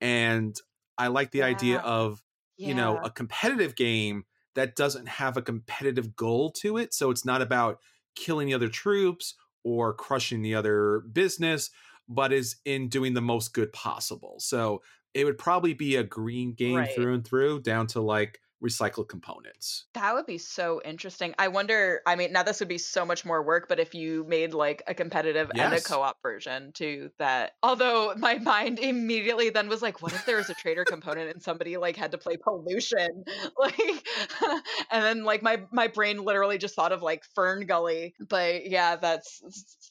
And 0.00 0.56
I 0.96 1.08
like 1.08 1.30
the 1.30 1.40
yeah. 1.40 1.46
idea 1.46 1.78
of, 1.80 2.22
yeah. 2.56 2.68
you 2.68 2.74
know, 2.74 2.96
a 2.96 3.10
competitive 3.10 3.76
game 3.76 4.24
that 4.54 4.76
doesn't 4.76 5.08
have 5.08 5.36
a 5.36 5.42
competitive 5.42 6.16
goal 6.16 6.50
to 6.50 6.78
it. 6.78 6.94
So 6.94 7.10
it's 7.10 7.24
not 7.24 7.42
about 7.42 7.80
killing 8.14 8.46
the 8.46 8.54
other 8.54 8.68
troops 8.68 9.34
or 9.64 9.94
crushing 9.94 10.42
the 10.42 10.54
other 10.54 11.00
business, 11.12 11.70
but 12.08 12.32
is 12.32 12.56
in 12.64 12.88
doing 12.88 13.14
the 13.14 13.20
most 13.20 13.54
good 13.54 13.72
possible. 13.72 14.36
So 14.38 14.82
it 15.14 15.24
would 15.24 15.38
probably 15.38 15.74
be 15.74 15.96
a 15.96 16.04
green 16.04 16.54
game 16.54 16.76
right. 16.76 16.94
through 16.94 17.14
and 17.14 17.24
through, 17.26 17.60
down 17.62 17.86
to 17.88 18.00
like 18.00 18.40
recycled 18.62 19.08
components. 19.08 19.86
That 19.94 20.14
would 20.14 20.26
be 20.26 20.38
so 20.38 20.80
interesting. 20.84 21.34
I 21.38 21.48
wonder, 21.48 22.00
I 22.06 22.16
mean, 22.16 22.32
now 22.32 22.42
this 22.42 22.60
would 22.60 22.68
be 22.68 22.78
so 22.78 23.04
much 23.04 23.24
more 23.24 23.42
work, 23.42 23.68
but 23.68 23.80
if 23.80 23.94
you 23.94 24.24
made 24.28 24.54
like 24.54 24.82
a 24.86 24.94
competitive 24.94 25.50
yes. 25.54 25.64
and 25.64 25.74
a 25.74 25.80
co-op 25.80 26.16
version 26.22 26.72
to 26.74 27.10
that. 27.18 27.52
Although 27.62 28.14
my 28.16 28.34
mind 28.38 28.78
immediately 28.78 29.50
then 29.50 29.68
was 29.68 29.82
like, 29.82 30.00
what 30.00 30.12
if 30.12 30.24
there 30.24 30.36
was 30.36 30.48
a 30.50 30.54
trader 30.54 30.84
component 30.84 31.30
and 31.30 31.42
somebody 31.42 31.76
like 31.76 31.96
had 31.96 32.12
to 32.12 32.18
play 32.18 32.36
pollution? 32.36 33.24
Like 33.58 33.78
and 34.90 35.04
then 35.04 35.24
like 35.24 35.42
my 35.42 35.62
my 35.70 35.86
brain 35.88 36.24
literally 36.24 36.58
just 36.58 36.74
thought 36.74 36.92
of 36.92 37.02
like 37.02 37.22
FernGully. 37.36 38.14
But 38.28 38.68
yeah, 38.68 38.96
that's 38.96 39.42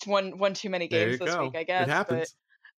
one 0.05 0.37
one 0.37 0.53
too 0.53 0.69
many 0.69 0.87
games 0.87 1.19
this 1.19 1.33
go. 1.33 1.43
week, 1.43 1.55
I 1.55 1.63
guess. 1.63 1.87
It 1.87 1.91
happens. 1.91 2.35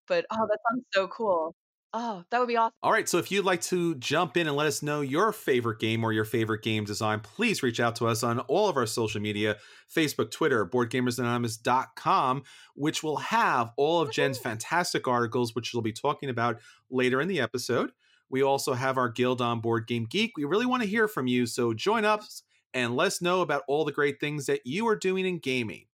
But, 0.07 0.25
but 0.29 0.37
oh, 0.37 0.47
that 0.47 0.59
sounds 0.69 0.85
so 0.93 1.07
cool. 1.07 1.55
Oh, 1.95 2.23
that 2.31 2.39
would 2.39 2.47
be 2.47 2.57
awesome. 2.57 2.73
All 2.81 2.91
right. 2.91 3.07
So 3.07 3.19
if 3.19 3.31
you'd 3.31 3.45
like 3.45 3.61
to 3.63 3.93
jump 3.95 4.35
in 4.35 4.47
and 4.47 4.55
let 4.55 4.65
us 4.65 4.81
know 4.81 5.01
your 5.01 5.31
favorite 5.31 5.79
game 5.79 6.03
or 6.03 6.11
your 6.11 6.25
favorite 6.25 6.63
game 6.63 6.85
design, 6.85 7.19
please 7.19 7.61
reach 7.61 7.79
out 7.79 7.95
to 7.97 8.07
us 8.07 8.23
on 8.23 8.39
all 8.41 8.67
of 8.67 8.77
our 8.77 8.87
social 8.87 9.21
media 9.21 9.57
Facebook, 9.95 10.31
Twitter, 10.31 10.65
BoardGamersAnonymous.com, 10.65 12.43
which 12.75 13.03
will 13.03 13.17
have 13.17 13.71
all 13.77 14.01
of 14.01 14.11
Jenn's 14.11 14.39
fantastic 14.39 15.07
articles, 15.07 15.53
which 15.53 15.67
she'll 15.67 15.81
be 15.81 15.93
talking 15.93 16.29
about 16.29 16.57
later 16.89 17.21
in 17.21 17.27
the 17.27 17.39
episode. 17.39 17.91
We 18.27 18.41
also 18.41 18.73
have 18.73 18.97
our 18.97 19.09
guild 19.09 19.39
on 19.39 19.59
Board 19.59 19.85
Game 19.85 20.07
Geek. 20.09 20.31
We 20.35 20.45
really 20.45 20.65
want 20.65 20.81
to 20.81 20.89
hear 20.89 21.07
from 21.07 21.27
you. 21.27 21.45
So 21.45 21.75
join 21.75 22.05
us 22.05 22.41
and 22.73 22.95
let 22.95 23.07
us 23.07 23.21
know 23.21 23.41
about 23.41 23.61
all 23.67 23.85
the 23.85 23.91
great 23.91 24.19
things 24.19 24.47
that 24.47 24.61
you 24.65 24.87
are 24.87 24.95
doing 24.95 25.27
in 25.27 25.37
gaming. 25.37 25.85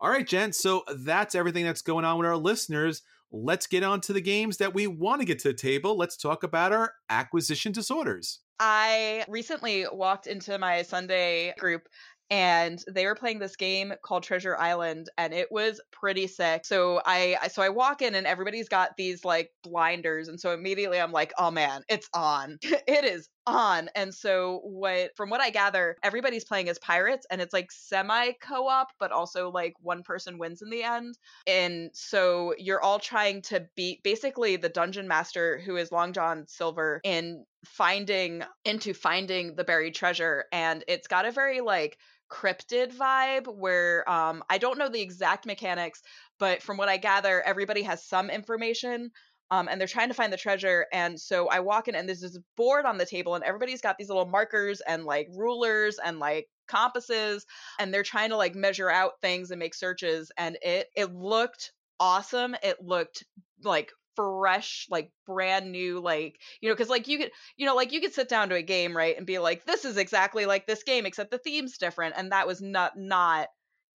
All 0.00 0.10
right, 0.10 0.26
Jenn. 0.26 0.52
So 0.52 0.84
that's 0.96 1.34
everything 1.34 1.64
that's 1.64 1.82
going 1.82 2.04
on 2.04 2.18
with 2.18 2.28
our 2.28 2.36
listeners 2.36 3.02
let's 3.34 3.66
get 3.66 3.82
on 3.82 4.00
to 4.02 4.12
the 4.12 4.20
games 4.20 4.58
that 4.58 4.74
we 4.74 4.86
want 4.86 5.20
to 5.20 5.24
get 5.24 5.40
to 5.40 5.48
the 5.48 5.54
table. 5.54 5.96
Let's 5.96 6.16
talk 6.16 6.44
about 6.44 6.72
our 6.72 6.92
acquisition 7.10 7.72
disorders. 7.72 8.40
I 8.60 9.24
recently 9.28 9.86
walked 9.92 10.28
into 10.28 10.56
my 10.58 10.82
Sunday 10.82 11.52
group 11.58 11.88
and 12.34 12.82
they 12.88 13.06
were 13.06 13.14
playing 13.14 13.38
this 13.38 13.54
game 13.54 13.94
called 14.02 14.24
Treasure 14.24 14.56
Island 14.56 15.08
and 15.16 15.32
it 15.32 15.52
was 15.52 15.80
pretty 15.92 16.26
sick. 16.26 16.64
So 16.64 17.00
I 17.06 17.38
so 17.52 17.62
I 17.62 17.68
walk 17.68 18.02
in 18.02 18.16
and 18.16 18.26
everybody's 18.26 18.68
got 18.68 18.96
these 18.96 19.24
like 19.24 19.52
blinders 19.62 20.26
and 20.26 20.40
so 20.40 20.52
immediately 20.52 21.00
I'm 21.00 21.12
like, 21.12 21.32
"Oh 21.38 21.52
man, 21.52 21.82
it's 21.88 22.08
on. 22.12 22.58
it 22.62 23.04
is 23.04 23.28
on." 23.46 23.88
And 23.94 24.12
so 24.12 24.62
what 24.64 25.16
from 25.16 25.30
what 25.30 25.40
I 25.40 25.50
gather, 25.50 25.96
everybody's 26.02 26.44
playing 26.44 26.68
as 26.68 26.76
pirates 26.80 27.24
and 27.30 27.40
it's 27.40 27.52
like 27.52 27.70
semi 27.70 28.32
co-op 28.42 28.88
but 28.98 29.12
also 29.12 29.48
like 29.52 29.74
one 29.80 30.02
person 30.02 30.36
wins 30.36 30.60
in 30.60 30.70
the 30.70 30.82
end. 30.82 31.16
And 31.46 31.90
so 31.92 32.52
you're 32.58 32.82
all 32.82 32.98
trying 32.98 33.42
to 33.42 33.64
beat 33.76 34.02
basically 34.02 34.56
the 34.56 34.68
dungeon 34.68 35.06
master 35.06 35.60
who 35.64 35.76
is 35.76 35.92
Long 35.92 36.12
John 36.12 36.46
Silver 36.48 37.00
in 37.04 37.44
finding 37.64 38.42
into 38.64 38.92
finding 38.92 39.54
the 39.54 39.64
buried 39.64 39.94
treasure 39.94 40.44
and 40.52 40.84
it's 40.86 41.08
got 41.08 41.24
a 41.24 41.30
very 41.30 41.60
like 41.60 41.96
cryptid 42.34 42.92
vibe 42.92 43.46
where 43.46 44.08
um, 44.10 44.42
I 44.50 44.58
don't 44.58 44.78
know 44.78 44.88
the 44.88 45.00
exact 45.00 45.46
mechanics, 45.46 46.02
but 46.38 46.62
from 46.62 46.76
what 46.76 46.88
I 46.88 46.96
gather, 46.96 47.40
everybody 47.42 47.82
has 47.82 48.04
some 48.04 48.28
information. 48.30 49.10
Um, 49.50 49.68
and 49.68 49.78
they're 49.78 49.86
trying 49.86 50.08
to 50.08 50.14
find 50.14 50.32
the 50.32 50.38
treasure. 50.38 50.86
And 50.92 51.20
so 51.20 51.48
I 51.48 51.60
walk 51.60 51.86
in, 51.86 51.94
and 51.94 52.08
there's 52.08 52.22
this 52.22 52.38
board 52.56 52.86
on 52.86 52.98
the 52.98 53.06
table, 53.06 53.34
and 53.34 53.44
everybody's 53.44 53.82
got 53.82 53.96
these 53.98 54.08
little 54.08 54.26
markers 54.26 54.80
and 54.80 55.04
like 55.04 55.28
rulers 55.36 55.98
and 56.04 56.18
like 56.18 56.48
compasses, 56.66 57.46
and 57.78 57.92
they're 57.92 58.02
trying 58.02 58.30
to 58.30 58.36
like 58.36 58.54
measure 58.54 58.90
out 58.90 59.20
things 59.20 59.50
and 59.50 59.60
make 59.60 59.74
searches. 59.74 60.32
And 60.36 60.56
it 60.62 60.88
it 60.96 61.14
looked 61.14 61.72
awesome. 62.00 62.56
It 62.62 62.78
looked 62.82 63.24
like 63.62 63.92
fresh 64.16 64.86
like 64.90 65.10
brand 65.26 65.72
new 65.72 66.00
like 66.00 66.40
you 66.60 66.68
know 66.68 66.74
because 66.74 66.88
like 66.88 67.08
you 67.08 67.18
could 67.18 67.30
you 67.56 67.66
know 67.66 67.74
like 67.74 67.92
you 67.92 68.00
could 68.00 68.12
sit 68.12 68.28
down 68.28 68.48
to 68.48 68.54
a 68.54 68.62
game 68.62 68.96
right 68.96 69.16
and 69.16 69.26
be 69.26 69.38
like 69.38 69.64
this 69.64 69.84
is 69.84 69.96
exactly 69.96 70.46
like 70.46 70.66
this 70.66 70.82
game 70.82 71.06
except 71.06 71.30
the 71.30 71.38
theme's 71.38 71.78
different 71.78 72.14
and 72.16 72.32
that 72.32 72.46
was 72.46 72.60
not 72.60 72.96
not 72.96 73.48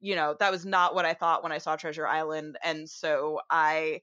you 0.01 0.15
know 0.15 0.37
that 0.39 0.53
was 0.53 0.65
not 0.65 0.95
what 0.95 1.05
i 1.05 1.15
thought 1.15 1.43
when 1.43 1.53
i 1.53 1.59
saw 1.59 1.77
treasure 1.77 2.07
island 2.07 2.57
and 2.65 2.89
so 2.89 3.41
i 3.51 4.01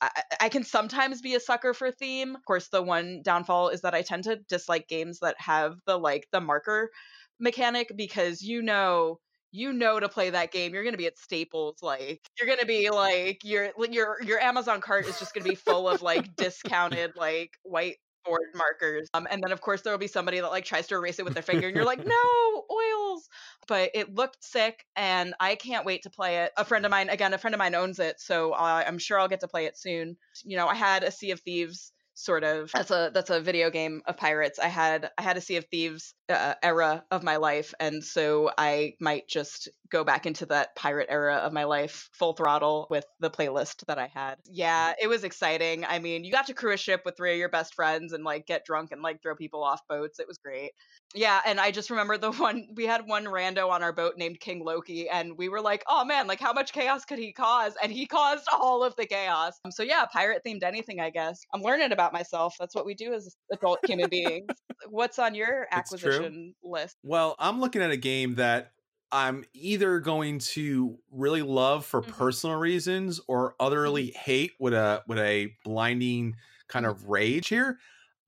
I, 0.00 0.10
I 0.42 0.48
can 0.50 0.62
sometimes 0.64 1.22
be 1.22 1.34
a 1.36 1.40
sucker 1.40 1.72
for 1.72 1.90
theme. 1.90 2.36
Of 2.36 2.44
course, 2.44 2.68
the 2.68 2.82
one 2.82 3.22
downfall 3.22 3.70
is 3.70 3.80
that 3.80 3.94
I 3.94 4.02
tend 4.02 4.24
to 4.24 4.36
dislike 4.36 4.88
games 4.88 5.20
that 5.20 5.36
have 5.38 5.78
the 5.86 5.98
like 5.98 6.28
the 6.32 6.40
marker 6.40 6.90
mechanic 7.38 7.92
because 7.96 8.42
you 8.42 8.62
know 8.62 9.20
you 9.56 9.72
know 9.72 9.98
to 9.98 10.08
play 10.08 10.30
that 10.30 10.52
game 10.52 10.74
you're 10.74 10.82
going 10.82 10.92
to 10.92 10.98
be 10.98 11.06
at 11.06 11.18
staples 11.18 11.78
like 11.82 12.20
you're 12.38 12.46
going 12.46 12.58
to 12.58 12.66
be 12.66 12.90
like 12.90 13.40
your 13.42 13.70
your 13.90 14.18
your 14.22 14.38
amazon 14.38 14.80
cart 14.80 15.06
is 15.06 15.18
just 15.18 15.32
going 15.32 15.42
to 15.44 15.48
be 15.48 15.56
full 15.56 15.88
of 15.88 16.02
like 16.02 16.36
discounted 16.36 17.12
like 17.16 17.52
white 17.62 17.96
board 18.26 18.42
markers 18.54 19.08
um, 19.14 19.26
and 19.30 19.42
then 19.42 19.52
of 19.52 19.60
course 19.60 19.82
there 19.82 19.92
will 19.92 19.98
be 19.98 20.06
somebody 20.06 20.40
that 20.40 20.48
like 20.48 20.64
tries 20.64 20.86
to 20.86 20.94
erase 20.94 21.18
it 21.18 21.24
with 21.24 21.34
their 21.34 21.42
finger 21.42 21.68
and 21.68 21.76
you're 21.76 21.84
like 21.84 22.04
no 22.06 22.64
oils! 22.70 23.28
But 23.68 23.92
it 23.94 24.14
looked 24.14 24.44
sick 24.44 24.84
and 24.96 25.34
i 25.40 25.54
can't 25.54 25.86
wait 25.86 26.02
to 26.02 26.10
play 26.10 26.38
it. 26.38 26.52
A 26.56 26.64
friend 26.64 26.84
of 26.84 26.90
mine 26.90 27.08
again 27.08 27.32
a 27.32 27.38
friend 27.38 27.54
of 27.54 27.58
mine 27.58 27.74
owns 27.74 27.98
it 27.98 28.20
so 28.20 28.52
uh, 28.52 28.84
i'm 28.86 28.98
sure 28.98 29.18
i'll 29.18 29.28
get 29.28 29.40
to 29.40 29.48
play 29.48 29.66
it 29.66 29.78
soon. 29.78 30.16
You 30.44 30.56
know 30.56 30.66
i 30.66 30.74
had 30.74 31.02
a 31.02 31.10
sea 31.10 31.30
of 31.30 31.40
thieves 31.40 31.92
sort 32.16 32.44
of 32.44 32.70
that's 32.72 32.90
a 32.90 33.10
that's 33.14 33.30
a 33.30 33.40
video 33.40 33.70
game 33.70 34.02
of 34.06 34.16
pirates. 34.16 34.58
I 34.58 34.68
had 34.68 35.10
i 35.18 35.22
had 35.22 35.36
a 35.36 35.40
sea 35.40 35.56
of 35.56 35.66
thieves 35.66 36.14
uh, 36.28 36.54
era 36.62 37.04
of 37.10 37.22
my 37.22 37.36
life 37.36 37.74
and 37.78 38.02
so 38.02 38.50
i 38.58 38.94
might 39.00 39.28
just 39.28 39.68
go 39.90 40.04
back 40.04 40.26
into 40.26 40.46
that 40.46 40.74
pirate 40.76 41.06
era 41.10 41.36
of 41.36 41.52
my 41.52 41.64
life 41.64 42.08
full 42.12 42.32
throttle 42.32 42.86
with 42.90 43.04
the 43.20 43.30
playlist 43.30 43.84
that 43.86 43.98
I 43.98 44.08
had. 44.12 44.36
Yeah, 44.44 44.92
it 45.00 45.08
was 45.08 45.24
exciting. 45.24 45.84
I 45.84 45.98
mean, 45.98 46.24
you 46.24 46.32
got 46.32 46.46
to 46.46 46.54
crew 46.54 46.72
a 46.72 46.76
ship 46.76 47.02
with 47.04 47.16
three 47.16 47.32
of 47.32 47.38
your 47.38 47.48
best 47.48 47.74
friends 47.74 48.12
and 48.12 48.24
like 48.24 48.46
get 48.46 48.64
drunk 48.64 48.92
and 48.92 49.02
like 49.02 49.22
throw 49.22 49.34
people 49.34 49.62
off 49.62 49.80
boats. 49.88 50.18
It 50.18 50.28
was 50.28 50.38
great. 50.38 50.72
Yeah, 51.14 51.40
and 51.46 51.60
I 51.60 51.70
just 51.70 51.90
remember 51.90 52.18
the 52.18 52.32
one 52.32 52.68
we 52.74 52.84
had 52.84 53.06
one 53.06 53.24
rando 53.24 53.70
on 53.70 53.82
our 53.82 53.92
boat 53.92 54.14
named 54.16 54.40
King 54.40 54.64
Loki, 54.64 55.08
and 55.08 55.36
we 55.36 55.48
were 55.48 55.60
like, 55.60 55.84
oh 55.88 56.04
man, 56.04 56.26
like 56.26 56.40
how 56.40 56.52
much 56.52 56.72
chaos 56.72 57.04
could 57.04 57.18
he 57.18 57.32
cause? 57.32 57.74
And 57.82 57.92
he 57.92 58.06
caused 58.06 58.46
all 58.52 58.82
of 58.82 58.94
the 58.96 59.06
chaos. 59.06 59.54
So 59.70 59.82
yeah, 59.82 60.04
pirate 60.12 60.42
themed 60.46 60.62
anything, 60.62 61.00
I 61.00 61.10
guess. 61.10 61.40
I'm 61.54 61.62
learning 61.62 61.92
about 61.92 62.12
myself. 62.12 62.54
That's 62.58 62.74
what 62.74 62.86
we 62.86 62.94
do 62.94 63.12
as 63.14 63.36
adult 63.52 63.78
human 63.86 64.08
beings. 64.08 64.46
What's 64.88 65.18
on 65.18 65.34
your 65.34 65.66
acquisition 65.70 66.54
list? 66.62 66.96
Well, 67.02 67.34
I'm 67.38 67.60
looking 67.60 67.82
at 67.82 67.90
a 67.90 67.96
game 67.96 68.36
that 68.36 68.72
I'm 69.12 69.44
either 69.54 70.00
going 70.00 70.38
to 70.40 70.98
really 71.10 71.42
love 71.42 71.86
for 71.86 72.02
Mhm. 72.02 72.08
personal 72.08 72.56
reasons 72.56 73.20
or 73.28 73.54
utterly 73.60 74.10
hate 74.10 74.52
with 74.58 74.74
a 74.74 75.02
with 75.06 75.18
a 75.18 75.54
blinding 75.64 76.36
kind 76.68 76.86
of 76.86 77.08
rage 77.08 77.48
here. 77.48 77.78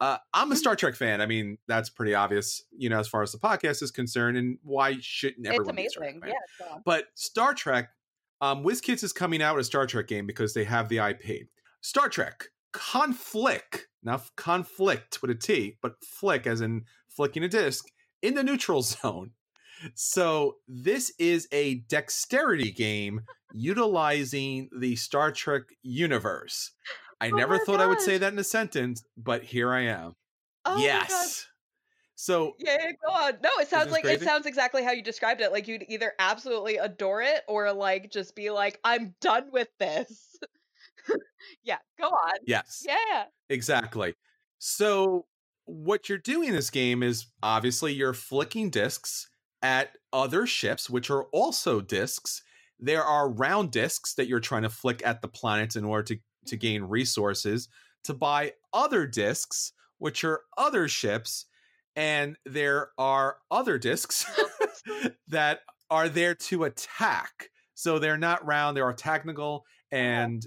Uh, 0.00 0.18
I'm 0.32 0.52
a 0.52 0.54
Mhm. 0.54 0.58
Star 0.58 0.76
Trek 0.76 0.94
fan. 0.94 1.20
I 1.20 1.26
mean, 1.26 1.58
that's 1.66 1.90
pretty 1.90 2.14
obvious, 2.14 2.62
you 2.70 2.88
know, 2.88 3.00
as 3.00 3.08
far 3.08 3.22
as 3.22 3.32
the 3.32 3.38
podcast 3.38 3.82
is 3.82 3.90
concerned. 3.90 4.36
And 4.36 4.58
why 4.62 4.98
shouldn't 5.00 5.46
It's 5.46 5.54
everyone 5.54 5.74
be 5.74 5.88
Star 5.88 6.04
amazing. 6.04 6.20
fan? 6.20 6.30
Yeah. 6.30 6.66
it's. 6.76 6.82
But 6.84 7.08
Star 7.14 7.52
Trek, 7.54 7.90
um, 8.40 8.62
WizKids 8.62 9.02
is 9.02 9.12
coming 9.12 9.42
out 9.42 9.56
with 9.56 9.62
a 9.62 9.64
Star 9.64 9.86
Trek 9.88 10.06
game 10.06 10.26
because 10.26 10.54
they 10.54 10.62
have 10.64 10.88
the 10.88 11.00
IP. 11.00 11.48
Star 11.80 12.08
Trek 12.08 12.48
Conflick, 12.72 13.86
not 14.02 14.30
conflict 14.36 15.20
with 15.22 15.30
a 15.32 15.34
T, 15.34 15.78
but 15.82 16.02
flick 16.04 16.46
as 16.46 16.60
in 16.60 16.84
flicking 17.08 17.42
a 17.42 17.48
disc 17.48 17.86
in 18.22 18.34
the 18.34 18.44
neutral 18.44 18.82
zone. 18.82 19.32
So 19.94 20.56
this 20.66 21.12
is 21.18 21.48
a 21.52 21.76
dexterity 21.88 22.70
game 22.70 23.22
utilizing 23.52 24.68
the 24.76 24.96
Star 24.96 25.30
Trek 25.32 25.62
universe. 25.82 26.72
I 27.20 27.30
Oh 27.30 27.36
never 27.36 27.58
thought 27.58 27.80
I 27.80 27.86
would 27.86 28.00
say 28.00 28.18
that 28.18 28.32
in 28.32 28.38
a 28.38 28.44
sentence, 28.44 29.02
but 29.16 29.42
here 29.42 29.72
I 29.72 29.82
am. 29.82 30.14
Oh 30.64 30.78
yes. 30.78 31.46
So 32.14 32.54
Yeah, 32.58 32.90
go 33.06 33.12
on. 33.12 33.34
No, 33.42 33.50
it 33.60 33.68
sounds 33.68 33.92
like 33.92 34.04
it 34.04 34.20
sounds 34.20 34.46
exactly 34.46 34.82
how 34.82 34.90
you 34.92 35.02
described 35.02 35.40
it. 35.40 35.52
Like 35.52 35.68
you'd 35.68 35.84
either 35.88 36.12
absolutely 36.18 36.76
adore 36.76 37.22
it 37.22 37.42
or 37.46 37.72
like 37.72 38.10
just 38.10 38.34
be 38.34 38.50
like, 38.50 38.80
I'm 38.84 39.14
done 39.20 39.50
with 39.52 39.68
this. 39.78 40.36
yeah, 41.64 41.78
go 42.00 42.06
on. 42.08 42.38
yes. 42.46 42.84
Yeah. 42.86 43.24
Exactly. 43.48 44.14
So 44.58 45.26
what 45.64 46.08
you're 46.08 46.18
doing 46.18 46.48
in 46.48 46.54
this 46.54 46.70
game 46.70 47.02
is 47.02 47.26
obviously 47.42 47.92
you're 47.92 48.14
flicking 48.14 48.70
discs 48.70 49.27
at 49.62 49.96
other 50.12 50.46
ships, 50.46 50.88
which 50.88 51.10
are 51.10 51.24
also 51.26 51.80
discs. 51.80 52.42
There 52.78 53.02
are 53.02 53.28
round 53.30 53.72
discs 53.72 54.14
that 54.14 54.28
you're 54.28 54.40
trying 54.40 54.62
to 54.62 54.70
flick 54.70 55.04
at 55.04 55.20
the 55.22 55.28
planets 55.28 55.76
in 55.76 55.84
order 55.84 56.14
to, 56.14 56.20
to 56.46 56.56
gain 56.56 56.82
resources 56.84 57.68
to 58.04 58.14
buy 58.14 58.54
other 58.72 59.06
discs, 59.06 59.72
which 59.98 60.22
are 60.24 60.42
other 60.56 60.88
ships. 60.88 61.46
And 61.96 62.36
there 62.46 62.90
are 62.98 63.38
other 63.50 63.78
discs 63.78 64.24
that 65.28 65.60
are 65.90 66.08
there 66.08 66.34
to 66.34 66.64
attack. 66.64 67.50
So 67.74 67.98
they're 67.98 68.16
not 68.18 68.46
round, 68.46 68.76
they 68.76 68.80
are 68.80 68.92
technical 68.92 69.64
and 69.90 70.46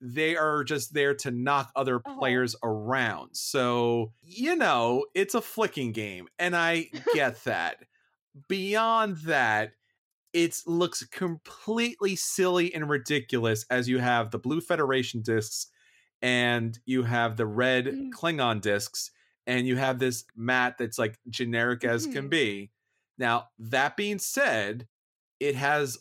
they 0.00 0.36
are 0.36 0.64
just 0.64 0.94
there 0.94 1.14
to 1.14 1.30
knock 1.30 1.70
other 1.76 2.00
Uh-huh. 2.04 2.18
players 2.18 2.56
around. 2.62 3.30
So, 3.36 4.12
you 4.22 4.56
know, 4.56 5.06
it's 5.14 5.34
a 5.34 5.42
flicking 5.42 5.92
game, 5.92 6.28
and 6.38 6.56
I 6.56 6.90
get 7.14 7.44
that. 7.44 7.84
Beyond 8.48 9.18
that, 9.18 9.74
it 10.32 10.56
looks 10.66 11.04
completely 11.06 12.16
silly 12.16 12.74
and 12.74 12.90
ridiculous 12.90 13.66
as 13.70 13.88
you 13.88 13.98
have 13.98 14.30
the 14.32 14.38
Blue 14.40 14.60
Federation 14.60 15.22
discs 15.22 15.68
and 16.22 16.78
you 16.86 17.04
have 17.04 17.36
the 17.38 17.46
red 17.46 17.86
Mm. 17.90 18.10
Klingon 18.14 18.60
discs, 18.62 19.12
and 19.46 19.66
you 19.66 19.76
have 19.76 19.98
this 20.00 20.24
mat 20.36 20.76
that's 20.78 20.98
like 20.98 21.18
generic 21.30 21.84
as 21.84 22.06
can 22.06 22.28
Mhm. 22.28 22.30
be. 22.30 22.72
Now, 23.18 23.50
that 23.58 23.96
being 23.96 24.18
said, 24.20 24.88
it 25.40 25.56
has 25.56 25.98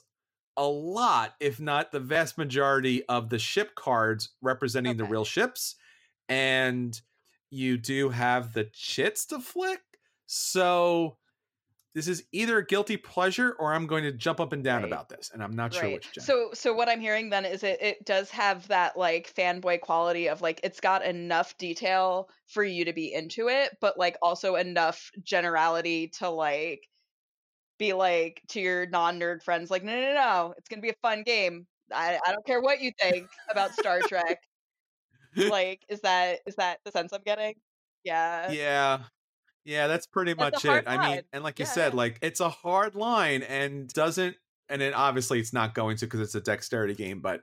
a 0.58 0.68
lot, 0.68 1.36
if 1.40 1.60
not 1.60 1.92
the 1.92 2.00
vast 2.02 2.38
majority 2.38 3.06
of 3.08 3.30
the 3.30 3.40
ship 3.40 3.76
cards 3.76 4.36
representing 4.42 4.98
the 4.98 5.06
real 5.06 5.26
ships. 5.26 5.76
And 6.30 7.00
you 7.52 7.78
do 7.78 8.10
have 8.10 8.54
the 8.54 8.66
chits 8.66 9.26
to 9.28 9.40
flick. 9.42 9.82
So 10.28 11.19
this 11.96 12.08
is 12.08 12.24
either 12.32 12.60
a 12.60 12.66
guilty 12.66 12.98
pleasure 12.98 13.56
or 13.60 13.74
I'm 13.74 13.88
going 13.88 14.04
to 14.04 14.12
jump 14.12 14.40
up 14.40 14.54
and 14.54 14.64
down 14.64 14.84
Right. 14.84 14.92
about 14.92 15.10
this. 15.10 15.32
And 15.34 15.44
I'm 15.44 15.56
not 15.56 15.74
sure 15.74 15.90
which. 15.90 16.14
Jenn. 16.14 16.24
So 16.24 16.52
so 16.54 16.74
what 16.74 16.88
I'm 16.88 17.02
hearing 17.02 17.30
then 17.30 17.46
is 17.46 17.64
it 17.64 17.82
it 17.82 18.06
does 18.06 18.30
have 18.30 18.68
that 18.68 18.98
like 18.98 19.34
fanboy 19.34 19.82
quality 19.82 20.30
of 20.30 20.42
like 20.42 20.60
it's 20.64 20.80
got 20.80 21.04
enough 21.04 21.58
detail 21.58 22.30
for 22.48 22.64
you 22.64 22.86
to 22.86 22.94
be 22.94 23.14
into 23.14 23.48
it, 23.48 23.76
but 23.82 23.98
like 23.98 24.18
also 24.22 24.56
enough 24.56 25.10
generality 25.24 26.10
to 26.20 26.30
like 26.30 26.88
be 27.80 27.94
like 27.94 28.42
to 28.50 28.60
your 28.60 28.86
non-nerd 28.88 29.42
friends 29.42 29.72
like 29.72 29.84
no 29.84 29.94
no 29.94 30.02
no, 30.02 30.14
no 30.14 30.54
it's 30.58 30.68
gonna 30.68 30.82
be 30.82 30.90
a 30.90 30.96
fun 31.02 31.24
game 31.24 31.66
I, 31.92 32.20
I 32.28 32.32
don't 32.34 32.46
care 32.46 32.62
what 32.62 32.82
you 32.82 32.92
think 33.02 33.28
about 33.50 33.74
star 33.74 34.02
trek 34.02 34.44
like 35.36 35.82
is 35.88 36.02
that 36.02 36.40
is 36.46 36.56
that 36.56 36.80
the 36.84 36.92
sense 36.92 37.14
i'm 37.14 37.22
getting 37.26 37.56
yeah 38.04 38.52
yeah. 38.52 39.00
Yeah, 39.70 39.86
that's 39.86 40.08
pretty 40.08 40.34
That's 40.34 40.64
much 40.64 40.66
it. 40.66 40.86
I 40.88 41.10
mean, 41.10 41.22
and 41.32 41.44
like 41.44 41.60
you 41.60 41.66
said, 41.66 41.94
yeah. 41.94 41.98
like 41.98 42.18
it's 42.24 42.40
a 42.40 42.50
hard 42.50 42.96
line 42.96 43.44
and 43.44 43.88
doesn't 43.88 44.36
and 44.68 44.82
then 44.82 44.96
obviously 44.96 45.40
it's 45.40 45.54
not 45.54 45.76
going 45.76 45.98
to 45.98 46.08
because 46.08 46.22
it's 46.22 46.34
a 46.34 46.42
dexterity 46.42 46.96
game, 46.96 47.22
but 47.22 47.42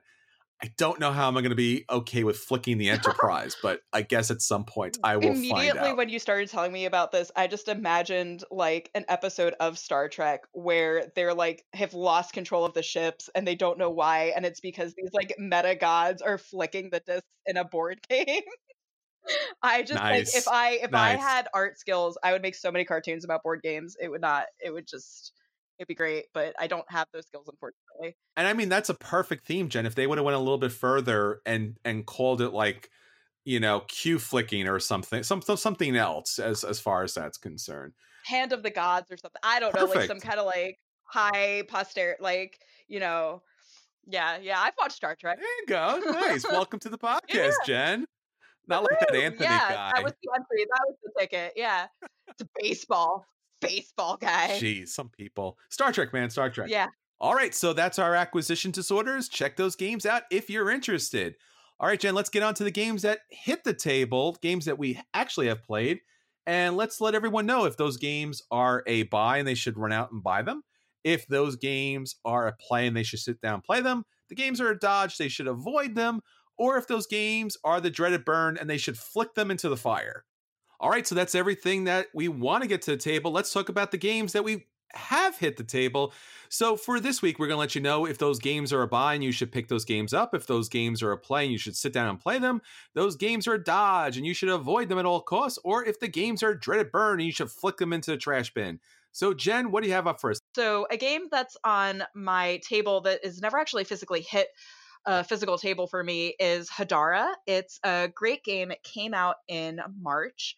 I 0.61 0.71
don't 0.77 0.99
know 0.99 1.11
how 1.11 1.27
I'm 1.27 1.35
going 1.35 1.49
to 1.49 1.55
be 1.55 1.85
okay 1.89 2.25
with 2.25 2.37
flicking 2.37 2.79
the 2.79 2.89
Enterprise, 2.89 3.55
but 3.63 3.79
I 3.93 4.01
guess 4.01 4.29
at 4.29 4.41
some 4.41 4.65
point 4.65 4.97
I 5.05 5.15
will 5.15 5.35
find 5.35 5.37
immediately 5.37 5.93
when 5.93 6.09
you 6.09 6.19
started 6.19 6.49
telling 6.49 6.73
me 6.73 6.85
about 6.85 7.11
this 7.11 7.31
i 7.35 7.47
just 7.47 7.67
imagined 7.67 8.43
like 8.49 8.89
an 8.95 9.05
episode 9.07 9.53
of 9.59 9.77
star 9.77 10.09
trek 10.09 10.41
where 10.51 11.11
they're 11.15 11.33
like 11.33 11.63
have 11.73 11.93
lost 11.93 12.33
control 12.33 12.65
of 12.65 12.73
the 12.73 12.81
ships 12.81 13.29
and 13.35 13.47
they 13.47 13.55
don't 13.55 13.77
know 13.77 13.91
why 13.91 14.33
and 14.35 14.45
it's 14.45 14.59
because 14.59 14.93
these 14.95 15.11
like 15.13 15.33
meta 15.37 15.75
gods 15.79 16.21
are 16.21 16.37
flicking 16.37 16.89
the 16.89 17.01
discs 17.01 17.27
in 17.45 17.55
a 17.55 17.63
board 17.63 17.99
game 18.09 18.41
i 19.63 19.81
just 19.83 20.01
like 20.01 20.27
if 20.35 20.47
i 20.47 20.71
if 20.81 20.93
i 20.93 21.09
had 21.15 21.47
art 21.53 21.79
skills 21.79 22.17
i 22.23 22.31
would 22.31 22.41
make 22.41 22.55
so 22.55 22.71
many 22.71 22.85
cartoons 22.85 23.23
about 23.25 23.43
board 23.43 23.61
games 23.61 23.95
it 24.01 24.09
would 24.09 24.21
not 24.21 24.45
it 24.59 24.71
would 24.71 24.87
just 24.87 25.33
it'd 25.79 25.87
be 25.87 25.95
great 25.95 26.25
but 26.33 26.53
i 26.59 26.67
don't 26.67 26.85
have 26.89 27.07
those 27.13 27.25
skills 27.25 27.47
unfortunately 27.47 28.15
and 28.35 28.47
I 28.47 28.53
mean 28.53 28.69
that's 28.69 28.89
a 28.89 28.93
perfect 28.93 29.47
theme, 29.47 29.67
Jenn. 29.69 29.87
If 29.87 29.95
they 29.95 30.05
would 30.05 30.19
have 30.19 30.25
went 30.25 30.35
a 30.35 30.39
little 30.39 30.59
bit 30.59 30.71
further 30.71 31.41
and 31.47 31.75
and 31.83 32.05
called 32.05 32.39
it 32.41 32.51
like 32.51 32.91
you 33.45 33.59
know 33.59 33.79
cue 33.87 34.19
flicking 34.19 34.67
or 34.67 34.79
something, 34.79 35.23
some 35.23 35.41
something 35.41 35.95
else 35.95 36.37
as 36.37 36.63
as 36.63 36.79
far 36.79 37.01
as 37.03 37.15
that's 37.15 37.39
concerned. 37.39 37.93
hand 38.25 38.53
of 38.53 38.61
the 38.61 38.69
gods 38.69 39.09
or 39.09 39.17
something. 39.17 39.39
I 39.41 39.59
don't 39.59 39.73
know, 39.75 39.85
like 39.85 40.07
some 40.07 40.19
kind 40.19 40.39
of 40.39 40.45
like 40.45 40.77
high 41.03 41.63
poster, 41.67 42.15
like 42.19 42.59
you 42.87 42.99
know, 42.99 43.41
yeah, 44.05 44.37
yeah. 44.37 44.59
I've 44.59 44.73
watched 44.77 44.95
Star 44.97 45.15
Trek. 45.19 45.39
There 45.39 45.47
you 45.59 45.65
go. 45.65 46.11
Nice. 46.11 46.43
Welcome 46.51 46.77
to 46.81 46.89
the 46.89 46.99
podcast, 46.99 47.23
Yeah. 47.33 47.51
Jenn. 47.65 48.05
Not 48.67 48.83
like 48.83 48.99
that! 48.99 49.15
Anthony 49.15 49.45
yeah, 49.45 49.59
guy. 49.59 49.91
that 49.95 50.03
was 50.03 50.13
the 50.21 50.29
entry. 50.35 50.65
That 50.69 50.81
was 50.87 50.97
the 51.03 51.11
ticket. 51.19 51.53
Yeah, 51.55 51.87
it's 52.27 52.43
baseball, 52.59 53.25
baseball 53.61 54.17
guy. 54.17 54.57
Jeez, 54.59 54.89
some 54.89 55.09
people. 55.09 55.57
Star 55.69 55.91
Trek, 55.91 56.11
man. 56.13 56.29
Star 56.29 56.49
Trek. 56.49 56.69
Yeah, 56.69 56.87
All 57.19 57.33
right, 57.33 57.55
so 57.55 57.73
that's 57.73 57.97
our 57.97 58.13
acquisition 58.13 58.71
disorders. 58.71 59.29
Check 59.29 59.55
those 59.55 59.75
games 59.75 60.05
out 60.05 60.23
if 60.31 60.49
you're 60.49 60.69
interested. 60.69 61.35
All 61.79 61.87
right, 61.87 61.99
Jenn, 61.99 62.15
let's 62.15 62.29
get 62.29 62.43
on 62.43 62.55
to 62.55 62.63
the 62.63 62.71
games 62.71 63.03
that 63.03 63.19
hit 63.29 63.63
the 63.63 63.73
table, 63.73 64.35
games 64.41 64.65
that 64.65 64.79
we 64.79 64.99
actually 65.13 65.47
have 65.47 65.63
played, 65.63 65.99
and 66.45 66.75
let's 66.75 66.99
let 66.99 67.13
everyone 67.15 67.45
know 67.45 67.65
if 67.65 67.77
those 67.77 67.97
games 67.97 68.41
are 68.49 68.83
a 68.87 69.03
buy 69.03 69.37
and 69.37 69.47
they 69.47 69.53
should 69.53 69.77
run 69.77 69.91
out 69.91 70.11
and 70.11 70.23
buy 70.23 70.41
them. 70.41 70.63
If 71.03 71.27
those 71.27 71.55
games 71.55 72.15
are 72.25 72.47
a 72.47 72.53
play 72.53 72.87
and 72.87 72.97
they 72.97 73.03
should 73.03 73.19
sit 73.19 73.39
down 73.41 73.55
and 73.55 73.63
play 73.63 73.81
them, 73.81 74.03
the 74.29 74.35
games 74.35 74.59
are 74.59 74.71
a 74.71 74.79
dodge, 74.79 75.17
they 75.17 75.27
should 75.27 75.47
avoid 75.47 75.95
them, 75.95 76.21
or 76.57 76.77
if 76.77 76.87
those 76.87 77.07
games 77.07 77.57
are 77.63 77.79
the 77.79 77.89
dreaded 77.89 78.25
burn 78.25 78.57
and 78.57 78.69
they 78.69 78.77
should 78.77 78.97
flick 78.97 79.35
them 79.35 79.51
into 79.51 79.69
the 79.69 79.77
fire. 79.77 80.25
All 80.79 80.89
right, 80.89 81.07
so 81.07 81.15
that's 81.15 81.35
everything 81.35 81.85
that 81.85 82.07
we 82.13 82.27
want 82.27 82.61
to 82.61 82.67
get 82.67 82.83
to 82.83 82.91
the 82.91 82.97
table. 82.97 83.31
Let's 83.31 83.51
talk 83.51 83.69
about 83.69 83.91
the 83.91 83.97
games 83.97 84.33
that 84.33 84.43
we 84.43 84.67
have 84.93 85.37
hit 85.37 85.57
the 85.57 85.63
table. 85.63 86.13
So 86.49 86.75
for 86.75 86.99
this 86.99 87.21
week, 87.21 87.39
we're 87.39 87.47
going 87.47 87.55
to 87.55 87.59
let 87.59 87.75
you 87.75 87.81
know 87.81 88.05
if 88.05 88.17
those 88.17 88.39
games 88.39 88.71
are 88.71 88.83
a 88.83 88.87
buy 88.87 89.15
and 89.15 89.23
you 89.23 89.31
should 89.31 89.51
pick 89.51 89.67
those 89.67 89.85
games 89.85 90.13
up. 90.13 90.33
If 90.33 90.47
those 90.47 90.69
games 90.69 91.03
are 91.03 91.11
a 91.11 91.17
play 91.17 91.43
and 91.43 91.51
you 91.51 91.57
should 91.57 91.75
sit 91.75 91.93
down 91.93 92.09
and 92.09 92.19
play 92.19 92.39
them. 92.39 92.61
Those 92.93 93.15
games 93.15 93.47
are 93.47 93.55
a 93.55 93.63
dodge 93.63 94.17
and 94.17 94.25
you 94.25 94.33
should 94.33 94.49
avoid 94.49 94.87
them 94.87 94.99
at 94.99 95.05
all 95.05 95.21
costs. 95.21 95.59
Or 95.63 95.83
if 95.83 95.99
the 95.99 96.07
games 96.07 96.43
are 96.43 96.53
dreaded 96.53 96.91
burn 96.91 97.19
and 97.19 97.25
you 97.25 97.33
should 97.33 97.51
flick 97.51 97.77
them 97.77 97.91
into 97.91 98.11
the 98.11 98.17
trash 98.17 98.53
bin. 98.53 98.79
So 99.11 99.33
Jenn, 99.33 99.71
what 99.71 99.81
do 99.81 99.89
you 99.89 99.95
have 99.95 100.07
up 100.07 100.21
first? 100.21 100.41
So 100.55 100.87
a 100.91 100.97
game 100.97 101.23
that's 101.31 101.57
on 101.63 102.03
my 102.13 102.61
table 102.63 103.01
that 103.01 103.25
is 103.25 103.41
never 103.41 103.57
actually 103.57 103.83
physically 103.83 104.21
hit 104.21 104.47
a 105.07 105.23
physical 105.25 105.57
table 105.57 105.87
for 105.87 106.03
me 106.03 106.35
is 106.39 106.69
Hadara. 106.69 107.33
It's 107.47 107.79
a 107.83 108.09
great 108.13 108.43
game. 108.43 108.71
It 108.71 108.83
came 108.83 109.15
out 109.15 109.37
in 109.49 109.81
March 110.01 110.55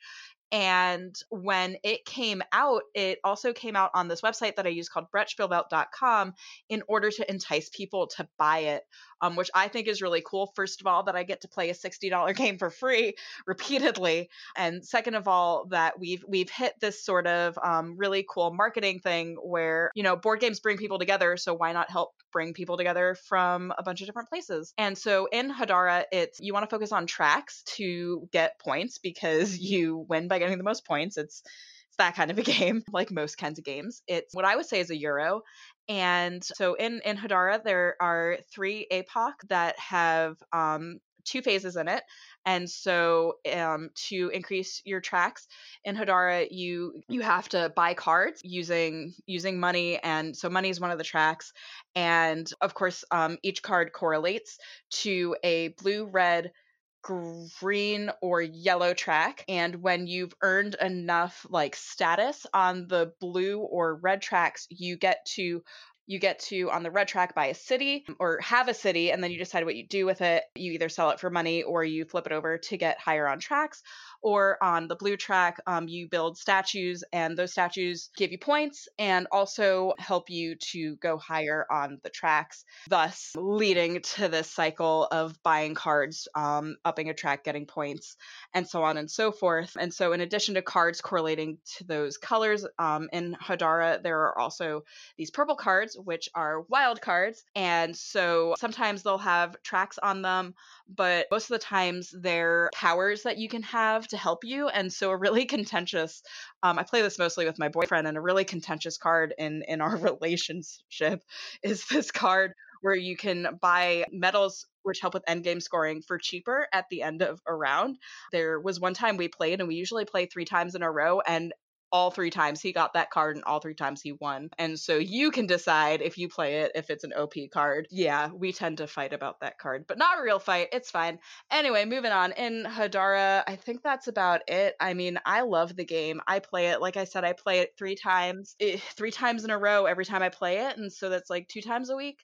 And 0.51 1.15
when 1.29 1.77
it 1.83 2.05
came 2.05 2.41
out, 2.51 2.83
it 2.95 3.19
also 3.23 3.53
came 3.53 3.75
out 3.75 3.91
on 3.93 4.07
this 4.07 4.21
website 4.21 4.55
that 4.55 4.65
I 4.65 4.69
use 4.69 4.89
called 4.89 5.07
brettspielwelt.com 5.15 6.33
in 6.69 6.83
order 6.87 7.11
to 7.11 7.31
entice 7.31 7.69
people 7.69 8.07
to 8.17 8.27
buy 8.39 8.59
it, 8.59 8.83
um, 9.21 9.35
which 9.35 9.49
I 9.53 9.67
think 9.67 9.87
is 9.87 10.01
really 10.01 10.23
cool. 10.25 10.51
First 10.55 10.81
of 10.81 10.87
all, 10.87 11.03
that 11.03 11.15
I 11.15 11.23
get 11.23 11.41
to 11.41 11.47
play 11.47 11.69
a 11.69 11.73
$60 11.73 12.35
game 12.35 12.57
for 12.57 12.69
free 12.69 13.15
repeatedly. 13.45 14.29
And 14.55 14.85
second 14.85 15.15
of 15.15 15.27
all, 15.27 15.67
that 15.69 15.99
we've 15.99 16.23
we've 16.27 16.49
hit 16.49 16.73
this 16.79 17.03
sort 17.03 17.27
of 17.27 17.57
um, 17.63 17.95
really 17.97 18.25
cool 18.29 18.53
marketing 18.53 18.99
thing 18.99 19.37
where, 19.41 19.91
you 19.95 20.03
know, 20.03 20.15
board 20.15 20.39
games 20.39 20.59
bring 20.59 20.77
people 20.77 20.99
together. 20.99 21.37
So 21.37 21.53
why 21.53 21.73
not 21.73 21.89
help 21.89 22.11
bring 22.31 22.53
people 22.53 22.77
together 22.77 23.15
from 23.27 23.73
a 23.77 23.83
bunch 23.83 24.01
of 24.01 24.07
different 24.07 24.29
places? 24.29 24.73
And 24.77 24.97
so 24.97 25.27
in 25.31 25.51
Hadara, 25.51 26.05
it's 26.11 26.39
you 26.39 26.53
want 26.53 26.69
to 26.69 26.73
focus 26.73 26.91
on 26.91 27.07
tracks 27.07 27.63
to 27.77 28.27
get 28.31 28.59
points 28.59 28.97
because 28.97 29.57
you 29.59 30.05
win 30.09 30.27
by 30.27 30.39
getting 30.39 30.57
the 30.57 30.63
most 30.63 30.85
points. 30.85 31.17
It's 31.17 31.43
it's 31.89 31.97
that 31.97 32.15
kind 32.15 32.29
of 32.29 32.37
a 32.37 32.43
game, 32.59 32.83
like 32.91 33.11
most 33.11 33.37
kinds 33.37 33.59
of 33.59 33.65
games. 33.65 34.01
It's 34.07 34.33
what 34.33 34.45
I 34.45 34.55
would 34.55 34.65
say 34.65 34.79
is 34.79 34.89
a 34.89 34.97
Euro. 34.97 35.41
And 35.89 36.43
so 36.43 36.75
in 36.75 37.01
in 37.03 37.17
Hadara, 37.17 37.63
there 37.63 37.95
are 37.99 38.37
three 38.53 38.87
epochs 38.91 39.43
that 39.49 39.77
have 39.79 40.37
um, 40.53 40.99
two 41.25 41.41
phases 41.41 41.75
in 41.75 41.87
it. 41.87 42.03
And 42.45 42.69
so 42.69 43.37
um, 43.53 43.89
to 44.07 44.29
increase 44.29 44.81
your 44.85 45.01
tracks 45.01 45.47
in 45.83 45.95
Hadara, 45.95 46.47
you 46.51 47.01
you 47.07 47.21
have 47.21 47.49
to 47.49 47.71
buy 47.75 47.95
cards 47.95 48.41
using 48.43 49.13
using 49.25 49.59
money, 49.59 49.97
and 49.97 50.35
so 50.35 50.49
money 50.49 50.69
is 50.69 50.79
one 50.79 50.91
of 50.91 50.97
the 50.97 51.03
tracks. 51.03 51.53
And 51.95 52.49
of 52.61 52.73
course, 52.73 53.03
um, 53.11 53.37
each 53.43 53.61
card 53.61 53.91
correlates 53.91 54.57
to 55.01 55.35
a 55.43 55.69
blue, 55.69 56.05
red, 56.05 56.51
green 57.01 58.11
or 58.21 58.41
yellow 58.41 58.93
track 58.93 59.45
and 59.47 59.81
when 59.81 60.05
you've 60.05 60.33
earned 60.41 60.75
enough 60.75 61.45
like 61.49 61.75
status 61.75 62.45
on 62.53 62.87
the 62.87 63.13
blue 63.19 63.59
or 63.59 63.95
red 63.95 64.21
tracks 64.21 64.67
you 64.69 64.97
get 64.97 65.25
to 65.25 65.63
you 66.09 66.17
get 66.17 66.39
to 66.39 66.71
on 66.71 66.81
the 66.81 66.89
red 66.89 67.07
track 67.07 67.35
buy 67.35 67.45
a 67.45 67.53
city 67.53 68.03
or 68.19 68.39
have 68.41 68.67
a 68.67 68.73
city 68.73 69.11
and 69.11 69.23
then 69.23 69.29
you 69.29 69.37
decide 69.37 69.63
what 69.63 69.75
you 69.75 69.87
do 69.87 70.07
with 70.07 70.21
it. 70.21 70.43
You 70.55 70.71
either 70.71 70.89
sell 70.89 71.11
it 71.11 71.19
for 71.19 71.29
money 71.29 71.61
or 71.61 71.83
you 71.83 72.03
flip 72.03 72.25
it 72.25 72.31
over 72.31 72.57
to 72.57 72.77
get 72.77 72.99
higher 72.99 73.27
on 73.27 73.39
tracks 73.39 73.83
or 74.21 74.57
on 74.61 74.87
the 74.87 74.95
blue 74.95 75.17
track, 75.17 75.57
um, 75.67 75.87
you 75.87 76.07
build 76.07 76.37
statues, 76.37 77.03
and 77.13 77.37
those 77.37 77.51
statues 77.51 78.09
give 78.17 78.31
you 78.31 78.37
points 78.37 78.87
and 78.97 79.27
also 79.31 79.93
help 79.97 80.29
you 80.29 80.55
to 80.55 80.95
go 80.97 81.17
higher 81.17 81.65
on 81.71 81.99
the 82.03 82.09
tracks, 82.09 82.65
thus 82.89 83.33
leading 83.35 84.01
to 84.01 84.27
this 84.27 84.49
cycle 84.49 85.07
of 85.11 85.41
buying 85.43 85.73
cards, 85.73 86.27
um, 86.35 86.75
upping 86.83 87.09
a 87.09 87.13
track, 87.13 87.43
getting 87.43 87.65
points, 87.65 88.17
and 88.53 88.67
so 88.67 88.83
on 88.83 88.97
and 88.97 89.09
so 89.09 89.31
forth. 89.31 89.77
And 89.79 89.93
so, 89.93 90.11
in 90.11 90.21
addition 90.21 90.55
to 90.55 90.61
cards 90.61 91.01
correlating 91.01 91.57
to 91.77 91.83
those 91.85 92.17
colors, 92.17 92.65
um, 92.77 93.07
in 93.13 93.35
Hadara, 93.41 94.01
there 94.03 94.19
are 94.19 94.39
also 94.39 94.83
these 95.17 95.31
purple 95.31 95.55
cards, 95.55 95.97
which 95.97 96.29
are 96.35 96.61
wild 96.63 97.01
cards. 97.01 97.43
And 97.55 97.95
so, 97.95 98.55
sometimes 98.57 99.03
they'll 99.03 99.17
have 99.17 99.61
tracks 99.63 99.97
on 99.97 100.21
them, 100.21 100.55
but 100.93 101.27
most 101.31 101.49
of 101.49 101.59
the 101.59 101.65
times 101.65 102.13
they're 102.15 102.69
powers 102.73 103.23
that 103.23 103.37
you 103.37 103.47
can 103.47 103.63
have 103.63 104.07
to 104.09 104.17
help 104.17 104.43
you. 104.43 104.67
And 104.67 104.91
so 104.91 105.11
a 105.11 105.17
really 105.17 105.45
contentious, 105.55 106.21
um, 106.63 106.79
I 106.79 106.83
play 106.83 107.01
this 107.01 107.19
mostly 107.19 107.45
with 107.45 107.59
my 107.59 107.69
boyfriend, 107.69 108.07
and 108.07 108.17
a 108.17 108.21
really 108.21 108.45
contentious 108.45 108.97
card 108.97 109.33
in 109.37 109.63
in 109.67 109.81
our 109.81 109.95
relationship 110.21 111.23
is 111.63 111.85
this 111.87 112.11
card 112.11 112.53
where 112.81 112.95
you 112.95 113.17
can 113.17 113.57
buy 113.61 114.05
medals 114.11 114.65
which 114.83 115.01
help 115.01 115.13
with 115.13 115.25
endgame 115.27 115.61
scoring 115.61 116.01
for 116.01 116.17
cheaper 116.17 116.67
at 116.73 116.85
the 116.89 117.01
end 117.01 117.21
of 117.21 117.41
a 117.45 117.53
round. 117.53 117.97
There 118.31 118.59
was 118.59 118.79
one 118.79 118.93
time 118.93 119.17
we 119.17 119.27
played, 119.27 119.59
and 119.59 119.67
we 119.67 119.75
usually 119.75 120.05
play 120.05 120.25
three 120.25 120.45
times 120.45 120.75
in 120.75 120.83
a 120.83 120.91
row, 120.91 121.19
and 121.21 121.53
all 121.91 122.11
three 122.11 122.29
times 122.29 122.61
he 122.61 122.71
got 122.71 122.93
that 122.93 123.11
card 123.11 123.35
and 123.35 123.45
all 123.45 123.59
three 123.59 123.73
times 123.73 124.01
he 124.01 124.13
won. 124.13 124.49
And 124.57 124.79
so 124.79 124.97
you 124.97 125.31
can 125.31 125.47
decide 125.47 126.01
if 126.01 126.17
you 126.17 126.29
play 126.29 126.57
it, 126.61 126.71
if 126.75 126.89
it's 126.89 127.03
an 127.03 127.13
OP 127.13 127.33
card. 127.51 127.87
Yeah, 127.91 128.29
we 128.33 128.53
tend 128.53 128.77
to 128.77 128.87
fight 128.87 129.13
about 129.13 129.39
that 129.41 129.57
card, 129.57 129.85
but 129.87 129.97
not 129.97 130.19
a 130.19 130.23
real 130.23 130.39
fight. 130.39 130.69
It's 130.71 130.91
fine. 130.91 131.19
Anyway, 131.51 131.85
moving 131.85 132.11
on. 132.11 132.31
In 132.33 132.65
Hadara, 132.65 133.43
I 133.47 133.55
think 133.55 133.81
that's 133.83 134.07
about 134.07 134.41
it. 134.47 134.75
I 134.79 134.93
mean, 134.93 135.19
I 135.25 135.41
love 135.41 135.75
the 135.75 135.85
game. 135.85 136.21
I 136.27 136.39
play 136.39 136.67
it, 136.67 136.81
like 136.81 136.97
I 136.97 137.05
said, 137.05 137.23
I 137.23 137.33
play 137.33 137.59
it 137.59 137.73
three 137.77 137.95
times, 137.95 138.55
eh, 138.59 138.77
three 138.95 139.11
times 139.11 139.43
in 139.43 139.49
a 139.49 139.57
row 139.57 139.85
every 139.85 140.05
time 140.05 140.21
I 140.21 140.29
play 140.29 140.59
it. 140.59 140.77
And 140.77 140.91
so 140.91 141.09
that's 141.09 141.29
like 141.29 141.47
two 141.47 141.61
times 141.61 141.89
a 141.89 141.95
week 141.95 142.19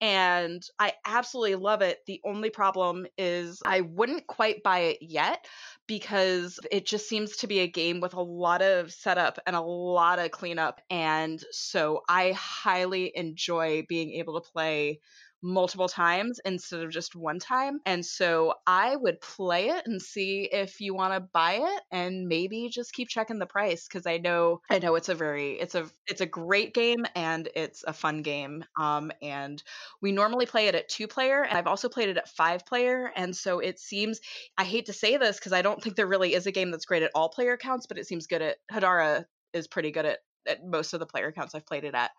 and 0.00 0.62
I 0.78 0.92
absolutely 1.04 1.56
love 1.56 1.82
it. 1.82 1.98
The 2.06 2.20
only 2.24 2.50
problem 2.50 3.06
is 3.16 3.60
I 3.64 3.80
wouldn't 3.80 4.26
quite 4.26 4.62
buy 4.62 4.78
it 4.80 4.98
yet 5.00 5.44
because 5.86 6.60
it 6.70 6.86
just 6.86 7.08
seems 7.08 7.38
to 7.38 7.46
be 7.46 7.60
a 7.60 7.66
game 7.68 8.00
with 8.00 8.14
a 8.14 8.22
lot 8.22 8.62
of 8.62 8.92
setup 8.92 9.38
and 9.46 9.56
a 9.56 9.60
lot 9.60 10.18
of 10.18 10.30
cleanup. 10.30 10.80
And 10.90 11.42
so 11.50 12.02
I 12.08 12.32
highly 12.32 13.12
enjoy 13.14 13.86
being 13.88 14.12
able 14.12 14.40
to 14.40 14.50
play 14.52 15.00
multiple 15.42 15.88
times 15.88 16.40
instead 16.44 16.80
of 16.82 16.90
just 16.90 17.14
one 17.14 17.38
time. 17.38 17.78
And 17.86 18.04
so 18.04 18.54
I 18.66 18.96
would 18.96 19.20
play 19.20 19.68
it 19.68 19.86
and 19.86 20.00
see 20.02 20.48
if 20.50 20.80
you 20.80 20.94
want 20.94 21.14
to 21.14 21.20
buy 21.20 21.54
it 21.62 21.82
and 21.92 22.26
maybe 22.26 22.68
just 22.68 22.92
keep 22.92 23.08
checking 23.08 23.38
the 23.38 23.46
price 23.46 23.86
cuz 23.88 24.06
I 24.06 24.18
know 24.18 24.60
I 24.70 24.78
know 24.80 24.96
it's 24.96 25.08
a 25.08 25.14
very 25.14 25.52
it's 25.60 25.74
a 25.74 25.88
it's 26.06 26.20
a 26.20 26.26
great 26.26 26.74
game 26.74 27.06
and 27.14 27.48
it's 27.54 27.84
a 27.86 27.92
fun 27.92 28.22
game. 28.22 28.64
Um 28.80 29.12
and 29.22 29.62
we 30.00 30.12
normally 30.12 30.46
play 30.46 30.66
it 30.68 30.74
at 30.74 30.88
2 30.88 31.06
player 31.06 31.42
and 31.44 31.56
I've 31.56 31.66
also 31.66 31.88
played 31.88 32.08
it 32.08 32.16
at 32.16 32.28
5 32.28 32.66
player 32.66 33.12
and 33.14 33.36
so 33.36 33.60
it 33.60 33.78
seems 33.78 34.20
I 34.56 34.64
hate 34.64 34.86
to 34.86 34.92
say 34.92 35.16
this 35.16 35.40
cuz 35.40 35.52
I 35.52 35.62
don't 35.62 35.82
think 35.82 35.96
there 35.96 36.06
really 36.06 36.34
is 36.34 36.46
a 36.46 36.52
game 36.52 36.70
that's 36.70 36.84
great 36.84 37.02
at 37.02 37.12
all 37.14 37.28
player 37.28 37.56
counts, 37.56 37.86
but 37.86 37.98
it 37.98 38.06
seems 38.06 38.26
good 38.26 38.42
at 38.42 38.58
Hadara 38.72 39.24
is 39.52 39.68
pretty 39.68 39.90
good 39.90 40.04
at, 40.06 40.18
at 40.46 40.64
most 40.64 40.92
of 40.94 41.00
the 41.00 41.06
player 41.06 41.32
counts 41.32 41.54
I've 41.54 41.66
played 41.66 41.84
it 41.84 41.94
at. 41.94 42.10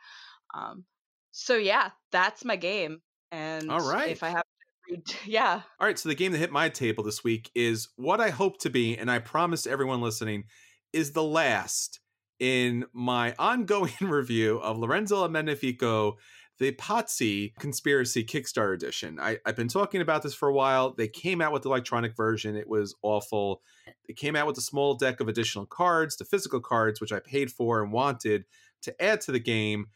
Um, 0.54 0.86
so 1.32 1.56
yeah, 1.58 1.92
that's 2.12 2.46
my 2.46 2.56
game. 2.56 3.02
And 3.32 3.72
all 3.72 3.88
right, 3.88 4.12
if 4.12 4.24
I 4.24 4.30
have 4.30 4.44
yeah. 5.26 5.62
All 5.80 5.88
right, 5.88 5.98
so 5.98 6.10
the 6.10 6.16
game 6.16 6.32
that 6.32 6.38
hit 6.38 6.52
my 6.52 6.70
table 6.70 7.04
this 7.04 7.24
week 7.24 7.52
is 7.56 7.90
what 7.96 8.20
I 8.20 8.30
hope 8.30 8.60
to 8.60 8.70
be, 8.70 8.98
and 8.98 9.10
I 9.10 9.20
promise 9.20 9.68
everyone 9.68 10.02
listening, 10.02 10.46
is 10.94 11.12
the 11.12 11.24
last 11.24 12.00
in 12.40 12.86
my 12.94 13.36
ongoing 13.38 13.94
review 14.02 14.58
of 14.60 14.78
Lorenzo 14.78 15.28
Magnifico, 15.28 16.18
the 16.58 16.72
Pazzi 16.74 17.54
Conspiracy 17.60 18.24
Kickstarter 18.24 18.74
Edition. 18.74 19.20
I, 19.20 19.38
have 19.46 19.56
been 19.56 19.68
talking 19.68 20.02
about 20.02 20.24
this 20.24 20.34
for 20.34 20.50
a 20.50 20.54
while. 20.54 20.94
They 20.94 21.08
came 21.08 21.42
out 21.42 21.54
with 21.54 21.64
the 21.64 21.70
electronic 21.70 22.16
version. 22.16 22.56
It 22.56 22.68
was 22.68 22.96
awful. 23.02 23.62
They 24.08 24.14
came 24.14 24.36
out 24.36 24.48
with 24.48 24.58
a 24.58 24.62
small 24.62 24.96
deck 24.96 25.20
of 25.20 25.28
additional 25.28 25.66
cards, 25.66 26.18
the 26.18 26.26
physical 26.26 26.60
cards, 26.60 27.00
which 27.00 27.14
I 27.14 27.20
paid 27.20 27.52
for 27.52 27.82
and 27.82 27.92
wanted 27.92 28.46
to 28.82 29.02
add 29.02 29.22
to 29.22 29.32
the 29.32 29.40
game 29.40 29.88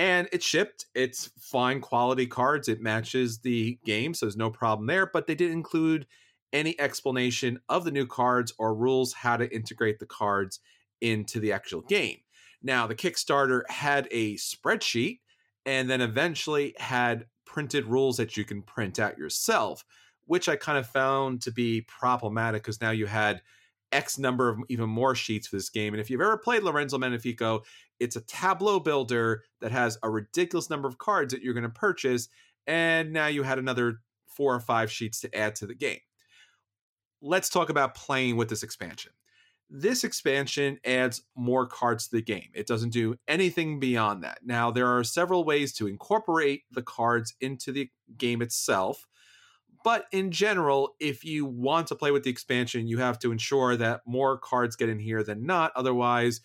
and 0.00 0.30
it 0.32 0.42
shipped. 0.42 0.86
It's 0.94 1.30
fine 1.38 1.82
quality 1.82 2.26
cards. 2.26 2.68
It 2.68 2.80
matches 2.80 3.40
the 3.40 3.78
game, 3.84 4.14
so 4.14 4.24
there's 4.24 4.34
no 4.34 4.48
problem 4.48 4.86
there. 4.86 5.04
But 5.04 5.26
they 5.26 5.34
didn't 5.34 5.58
include 5.58 6.06
any 6.54 6.80
explanation 6.80 7.60
of 7.68 7.84
the 7.84 7.90
new 7.90 8.06
cards 8.06 8.50
or 8.58 8.74
rules 8.74 9.12
how 9.12 9.36
to 9.36 9.54
integrate 9.54 9.98
the 9.98 10.06
cards 10.06 10.60
into 11.02 11.38
the 11.38 11.52
actual 11.52 11.82
game. 11.82 12.16
Now, 12.62 12.86
the 12.86 12.94
Kickstarter 12.94 13.68
had 13.68 14.08
a 14.10 14.36
spreadsheet 14.36 15.20
and 15.66 15.90
then 15.90 16.00
eventually 16.00 16.74
had 16.78 17.26
printed 17.44 17.84
rules 17.84 18.16
that 18.16 18.38
you 18.38 18.44
can 18.44 18.62
print 18.62 18.98
out 18.98 19.18
yourself, 19.18 19.84
which 20.24 20.48
I 20.48 20.56
kind 20.56 20.78
of 20.78 20.86
found 20.86 21.42
to 21.42 21.52
be 21.52 21.82
problematic 21.82 22.62
because 22.62 22.80
now 22.80 22.90
you 22.90 23.04
had 23.04 23.42
X 23.92 24.18
number 24.18 24.48
of 24.48 24.60
even 24.70 24.88
more 24.88 25.14
sheets 25.14 25.48
for 25.48 25.56
this 25.56 25.68
game. 25.68 25.92
And 25.92 26.00
if 26.00 26.08
you've 26.08 26.22
ever 26.22 26.38
played 26.38 26.62
Lorenzo 26.62 26.96
Magnifico, 26.96 27.64
it's 28.00 28.16
a 28.16 28.22
tableau 28.22 28.80
builder 28.80 29.44
that 29.60 29.70
has 29.70 29.98
a 30.02 30.10
ridiculous 30.10 30.70
number 30.70 30.88
of 30.88 30.98
cards 30.98 31.32
that 31.32 31.42
you're 31.42 31.54
going 31.54 31.62
to 31.62 31.68
purchase. 31.68 32.28
And 32.66 33.12
now 33.12 33.26
you 33.26 33.42
had 33.42 33.58
another 33.58 34.00
four 34.26 34.54
or 34.54 34.60
five 34.60 34.90
sheets 34.90 35.20
to 35.20 35.34
add 35.36 35.54
to 35.56 35.66
the 35.66 35.74
game. 35.74 36.00
Let's 37.22 37.50
talk 37.50 37.68
about 37.68 37.94
playing 37.94 38.36
with 38.36 38.48
this 38.48 38.62
expansion. 38.62 39.12
This 39.68 40.02
expansion 40.02 40.78
adds 40.84 41.22
more 41.36 41.66
cards 41.66 42.08
to 42.08 42.16
the 42.16 42.22
game. 42.22 42.48
It 42.54 42.66
doesn't 42.66 42.90
do 42.90 43.14
anything 43.28 43.78
beyond 43.78 44.24
that. 44.24 44.40
Now, 44.42 44.70
there 44.70 44.88
are 44.88 45.04
several 45.04 45.44
ways 45.44 45.72
to 45.74 45.86
incorporate 45.86 46.62
the 46.72 46.82
cards 46.82 47.34
into 47.40 47.70
the 47.70 47.88
game 48.16 48.42
itself. 48.42 49.06
But 49.84 50.06
in 50.12 50.30
general, 50.30 50.96
if 50.98 51.24
you 51.24 51.46
want 51.46 51.86
to 51.86 51.94
play 51.94 52.10
with 52.10 52.24
the 52.24 52.30
expansion, 52.30 52.88
you 52.88 52.98
have 52.98 53.18
to 53.20 53.30
ensure 53.32 53.76
that 53.76 54.00
more 54.06 54.38
cards 54.38 54.74
get 54.74 54.88
in 54.88 54.98
here 54.98 55.22
than 55.22 55.46
not. 55.46 55.72
Otherwise, 55.76 56.40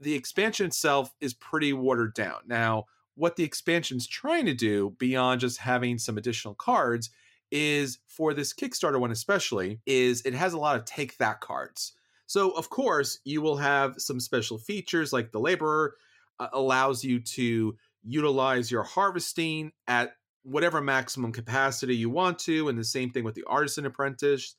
the 0.00 0.14
expansion 0.14 0.66
itself 0.66 1.12
is 1.20 1.34
pretty 1.34 1.72
watered 1.72 2.14
down. 2.14 2.40
Now, 2.46 2.84
what 3.14 3.36
the 3.36 3.44
expansion's 3.44 4.06
trying 4.06 4.46
to 4.46 4.54
do 4.54 4.94
beyond 4.98 5.40
just 5.40 5.58
having 5.58 5.98
some 5.98 6.18
additional 6.18 6.54
cards 6.54 7.10
is 7.50 7.98
for 8.08 8.34
this 8.34 8.52
Kickstarter 8.52 8.98
one 8.98 9.12
especially 9.12 9.80
is 9.86 10.22
it 10.22 10.34
has 10.34 10.52
a 10.52 10.58
lot 10.58 10.76
of 10.76 10.84
take 10.84 11.16
that 11.18 11.40
cards. 11.40 11.92
So 12.26 12.50
of 12.50 12.70
course, 12.70 13.20
you 13.24 13.42
will 13.42 13.56
have 13.56 13.94
some 13.98 14.18
special 14.18 14.58
features 14.58 15.12
like 15.12 15.30
the 15.30 15.38
laborer 15.38 15.94
uh, 16.40 16.48
allows 16.52 17.04
you 17.04 17.20
to 17.20 17.76
utilize 18.02 18.70
your 18.70 18.82
harvesting 18.82 19.72
at 19.86 20.16
whatever 20.42 20.80
maximum 20.80 21.32
capacity 21.32 21.96
you 21.96 22.10
want 22.10 22.38
to 22.38 22.68
and 22.68 22.78
the 22.78 22.84
same 22.84 23.10
thing 23.10 23.24
with 23.24 23.34
the 23.34 23.44
artisan 23.46 23.86
apprentice 23.86 24.56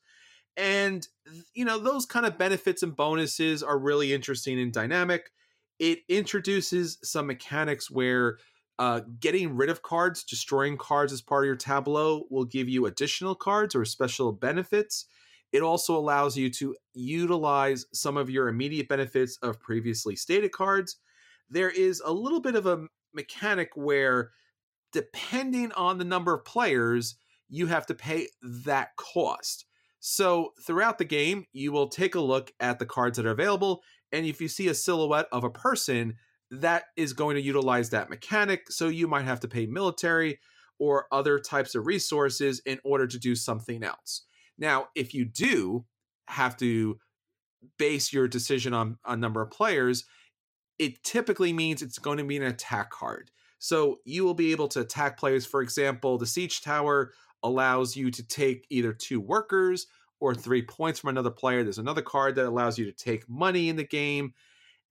And, 0.56 1.06
you 1.54 1.64
know, 1.64 1.78
those 1.78 2.06
kind 2.06 2.24
of 2.24 2.38
benefits 2.38 2.82
and 2.82 2.96
bonuses 2.96 3.62
are 3.62 3.78
really 3.78 4.12
interesting 4.14 4.58
and 4.58 4.72
dynamic. 4.72 5.30
It 5.78 6.00
introduces 6.08 6.98
some 7.02 7.26
mechanics 7.26 7.90
where 7.90 8.38
uh, 8.78 9.00
getting 9.20 9.56
rid 9.56 9.68
of 9.68 9.82
cards, 9.82 10.24
destroying 10.24 10.78
cards 10.78 11.12
as 11.12 11.20
part 11.20 11.44
of 11.44 11.46
your 11.46 11.56
tableau 11.56 12.24
will 12.30 12.44
give 12.44 12.68
you 12.68 12.86
additional 12.86 13.34
cards 13.34 13.74
or 13.74 13.84
special 13.84 14.32
benefits. 14.32 15.06
It 15.52 15.62
also 15.62 15.96
allows 15.96 16.36
you 16.36 16.50
to 16.50 16.74
utilize 16.94 17.86
some 17.92 18.16
of 18.16 18.30
your 18.30 18.48
immediate 18.48 18.88
benefits 18.88 19.36
of 19.42 19.60
previously 19.60 20.16
stated 20.16 20.52
cards. 20.52 20.96
There 21.50 21.70
is 21.70 22.02
a 22.04 22.12
little 22.12 22.40
bit 22.40 22.56
of 22.56 22.66
a 22.66 22.86
mechanic 23.14 23.70
where, 23.74 24.32
depending 24.92 25.72
on 25.72 25.98
the 25.98 26.04
number 26.04 26.34
of 26.34 26.44
players, 26.44 27.16
you 27.48 27.66
have 27.66 27.86
to 27.86 27.94
pay 27.94 28.28
that 28.42 28.96
cost. 28.96 29.65
So, 30.08 30.52
throughout 30.64 30.98
the 30.98 31.04
game, 31.04 31.46
you 31.52 31.72
will 31.72 31.88
take 31.88 32.14
a 32.14 32.20
look 32.20 32.52
at 32.60 32.78
the 32.78 32.86
cards 32.86 33.16
that 33.16 33.26
are 33.26 33.32
available. 33.32 33.82
And 34.12 34.24
if 34.24 34.40
you 34.40 34.46
see 34.46 34.68
a 34.68 34.74
silhouette 34.74 35.26
of 35.32 35.42
a 35.42 35.50
person, 35.50 36.14
that 36.48 36.84
is 36.96 37.12
going 37.12 37.34
to 37.34 37.42
utilize 37.42 37.90
that 37.90 38.08
mechanic. 38.08 38.70
So, 38.70 38.86
you 38.86 39.08
might 39.08 39.24
have 39.24 39.40
to 39.40 39.48
pay 39.48 39.66
military 39.66 40.38
or 40.78 41.06
other 41.10 41.40
types 41.40 41.74
of 41.74 41.88
resources 41.88 42.62
in 42.64 42.78
order 42.84 43.08
to 43.08 43.18
do 43.18 43.34
something 43.34 43.82
else. 43.82 44.22
Now, 44.56 44.90
if 44.94 45.12
you 45.12 45.24
do 45.24 45.86
have 46.28 46.56
to 46.58 47.00
base 47.76 48.12
your 48.12 48.28
decision 48.28 48.72
on 48.72 48.98
a 49.04 49.16
number 49.16 49.42
of 49.42 49.50
players, 49.50 50.04
it 50.78 51.02
typically 51.02 51.52
means 51.52 51.82
it's 51.82 51.98
going 51.98 52.18
to 52.18 52.24
be 52.24 52.36
an 52.36 52.44
attack 52.44 52.90
card. 52.90 53.32
So 53.58 53.98
you 54.04 54.24
will 54.24 54.34
be 54.34 54.52
able 54.52 54.68
to 54.68 54.82
attack 54.82 55.18
players. 55.18 55.46
For 55.46 55.62
example, 55.62 56.16
the 56.16 56.26
siege 56.26 56.60
tower 56.60 57.10
allows 57.42 57.96
you 57.96 58.12
to 58.12 58.22
take 58.22 58.66
either 58.70 58.92
two 58.92 59.20
workers 59.20 59.88
or 60.20 60.34
three 60.34 60.62
points 60.62 60.98
from 60.98 61.10
another 61.10 61.30
player. 61.30 61.62
There's 61.62 61.78
another 61.78 62.02
card 62.02 62.36
that 62.36 62.46
allows 62.46 62.78
you 62.78 62.84
to 62.86 62.92
take 62.92 63.28
money 63.28 63.68
in 63.68 63.76
the 63.76 63.84
game. 63.84 64.34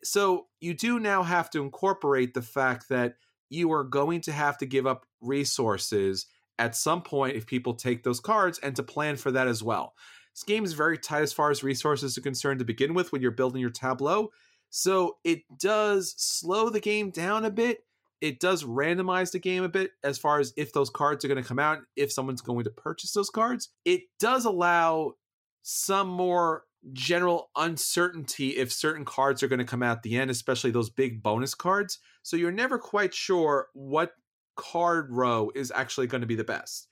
So 0.04 0.48
you 0.60 0.74
do 0.74 1.00
now 1.00 1.24
have 1.24 1.50
to 1.52 1.62
incorporate 1.62 2.34
the 2.34 2.42
fact 2.42 2.90
that 2.90 3.16
you 3.50 3.72
are 3.72 3.84
going 3.84 4.22
to 4.22 4.32
have 4.32 4.58
to 4.60 4.66
give 4.66 4.86
up 4.86 5.06
resources 5.22 6.28
at 6.60 6.76
some 6.76 7.02
point 7.02 7.36
if 7.36 7.46
people 7.46 7.74
take 7.74 8.04
those 8.04 8.20
cards 8.20 8.60
and 8.60 8.76
to 8.76 8.84
plan 8.84 9.16
for 9.16 9.32
that 9.32 9.48
as 9.48 9.64
well. 9.64 9.94
This 10.34 10.44
game 10.44 10.66
is 10.66 10.74
very 10.74 10.98
tight 10.98 11.22
as 11.22 11.34
far 11.34 11.50
as 11.50 11.64
resources 11.64 12.18
are 12.18 12.22
concerned 12.22 12.60
to 12.60 12.66
begin 12.66 12.94
with 12.94 13.12
when 13.12 13.22
you're 13.22 13.32
building 13.32 13.62
your 13.62 13.70
tableau. 13.70 14.32
So 14.70 15.18
it 15.24 15.44
does 15.60 16.14
slow 16.18 16.70
the 16.70 16.80
game 16.80 17.10
down 17.10 17.46
a 17.46 17.50
bit. 17.50 17.80
It 18.26 18.40
does 18.40 18.64
randomize 18.64 19.32
the 19.32 19.38
game 19.38 19.62
a 19.62 19.70
bit 19.70 19.92
as 20.04 20.18
far 20.18 20.40
as 20.40 20.52
if 20.58 20.74
those 20.74 20.90
cards 20.90 21.24
are 21.24 21.28
going 21.28 21.40
to 21.42 21.48
come 21.48 21.60
out, 21.60 21.82
if 21.96 22.12
someone's 22.12 22.42
going 22.42 22.64
to 22.64 22.72
purchase 22.72 23.12
those 23.12 23.30
cards. 23.30 23.70
It 23.86 24.02
does 24.20 24.46
allow 24.46 25.14
some 25.62 26.08
more 26.08 26.64
general 26.92 27.52
uncertainty 27.56 28.58
if 28.58 28.74
certain 28.74 29.06
cards 29.06 29.44
are 29.44 29.48
going 29.48 29.60
to 29.60 29.64
come 29.64 29.84
out 29.84 29.98
at 29.98 30.02
the 30.02 30.18
end, 30.18 30.32
especially 30.32 30.72
those 30.72 30.90
big 30.90 31.22
bonus 31.22 31.54
cards. 31.54 32.00
So 32.24 32.36
you're 32.36 32.52
never 32.52 32.80
quite 32.80 33.14
sure 33.14 33.68
what 33.76 34.14
card 34.56 35.12
row 35.12 35.52
is 35.54 35.72
actually 35.76 36.08
going 36.08 36.22
to 36.22 36.28
be 36.28 36.34
the 36.34 36.44
best. 36.44 36.88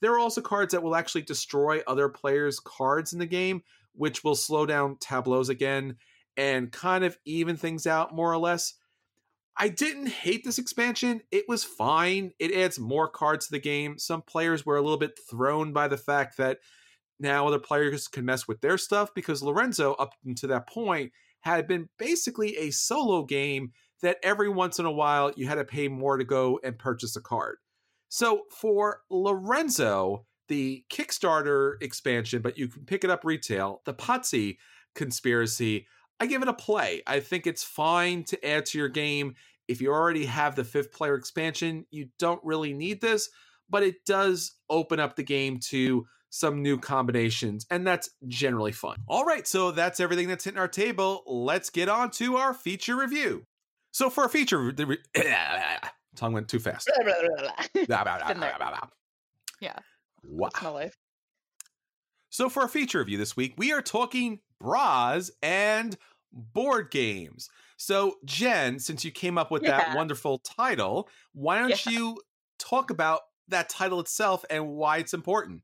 There 0.00 0.12
are 0.12 0.20
also 0.20 0.40
cards 0.40 0.70
that 0.70 0.84
will 0.84 0.94
actually 0.94 1.22
destroy 1.22 1.80
other 1.88 2.08
players' 2.08 2.60
cards 2.60 3.12
in 3.12 3.18
the 3.18 3.26
game, 3.26 3.64
which 3.92 4.22
will 4.22 4.36
slow 4.36 4.66
down 4.66 4.98
tableaus 5.00 5.48
again 5.48 5.96
and 6.36 6.70
kind 6.70 7.02
of 7.02 7.18
even 7.24 7.56
things 7.56 7.88
out 7.88 8.14
more 8.14 8.32
or 8.32 8.38
less. 8.38 8.74
I 9.58 9.68
didn't 9.68 10.08
hate 10.08 10.44
this 10.44 10.58
expansion. 10.58 11.22
It 11.30 11.44
was 11.48 11.64
fine. 11.64 12.32
It 12.38 12.52
adds 12.52 12.78
more 12.78 13.08
cards 13.08 13.46
to 13.46 13.52
the 13.52 13.58
game. 13.58 13.98
Some 13.98 14.22
players 14.22 14.66
were 14.66 14.76
a 14.76 14.82
little 14.82 14.98
bit 14.98 15.18
thrown 15.30 15.72
by 15.72 15.88
the 15.88 15.96
fact 15.96 16.36
that 16.36 16.58
now 17.18 17.46
other 17.46 17.58
players 17.58 18.06
can 18.08 18.26
mess 18.26 18.46
with 18.46 18.60
their 18.60 18.76
stuff 18.76 19.14
because 19.14 19.42
Lorenzo, 19.42 19.94
up 19.94 20.12
to 20.36 20.46
that 20.48 20.68
point, 20.68 21.12
had 21.40 21.66
been 21.66 21.88
basically 21.98 22.56
a 22.58 22.70
solo 22.70 23.24
game 23.24 23.72
that 24.02 24.18
every 24.22 24.50
once 24.50 24.78
in 24.78 24.84
a 24.84 24.92
while 24.92 25.32
you 25.36 25.46
had 25.46 25.54
to 25.54 25.64
pay 25.64 25.88
more 25.88 26.18
to 26.18 26.24
go 26.24 26.60
and 26.62 26.78
purchase 26.78 27.16
a 27.16 27.20
card. 27.20 27.56
So 28.08 28.42
for 28.50 29.00
Lorenzo, 29.10 30.26
the 30.48 30.84
Kickstarter 30.90 31.74
expansion, 31.80 32.42
but 32.42 32.58
you 32.58 32.68
can 32.68 32.84
pick 32.84 33.04
it 33.04 33.10
up 33.10 33.24
retail, 33.24 33.80
the 33.86 33.94
Pazzi 33.94 34.58
conspiracy, 34.94 35.86
I 36.20 36.26
give 36.26 36.42
it 36.42 36.48
a 36.48 36.54
play. 36.54 37.02
I 37.06 37.20
think 37.20 37.46
it's 37.46 37.62
fine 37.62 38.24
to 38.24 38.46
add 38.46 38.66
to 38.66 38.78
your 38.78 38.88
game. 38.88 39.34
If 39.68 39.80
you 39.80 39.92
already 39.92 40.26
have 40.26 40.54
the 40.54 40.64
fifth 40.64 40.92
player 40.92 41.14
expansion, 41.14 41.86
you 41.90 42.08
don't 42.18 42.40
really 42.44 42.72
need 42.72 43.00
this, 43.00 43.28
but 43.68 43.82
it 43.82 44.04
does 44.06 44.54
open 44.70 45.00
up 45.00 45.16
the 45.16 45.22
game 45.22 45.58
to 45.70 46.06
some 46.30 46.62
new 46.62 46.78
combinations, 46.78 47.66
and 47.70 47.86
that's 47.86 48.10
generally 48.28 48.72
fun. 48.72 48.96
All 49.08 49.24
right, 49.24 49.46
so 49.46 49.70
that's 49.70 50.00
everything 50.00 50.28
that's 50.28 50.44
hitting 50.44 50.58
our 50.58 50.68
table. 50.68 51.22
Let's 51.26 51.70
get 51.70 51.88
on 51.88 52.10
to 52.12 52.36
our 52.36 52.52
feature 52.52 52.96
review. 52.96 53.44
So 53.92 54.10
for 54.10 54.24
a 54.24 54.28
feature, 54.28 54.58
re- 54.58 54.98
tongue 56.16 56.32
went 56.32 56.48
too 56.48 56.58
fast. 56.58 56.90
yeah. 59.60 59.78
Wow. 60.22 60.50
That's 60.52 60.62
my 60.62 60.70
life. 60.70 60.96
So 62.28 62.50
for 62.50 62.64
a 62.64 62.68
feature 62.68 62.98
review 62.98 63.16
this 63.16 63.36
week, 63.36 63.54
we 63.56 63.72
are 63.72 63.80
talking 63.80 64.40
bras 64.60 65.30
and 65.42 65.96
board 66.32 66.90
games. 66.90 67.48
So 67.76 68.16
Jenn, 68.24 68.78
since 68.78 69.04
you 69.04 69.10
came 69.10 69.38
up 69.38 69.50
with 69.50 69.62
that 69.62 69.94
wonderful 69.96 70.38
title, 70.38 71.08
why 71.32 71.58
don't 71.58 71.86
Yeah. 71.86 71.92
you 71.92 72.22
talk 72.58 72.90
about 72.90 73.20
that 73.48 73.68
title 73.68 74.00
itself 74.00 74.44
and 74.50 74.68
why 74.68 74.98
it's 74.98 75.14
important? 75.14 75.62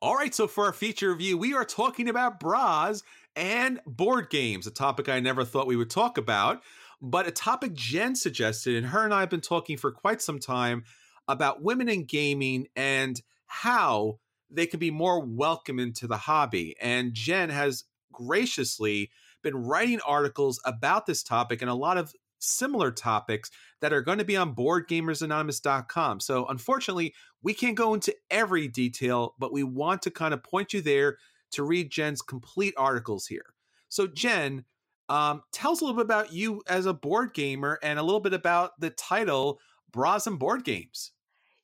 All 0.00 0.14
right, 0.14 0.32
so 0.34 0.46
for 0.46 0.66
our 0.66 0.72
feature 0.72 1.10
review, 1.10 1.36
we 1.36 1.54
are 1.54 1.64
talking 1.64 2.08
about 2.08 2.38
bras 2.38 3.02
and 3.34 3.80
board 3.86 4.30
games, 4.30 4.66
a 4.66 4.70
topic 4.70 5.08
I 5.08 5.18
never 5.20 5.44
thought 5.44 5.66
we 5.66 5.74
would 5.76 5.90
talk 5.90 6.18
about, 6.18 6.62
but 7.02 7.26
a 7.26 7.32
topic 7.32 7.74
Jenn 7.74 8.14
suggested, 8.14 8.76
and 8.76 8.86
her 8.86 9.04
and 9.04 9.12
I 9.12 9.20
have 9.20 9.30
been 9.30 9.40
talking 9.40 9.76
for 9.76 9.90
quite 9.90 10.22
some 10.22 10.38
time 10.38 10.84
about 11.26 11.62
women 11.62 11.88
in 11.88 12.04
gaming 12.04 12.68
and 12.76 13.20
how 13.46 14.20
they 14.50 14.66
can 14.66 14.78
be 14.78 14.90
more 14.90 15.20
welcome 15.24 15.78
into 15.78 16.06
the 16.06 16.16
hobby. 16.16 16.76
And 16.80 17.12
Jenn 17.12 17.50
has 17.50 17.84
graciously 18.18 19.10
been 19.42 19.56
writing 19.56 20.00
articles 20.06 20.60
about 20.64 21.06
this 21.06 21.22
topic 21.22 21.62
and 21.62 21.70
a 21.70 21.74
lot 21.74 21.96
of 21.96 22.12
similar 22.40 22.90
topics 22.90 23.50
that 23.80 23.92
are 23.92 24.02
going 24.02 24.18
to 24.18 24.24
be 24.24 24.36
on 24.36 24.54
boardgamersanonymous.com. 24.54 26.20
So 26.20 26.46
unfortunately, 26.46 27.14
we 27.42 27.54
can't 27.54 27.76
go 27.76 27.94
into 27.94 28.14
every 28.30 28.68
detail, 28.68 29.34
but 29.38 29.52
we 29.52 29.62
want 29.62 30.02
to 30.02 30.10
kind 30.10 30.34
of 30.34 30.42
point 30.42 30.72
you 30.72 30.80
there 30.80 31.18
to 31.52 31.62
read 31.62 31.90
Jenn's 31.90 32.22
complete 32.22 32.74
articles 32.76 33.26
here. 33.26 33.54
So 33.88 34.06
Jenn, 34.06 34.64
um, 35.08 35.42
tell 35.52 35.72
us 35.72 35.80
a 35.80 35.84
little 35.84 35.96
bit 35.96 36.04
about 36.04 36.32
you 36.32 36.62
as 36.66 36.86
a 36.86 36.92
board 36.92 37.32
gamer 37.32 37.78
and 37.82 37.98
a 37.98 38.02
little 38.02 38.20
bit 38.20 38.34
about 38.34 38.78
the 38.80 38.90
title 38.90 39.58
Bras 39.90 40.26
and 40.26 40.38
Board 40.38 40.64
Games. 40.64 41.12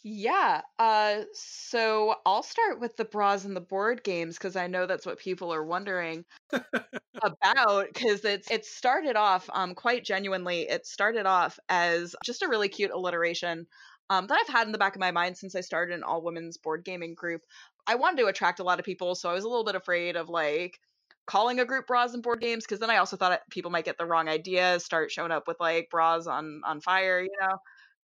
Yeah. 0.07 0.61
Uh, 0.79 1.23
so 1.33 2.17
I'll 2.27 2.43
start 2.43 2.79
with 2.79 2.95
the 2.97 3.07
bras 3.07 3.45
and 3.47 3.57
the 3.57 3.61
board 3.63 4.05
games 4.05 4.37
because 4.37 4.55
I 4.55 4.67
know 4.67 4.87
that's 4.87 5.07
what 5.07 5.19
people 5.19 5.53
are 5.53 5.65
wondering 5.65 6.27
about. 7.23 7.87
Because 7.93 8.23
it's 8.25 8.51
it 8.51 8.67
started 8.67 9.17
off 9.17 9.49
um 9.55 9.75
quite 9.75 10.05
genuinely. 10.05 10.63
It 10.69 10.87
started 10.87 11.25
off 11.27 11.59
as 11.71 12.15
just 12.23 12.43
a 12.43 12.49
really 12.49 12.69
cute 12.69 12.91
alliteration 12.91 13.67
um, 14.11 14.27
that 14.27 14.39
I've 14.39 14.53
had 14.55 14.67
in 14.67 14.73
the 14.73 14.79
back 14.79 14.95
of 14.95 15.01
my 15.01 15.11
mind 15.11 15.39
since 15.39 15.55
I 15.55 15.63
started 15.63 15.95
an 15.95 16.03
all 16.03 16.23
women's 16.23 16.59
board 16.59 16.85
gaming 16.85 17.15
group. 17.15 17.41
I 17.87 17.95
wanted 17.95 18.19
to 18.21 18.27
attract 18.29 18.61
a 18.61 18.65
lot 18.65 18.79
of 18.79 18.85
people, 18.85 19.15
so 19.15 19.31
I 19.31 19.35
was 19.35 19.45
a 19.45 19.49
little 19.49 19.65
bit 19.65 19.75
afraid 19.75 20.17
of 20.17 20.29
like 20.29 20.79
calling 21.27 21.61
a 21.61 21.65
group 21.65 21.87
bras 21.87 22.13
and 22.13 22.23
board 22.23 22.41
games 22.41 22.65
because 22.65 22.81
then 22.81 22.91
I 22.91 22.99
also 22.99 23.17
thought 23.17 23.41
people 23.51 23.71
might 23.71 23.87
get 23.87 23.97
the 23.97 24.05
wrong 24.07 24.29
idea, 24.29 24.79
start 24.81 25.11
showing 25.11 25.33
up 25.33 25.49
with 25.49 25.57
like 25.61 25.89
bras 25.91 26.27
on 26.27 26.61
on 26.67 26.81
fire, 26.83 27.23
you 27.23 27.31
know 27.41 27.57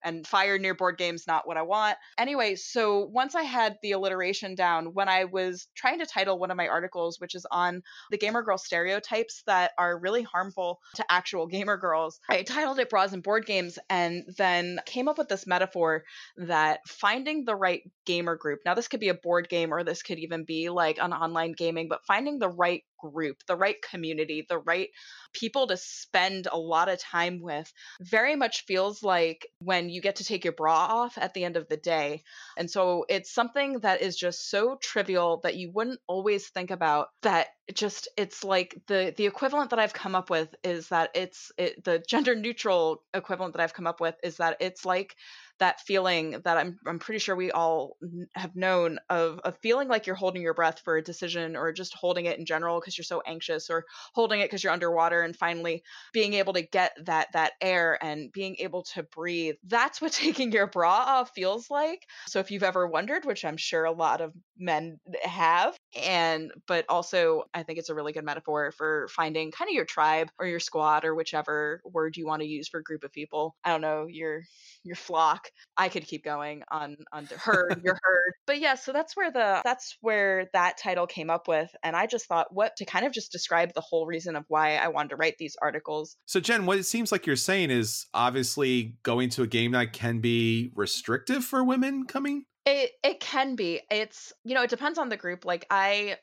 and 0.05 0.27
fire 0.27 0.59
near 0.59 0.75
board 0.75 0.97
games 0.99 1.25
not 1.27 1.47
what 1.47 1.57
i 1.57 1.63
want. 1.63 1.97
Anyway 2.17 2.55
so 2.55 3.09
once 3.13 3.35
i 3.35 3.43
had 3.43 3.77
the 3.83 3.93
alliteration 3.93 4.55
down 4.55 4.87
when 4.87 5.09
i 5.09 5.25
was 5.25 5.69
trying 5.77 5.99
to 5.99 6.07
title 6.07 6.39
one 6.39 6.51
of 6.51 6.57
my 6.57 6.69
articles 6.69 7.21
which 7.21 7.35
is 7.35 7.47
on 7.51 7.83
the 8.11 8.19
gamer 8.19 8.43
girl 8.43 8.59
stereotypes 8.59 9.43
that 9.47 9.73
are 9.79 9.99
really 9.99 10.23
harmful 10.23 10.79
to 10.95 11.05
actual 11.11 11.47
gamer 11.59 11.77
girls 11.77 12.21
i 12.29 12.43
titled 12.43 12.79
it 12.79 12.91
bras 12.91 13.13
and 13.13 13.23
board 13.23 13.47
games 13.47 13.79
and 13.91 14.25
then 14.37 14.81
came 14.87 15.09
up 15.09 15.19
with 15.19 15.29
this 15.29 15.47
metaphor 15.47 16.05
that 16.37 16.81
finding 16.87 17.45
the 17.45 17.57
right 17.57 17.83
gamer 18.07 18.37
group 18.37 18.61
now 18.65 18.75
this 18.75 18.89
could 18.89 19.01
be 19.01 19.09
a 19.09 19.15
board 19.15 19.49
game 19.49 19.73
or 19.73 19.85
this 19.85 20.03
could 20.03 20.19
even 20.19 20.45
be 20.45 20.69
like 20.69 20.99
an 21.01 21.13
online 21.13 21.53
gaming 21.53 21.89
but 21.89 22.05
finding 22.07 22.39
the 22.39 22.49
right 22.49 22.83
group 22.99 23.39
the 23.47 23.57
right 23.57 23.77
community 23.83 24.45
the 24.49 24.59
right 24.59 24.91
people 25.33 25.67
to 25.67 25.77
spend 25.77 26.49
a 26.51 26.59
lot 26.59 26.89
of 26.89 26.99
time 26.99 27.41
with 27.41 27.73
very 28.01 28.37
much 28.37 28.65
feels 28.67 29.03
like 29.03 29.47
when 29.61 29.89
you 29.89 30.01
get 30.01 30.17
to 30.17 30.25
take 30.25 30.45
your 30.45 30.53
bra 30.53 30.75
off 30.75 31.19
at 31.19 31.35
the 31.35 31.45
end 31.45 31.57
of 31.57 31.69
the 31.69 31.77
day. 31.77 32.23
And 32.57 32.71
so 32.71 33.05
it's 33.09 33.33
something 33.33 33.81
that 33.81 34.03
is 34.03 34.17
just 34.17 34.51
so 34.51 34.77
trivial 34.81 35.41
that 35.43 35.57
you 35.57 35.71
wouldn't 35.73 36.01
always 36.07 36.49
think 36.49 36.71
about 36.71 37.09
that 37.23 37.49
just 37.75 38.09
it's 38.17 38.43
like 38.45 38.81
the 38.87 39.13
the 39.17 39.27
equivalent 39.27 39.71
that 39.71 39.79
I've 39.79 39.93
come 39.93 40.15
up 40.15 40.31
with 40.31 40.55
is 40.65 40.89
that 40.89 41.11
it's 41.15 41.53
it, 41.59 41.85
the 41.85 42.03
gender 42.09 42.35
neutral 42.35 43.03
equivalent 43.13 43.55
that 43.55 43.63
I've 43.63 43.75
come 43.75 43.87
up 43.87 44.01
with 44.01 44.15
is 44.23 44.39
that 44.39 44.57
it's 44.61 44.87
like 44.87 45.17
that 45.59 45.81
feeling 45.81 46.41
that 46.45 46.57
I'm 46.57 46.79
I'm 46.87 46.99
pretty 46.99 47.19
sure 47.19 47.37
we 47.37 47.51
all 47.51 47.97
have 48.35 48.55
known 48.57 48.99
of 49.11 49.39
of 49.41 49.59
feeling 49.63 49.89
like 49.89 50.07
you're 50.07 50.17
holding 50.17 50.43
your 50.43 50.55
breath 50.55 50.81
for 50.85 50.97
a 50.97 51.03
decision 51.03 51.57
or 51.57 51.73
just 51.73 51.95
holding 51.95 52.27
it 52.27 52.39
in 52.39 52.47
general 52.47 52.81
because 52.81 52.97
you're 52.97 53.05
so 53.05 53.23
anxious 53.27 53.71
or 53.71 53.85
holding 54.15 54.41
it 54.41 54.45
because 54.47 54.63
you're 54.63 54.73
underwater 54.73 55.23
and 55.23 55.37
finally 55.37 55.83
being 56.13 56.35
able 56.35 56.53
to 56.53 56.63
get 56.63 56.93
that 57.05 57.29
that 57.33 57.53
air 57.61 57.99
and 58.03 58.33
being 58.33 58.57
able 58.59 58.83
to 58.95 59.03
breathe. 59.03 59.57
That's 59.65 60.01
what 60.01 60.13
taking 60.13 60.53
your 60.53 60.67
bra 60.67 60.91
off 60.91 61.31
feels 61.35 61.71
like. 61.71 62.07
So 62.27 62.41
if 62.41 62.51
you've 62.51 62.63
ever 62.63 62.87
wondered, 62.87 63.25
which 63.25 63.45
I'm 63.45 63.57
sure 63.57 63.85
a 63.85 63.93
lot 63.93 64.21
of 64.21 64.33
men 64.57 64.99
have, 65.23 65.77
and 65.97 66.53
but 66.67 66.85
also 66.89 67.45
I 67.55 67.63
think 67.63 67.79
it's 67.79 67.89
a 67.91 67.95
really 67.95 68.13
good 68.13 68.25
metaphor 68.25 68.73
for 68.73 69.09
finding 69.11 69.51
kind 69.51 69.69
of 69.69 69.75
your 69.75 69.85
tribe 69.85 70.31
or 70.39 70.47
your 70.47 70.61
squad 70.61 71.05
or 71.05 71.15
whichever 71.15 71.81
word 71.85 72.17
you 72.17 72.27
want 72.27 72.43
to 72.43 72.49
use 72.49 72.69
for 72.69 72.81
a 72.81 72.83
group 72.83 73.05
of 73.05 73.13
people. 73.13 73.57
I 73.65 73.71
don't 73.71 73.81
know, 73.81 74.07
your 74.09 74.43
your 74.85 74.97
flock. 74.97 75.48
I 75.77 75.89
could 75.89 76.07
keep 76.07 76.25
going 76.25 76.63
on 76.71 76.97
on 77.13 77.29
her, 77.37 77.71
your 77.83 77.99
herd. 78.03 78.33
But 78.47 78.61
yeah, 78.61 78.75
so 78.75 78.93
that's 78.93 79.17
where 79.17 79.31
the 79.31 79.61
that's 79.65 79.97
where 80.01 80.49
that 80.53 80.79
title 80.79 81.07
came 81.07 81.31
up 81.31 81.49
with 81.49 81.71
and 81.83 81.95
I 81.97 82.07
just 82.07 82.27
thought 82.27 82.49
what 82.51 82.77
to 82.77 82.85
kind 82.85 83.07
of 83.07 83.13
just 83.13 83.33
describe 83.33 83.73
the 83.75 83.81
whole 83.81 84.07
reason 84.07 84.37
of 84.37 84.45
why 84.49 84.77
I 84.77 84.89
wanted 84.89 85.11
to 85.11 85.17
write 85.17 85.37
these 85.39 85.57
articles. 85.61 86.17
So 86.27 86.41
Jenn, 86.41 86.67
what 86.67 86.79
it 86.79 86.85
seems 86.85 87.13
like 87.13 87.27
you're 87.27 87.37
saying 87.37 87.71
is 87.71 88.07
obviously 88.15 88.97
going 89.03 89.31
to 89.31 89.43
a 89.43 89.47
game 89.47 89.73
night 89.73 89.93
can 89.93 90.21
be 90.21 90.73
restrictive 90.75 91.45
for 91.45 91.63
women 91.65 92.07
coming 92.07 92.45
it 92.69 92.93
it 93.03 93.21
can 93.21 93.57
be. 93.57 93.81
It's 93.91 94.33
you 94.45 94.55
know, 94.55 94.63
it 94.63 94.71
depends 94.71 94.99
on 94.99 95.09
the 95.09 95.17
group. 95.17 95.45
Like 95.45 95.67
I 95.71 96.17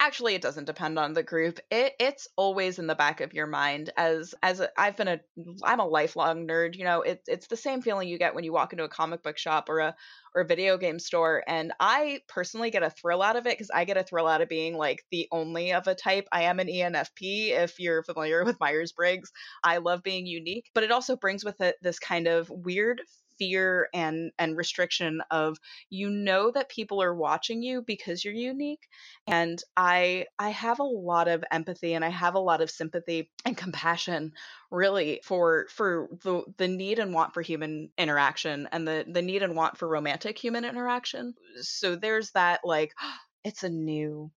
actually 0.00 0.34
it 0.34 0.42
doesn't 0.42 0.64
depend 0.64 0.98
on 0.98 1.12
the 1.12 1.22
group. 1.22 1.60
It 1.70 1.94
it's 1.98 2.28
always 2.36 2.78
in 2.78 2.86
the 2.86 2.94
back 2.94 3.20
of 3.20 3.34
your 3.34 3.46
mind 3.46 3.90
as 3.96 4.34
as 4.42 4.60
i 4.76 4.84
have 4.84 4.96
been 4.96 5.08
a 5.08 5.20
i'm 5.62 5.80
a 5.80 5.86
lifelong 5.86 6.46
nerd 6.46 6.76
you 6.76 6.84
know 6.84 7.02
it, 7.02 7.22
it's 7.26 7.46
the 7.46 7.56
same 7.56 7.82
feeling 7.82 8.08
you 8.08 8.18
get 8.18 8.34
when 8.34 8.44
you 8.44 8.52
walk 8.52 8.72
into 8.72 8.84
a 8.84 8.88
comic 8.88 9.22
book 9.22 9.38
shop 9.38 9.68
or 9.68 9.80
a 9.80 9.94
or 10.34 10.42
a 10.42 10.46
video 10.46 10.76
game 10.76 10.98
store 10.98 11.42
and 11.46 11.72
i 11.80 12.20
personally 12.28 12.70
get 12.70 12.82
a 12.82 12.90
thrill 12.90 13.22
out 13.22 13.36
of 13.36 13.46
it 13.46 13.52
because 13.52 13.70
i 13.70 13.84
get 13.84 13.96
a 13.96 14.02
thrill 14.02 14.26
out 14.26 14.40
of 14.40 14.48
being 14.48 14.76
like 14.76 15.04
the 15.10 15.28
only 15.32 15.72
of 15.72 15.86
a 15.86 15.94
type. 15.94 16.26
I 16.32 16.42
am 16.42 16.60
an 16.60 16.68
enfp 16.68 17.50
if 17.50 17.78
you're 17.78 18.02
familiar 18.02 18.44
with 18.44 18.60
myers-briggs. 18.60 19.30
I 19.62 19.78
love 19.78 20.02
being 20.02 20.26
unique 20.26 20.70
but 20.74 20.84
it 20.84 20.90
also 20.92 21.16
brings 21.16 21.44
with 21.44 21.60
it 21.60 21.76
this 21.82 21.98
kind 21.98 22.26
of 22.26 22.50
weird 22.50 23.00
fear 23.38 23.88
and 23.94 24.32
and 24.38 24.56
restriction 24.56 25.20
of 25.30 25.58
you 25.90 26.10
know 26.10 26.50
that 26.50 26.68
people 26.68 27.02
are 27.02 27.14
watching 27.14 27.62
you 27.62 27.82
because 27.82 28.24
you're 28.24 28.34
unique 28.34 28.88
and 29.26 29.62
i 29.76 30.24
i 30.38 30.50
have 30.50 30.78
a 30.78 30.84
lot 30.84 31.28
of 31.28 31.44
empathy 31.50 31.94
and 31.94 32.04
i 32.04 32.08
have 32.08 32.34
a 32.34 32.40
lot 32.40 32.60
of 32.60 32.70
sympathy 32.70 33.30
and 33.44 33.56
compassion 33.56 34.32
really 34.70 35.20
for 35.24 35.66
for 35.70 36.08
the 36.22 36.42
the 36.58 36.68
need 36.68 36.98
and 36.98 37.14
want 37.14 37.32
for 37.34 37.42
human 37.42 37.90
interaction 37.98 38.68
and 38.72 38.86
the 38.86 39.04
the 39.08 39.22
need 39.22 39.42
and 39.42 39.54
want 39.54 39.76
for 39.76 39.88
romantic 39.88 40.38
human 40.38 40.64
interaction. 40.64 41.34
So 41.60 41.96
there's 41.96 42.30
that 42.32 42.60
like 42.64 42.92
it's 43.44 43.62
a 43.62 43.68
new 43.68 44.30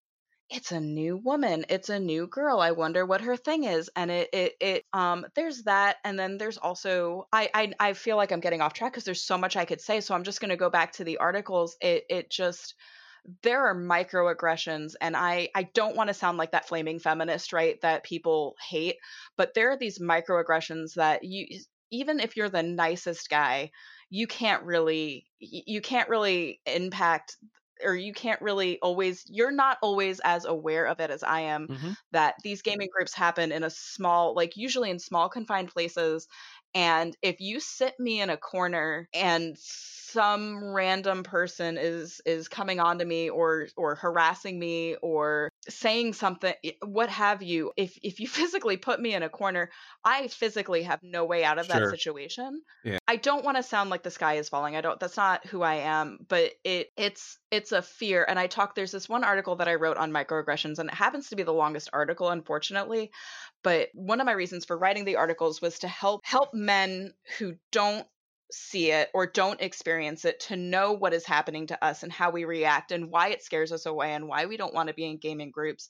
it's 0.50 0.72
a 0.72 0.80
new 0.80 1.18
woman 1.18 1.66
it's 1.70 1.90
a 1.90 2.00
new 2.00 2.26
girl 2.28 2.60
i 2.60 2.72
wonder 2.72 3.06
what 3.06 3.22
her 3.22 3.38
thing 3.38 3.66
is 3.66 3.90
and 3.96 4.10
it 4.10 4.30
it, 4.34 4.54
it 4.60 4.86
um 4.94 5.26
there's 5.36 5.64
that 5.64 5.98
and 6.04 6.18
then 6.18 6.38
there's 6.38 6.58
also 6.58 7.28
i 7.32 7.50
i, 7.54 7.72
I 7.80 7.94
feel 7.94 8.18
like 8.18 8.32
i'm 8.32 8.40
getting 8.40 8.62
off 8.62 8.74
track 8.74 8.92
because 8.94 9.04
there's 9.04 9.22
so 9.24 9.38
much 9.38 9.56
i 9.56 9.66
could 9.66 9.82
say 9.82 10.02
so 10.02 10.16
i'm 10.16 10.24
just 10.24 10.42
going 10.42 10.50
to 10.50 10.58
go 10.58 10.70
back 10.70 10.94
to 10.94 11.04
the 11.04 11.18
articles 11.18 11.78
it 11.82 12.04
it 12.10 12.30
just 12.32 12.76
there 13.44 13.68
are 13.68 13.76
microaggressions 13.76 14.94
and 15.02 15.16
i 15.16 15.50
i 15.56 15.64
don't 15.64 15.96
want 15.96 16.08
to 16.08 16.14
sound 16.14 16.38
like 16.38 16.52
that 16.52 16.68
flaming 16.68 17.00
feminist 17.00 17.54
right 17.54 17.80
that 17.82 18.04
people 18.04 18.56
hate 18.70 18.96
but 19.38 19.54
there 19.54 19.72
are 19.72 19.78
these 19.78 20.00
microaggressions 20.00 20.96
that 20.96 21.24
you 21.24 21.46
even 21.92 22.20
if 22.20 22.38
you're 22.38 22.50
the 22.50 22.64
nicest 22.64 23.30
guy 23.30 23.70
you 24.10 24.26
can't 24.26 24.64
really 24.64 25.28
you 25.40 25.82
can't 25.82 26.10
really 26.10 26.60
impact 26.66 27.38
or 27.84 27.96
you 27.96 28.14
can't 28.14 28.42
really 28.42 28.80
always 28.82 29.24
you're 29.28 29.52
not 29.52 29.78
always 29.82 30.20
as 30.24 30.46
aware 30.46 30.86
of 30.86 31.00
it 31.00 31.10
as 31.12 31.24
I 31.24 31.42
am 31.42 31.68
mm-hmm. 31.68 31.92
that 32.12 32.36
these 32.44 32.62
gaming 32.62 32.90
groups 32.96 33.14
happen 33.14 33.52
in 33.52 33.64
a 33.64 33.70
small 33.70 34.36
like 34.36 34.58
usually 34.58 34.90
in 34.90 35.00
small 35.00 35.30
confined 35.30 35.70
places 35.70 36.28
and 36.76 37.16
if 37.22 37.40
you 37.40 37.60
sit 37.60 38.00
me 38.00 38.22
in 38.22 38.30
a 38.30 38.38
corner 38.38 39.08
and 39.14 39.58
some 39.58 40.74
random 40.74 41.24
person 41.24 41.78
is 41.78 42.22
is 42.26 42.48
coming 42.48 42.80
on 42.80 43.00
to 43.00 43.06
me 43.06 43.30
or 43.30 43.68
or 43.78 43.96
harassing 43.96 44.60
me 44.60 44.96
or 45.02 45.49
saying 45.68 46.14
something 46.14 46.54
eh, 46.64 46.72
what 46.86 47.10
have 47.10 47.44
you 47.44 47.72
if 47.76 47.98
if 48.02 48.20
you 48.20 48.28
physically 48.40 48.78
put 48.78 49.00
me 49.00 49.14
in 49.14 49.24
a 49.24 49.30
corner 49.30 49.70
i 50.06 50.28
physically 50.28 50.84
have 50.84 51.00
no 51.04 51.26
way 51.26 51.44
out 51.44 51.60
of 51.60 51.66
sure. 51.66 51.80
that 51.80 51.90
situation 51.90 52.62
yeah. 52.84 52.98
i 53.08 53.16
don't 53.16 53.44
want 53.44 53.58
to 53.58 53.64
sound 53.64 53.90
like 53.90 54.04
the 54.04 54.12
sky 54.12 54.36
is 54.36 54.50
falling 54.50 54.76
i 54.76 54.82
don't 54.82 55.00
that's 55.00 55.18
not 55.18 55.46
who 55.48 55.62
i 55.62 55.76
am 55.76 56.18
but 56.28 56.52
it 56.64 56.88
it's 56.96 57.38
it's 57.52 57.72
a 57.72 57.82
fear 57.82 58.26
and 58.28 58.40
i 58.40 58.48
talk 58.48 58.76
there's 58.76 58.92
this 58.92 59.10
one 59.10 59.24
article 59.24 59.56
that 59.58 59.68
i 59.68 59.76
wrote 59.76 59.98
on 59.98 60.12
microaggressions 60.12 60.80
and 60.80 60.90
it 60.90 60.96
happens 60.96 61.30
to 61.30 61.36
be 61.36 61.44
the 61.44 61.52
longest 61.52 61.90
article 61.92 62.30
unfortunately 62.30 63.12
but 63.64 63.90
one 63.94 64.22
of 64.22 64.26
my 64.26 64.32
reasons 64.32 64.66
for 64.66 64.78
writing 64.78 65.06
the 65.06 65.18
articles 65.18 65.62
was 65.62 65.80
to 65.80 65.88
help 65.88 66.22
help 66.24 66.54
men 66.54 67.12
who 67.38 67.56
don't 67.72 68.08
see 68.52 68.92
it 68.92 69.10
or 69.14 69.28
don't 69.28 69.62
experience 69.62 70.26
it 70.26 70.40
to 70.40 70.56
know 70.56 70.94
what 70.94 71.14
is 71.14 71.26
happening 71.26 71.68
to 71.68 71.84
us 71.84 72.04
and 72.04 72.12
how 72.12 72.32
we 72.32 72.46
react 72.46 72.92
and 72.92 73.12
why 73.12 73.30
it 73.30 73.44
scares 73.44 73.72
us 73.72 73.86
away 73.86 74.14
and 74.14 74.28
why 74.28 74.46
we 74.46 74.58
don't 74.58 74.74
want 74.74 74.88
to 74.88 74.94
be 74.94 75.06
in 75.06 75.18
gaming 75.18 75.52
groups. 75.52 75.90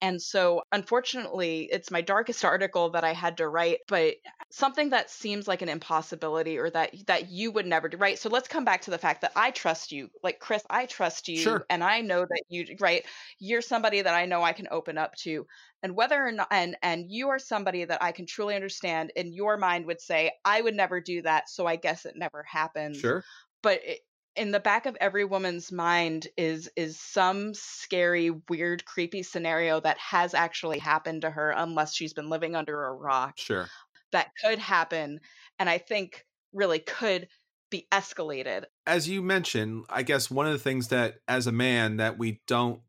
And 0.00 0.20
so, 0.20 0.62
unfortunately, 0.72 1.68
it's 1.70 1.90
my 1.90 2.00
darkest 2.00 2.44
article 2.44 2.90
that 2.90 3.04
I 3.04 3.12
had 3.12 3.36
to 3.38 3.48
write, 3.48 3.78
but 3.86 4.16
something 4.50 4.90
that 4.90 5.10
seems 5.10 5.46
like 5.46 5.62
an 5.62 5.68
impossibility 5.68 6.58
or 6.58 6.70
that 6.70 6.90
that 7.06 7.30
you 7.30 7.52
would 7.52 7.66
never 7.66 7.88
do. 7.88 7.96
Right? 7.96 8.18
So 8.18 8.28
let's 8.28 8.48
come 8.48 8.64
back 8.64 8.82
to 8.82 8.90
the 8.90 8.98
fact 8.98 9.20
that 9.20 9.32
I 9.36 9.50
trust 9.50 9.92
you. 9.92 10.10
Like 10.22 10.40
Chris, 10.40 10.64
I 10.68 10.86
trust 10.86 11.28
you 11.28 11.38
sure. 11.38 11.64
and 11.70 11.84
I 11.84 12.00
know 12.00 12.20
that 12.20 12.42
you 12.48 12.76
right, 12.80 13.04
you're 13.38 13.62
somebody 13.62 14.02
that 14.02 14.14
I 14.14 14.26
know 14.26 14.42
I 14.42 14.52
can 14.52 14.68
open 14.70 14.98
up 14.98 15.14
to 15.16 15.46
and 15.82 15.96
whether 15.96 16.26
or 16.26 16.32
not 16.32 16.48
and 16.50 16.76
and 16.82 17.10
you 17.10 17.28
are 17.28 17.38
somebody 17.38 17.84
that 17.84 18.02
i 18.02 18.12
can 18.12 18.26
truly 18.26 18.54
understand 18.54 19.12
in 19.16 19.32
your 19.32 19.56
mind 19.56 19.86
would 19.86 20.00
say 20.00 20.30
i 20.44 20.60
would 20.60 20.74
never 20.74 21.00
do 21.00 21.22
that 21.22 21.48
so 21.48 21.66
i 21.66 21.76
guess 21.76 22.04
it 22.04 22.14
never 22.16 22.42
happened 22.42 22.96
sure. 22.96 23.24
But 23.62 23.80
it, 23.84 24.00
in 24.36 24.52
the 24.52 24.60
back 24.60 24.86
of 24.86 24.96
every 25.00 25.24
woman's 25.24 25.72
mind 25.72 26.28
is 26.36 26.70
is 26.76 26.98
some 26.98 27.52
scary 27.54 28.30
weird 28.48 28.84
creepy 28.84 29.22
scenario 29.22 29.80
that 29.80 29.98
has 29.98 30.34
actually 30.34 30.78
happened 30.78 31.22
to 31.22 31.30
her 31.30 31.50
unless 31.50 31.94
she's 31.94 32.12
been 32.12 32.30
living 32.30 32.54
under 32.54 32.84
a 32.84 32.92
rock 32.92 33.34
sure. 33.36 33.68
that 34.12 34.28
could 34.42 34.58
happen 34.58 35.20
and 35.58 35.68
i 35.68 35.78
think 35.78 36.24
really 36.52 36.80
could 36.80 37.28
be 37.70 37.86
escalated. 37.92 38.64
As 38.84 39.08
you 39.08 39.22
mentioned 39.22 39.84
i 39.88 40.02
guess 40.02 40.30
one 40.30 40.46
of 40.46 40.52
the 40.52 40.58
things 40.58 40.88
that 40.88 41.16
as 41.28 41.46
a 41.46 41.52
man 41.52 41.98
that 41.98 42.18
we 42.18 42.40
don't 42.46 42.80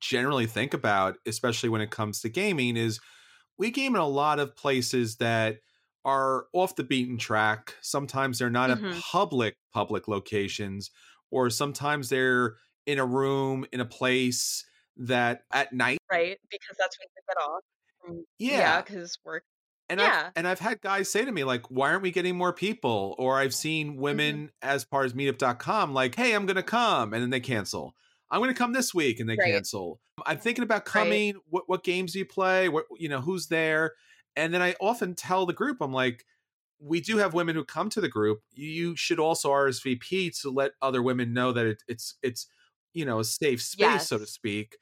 generally 0.00 0.46
think 0.46 0.74
about, 0.74 1.16
especially 1.26 1.68
when 1.68 1.80
it 1.80 1.90
comes 1.90 2.20
to 2.20 2.28
gaming, 2.28 2.76
is 2.76 3.00
we 3.58 3.70
game 3.70 3.94
in 3.94 4.00
a 4.00 4.08
lot 4.08 4.38
of 4.38 4.56
places 4.56 5.16
that 5.16 5.58
are 6.04 6.46
off 6.52 6.76
the 6.76 6.84
beaten 6.84 7.18
track. 7.18 7.74
Sometimes 7.82 8.38
they're 8.38 8.50
not 8.50 8.70
mm-hmm. 8.70 8.86
at 8.86 9.00
public 9.00 9.56
public 9.72 10.08
locations, 10.08 10.90
or 11.30 11.50
sometimes 11.50 12.08
they're 12.08 12.56
in 12.86 12.98
a 12.98 13.04
room 13.04 13.66
in 13.72 13.80
a 13.80 13.84
place 13.84 14.64
that 14.96 15.42
at 15.52 15.72
night, 15.72 15.98
right? 16.10 16.38
Because 16.50 16.76
that's 16.78 16.96
when 16.98 17.08
we 17.14 17.22
get 17.28 17.42
off. 17.42 17.62
Yeah, 18.38 18.82
because 18.82 19.18
yeah, 19.24 19.30
work. 19.30 19.44
And 19.88 19.98
yeah. 19.98 20.24
I've, 20.26 20.32
and 20.36 20.48
I've 20.48 20.60
had 20.60 20.80
guys 20.80 21.10
say 21.10 21.24
to 21.24 21.32
me 21.32 21.44
like, 21.44 21.70
"Why 21.70 21.90
aren't 21.90 22.02
we 22.02 22.12
getting 22.12 22.36
more 22.36 22.52
people?" 22.52 23.14
Or 23.18 23.38
I've 23.38 23.54
seen 23.54 23.92
mm-hmm. 23.92 24.00
women 24.00 24.36
mm-hmm. 24.36 24.46
as 24.62 24.84
part 24.84 25.06
as 25.06 25.12
Meetup.com 25.12 25.92
like, 25.92 26.14
"Hey, 26.14 26.32
I'm 26.32 26.46
going 26.46 26.56
to 26.56 26.62
come," 26.62 27.12
and 27.12 27.22
then 27.22 27.30
they 27.30 27.40
cancel. 27.40 27.94
I'm 28.30 28.40
going 28.40 28.52
to 28.52 28.58
come 28.58 28.72
this 28.72 28.94
week, 28.94 29.20
and 29.20 29.28
they 29.28 29.36
right. 29.36 29.52
cancel. 29.52 30.00
I'm 30.24 30.38
thinking 30.38 30.64
about 30.64 30.84
coming. 30.84 31.34
Right. 31.34 31.42
What 31.48 31.64
what 31.66 31.84
games 31.84 32.12
do 32.12 32.18
you 32.18 32.26
play? 32.26 32.68
What 32.68 32.84
you 32.98 33.08
know, 33.08 33.20
who's 33.20 33.48
there? 33.48 33.92
And 34.36 34.54
then 34.54 34.62
I 34.62 34.74
often 34.80 35.14
tell 35.14 35.46
the 35.46 35.52
group, 35.52 35.78
I'm 35.80 35.92
like, 35.92 36.24
we 36.78 37.00
do 37.00 37.18
have 37.18 37.34
women 37.34 37.56
who 37.56 37.64
come 37.64 37.90
to 37.90 38.00
the 38.00 38.08
group. 38.08 38.40
You 38.52 38.96
should 38.96 39.18
also 39.18 39.50
RSVP 39.50 40.40
to 40.42 40.50
let 40.50 40.72
other 40.80 41.02
women 41.02 41.32
know 41.32 41.52
that 41.52 41.66
it, 41.66 41.82
it's 41.88 42.16
it's 42.22 42.46
you 42.92 43.04
know 43.04 43.20
a 43.20 43.24
safe 43.24 43.62
space, 43.62 43.80
yes. 43.80 44.08
so 44.08 44.18
to 44.18 44.26
speak. 44.26 44.76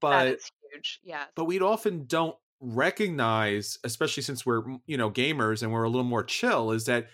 But 0.00 0.38
huge, 0.72 1.00
yeah. 1.04 1.24
But 1.34 1.44
we 1.44 1.60
often 1.60 2.06
don't 2.06 2.36
recognize, 2.60 3.78
especially 3.84 4.22
since 4.22 4.46
we're 4.46 4.62
you 4.86 4.96
know 4.96 5.10
gamers 5.10 5.62
and 5.62 5.72
we're 5.72 5.84
a 5.84 5.88
little 5.88 6.04
more 6.04 6.24
chill, 6.24 6.72
is 6.72 6.86
that 6.86 7.08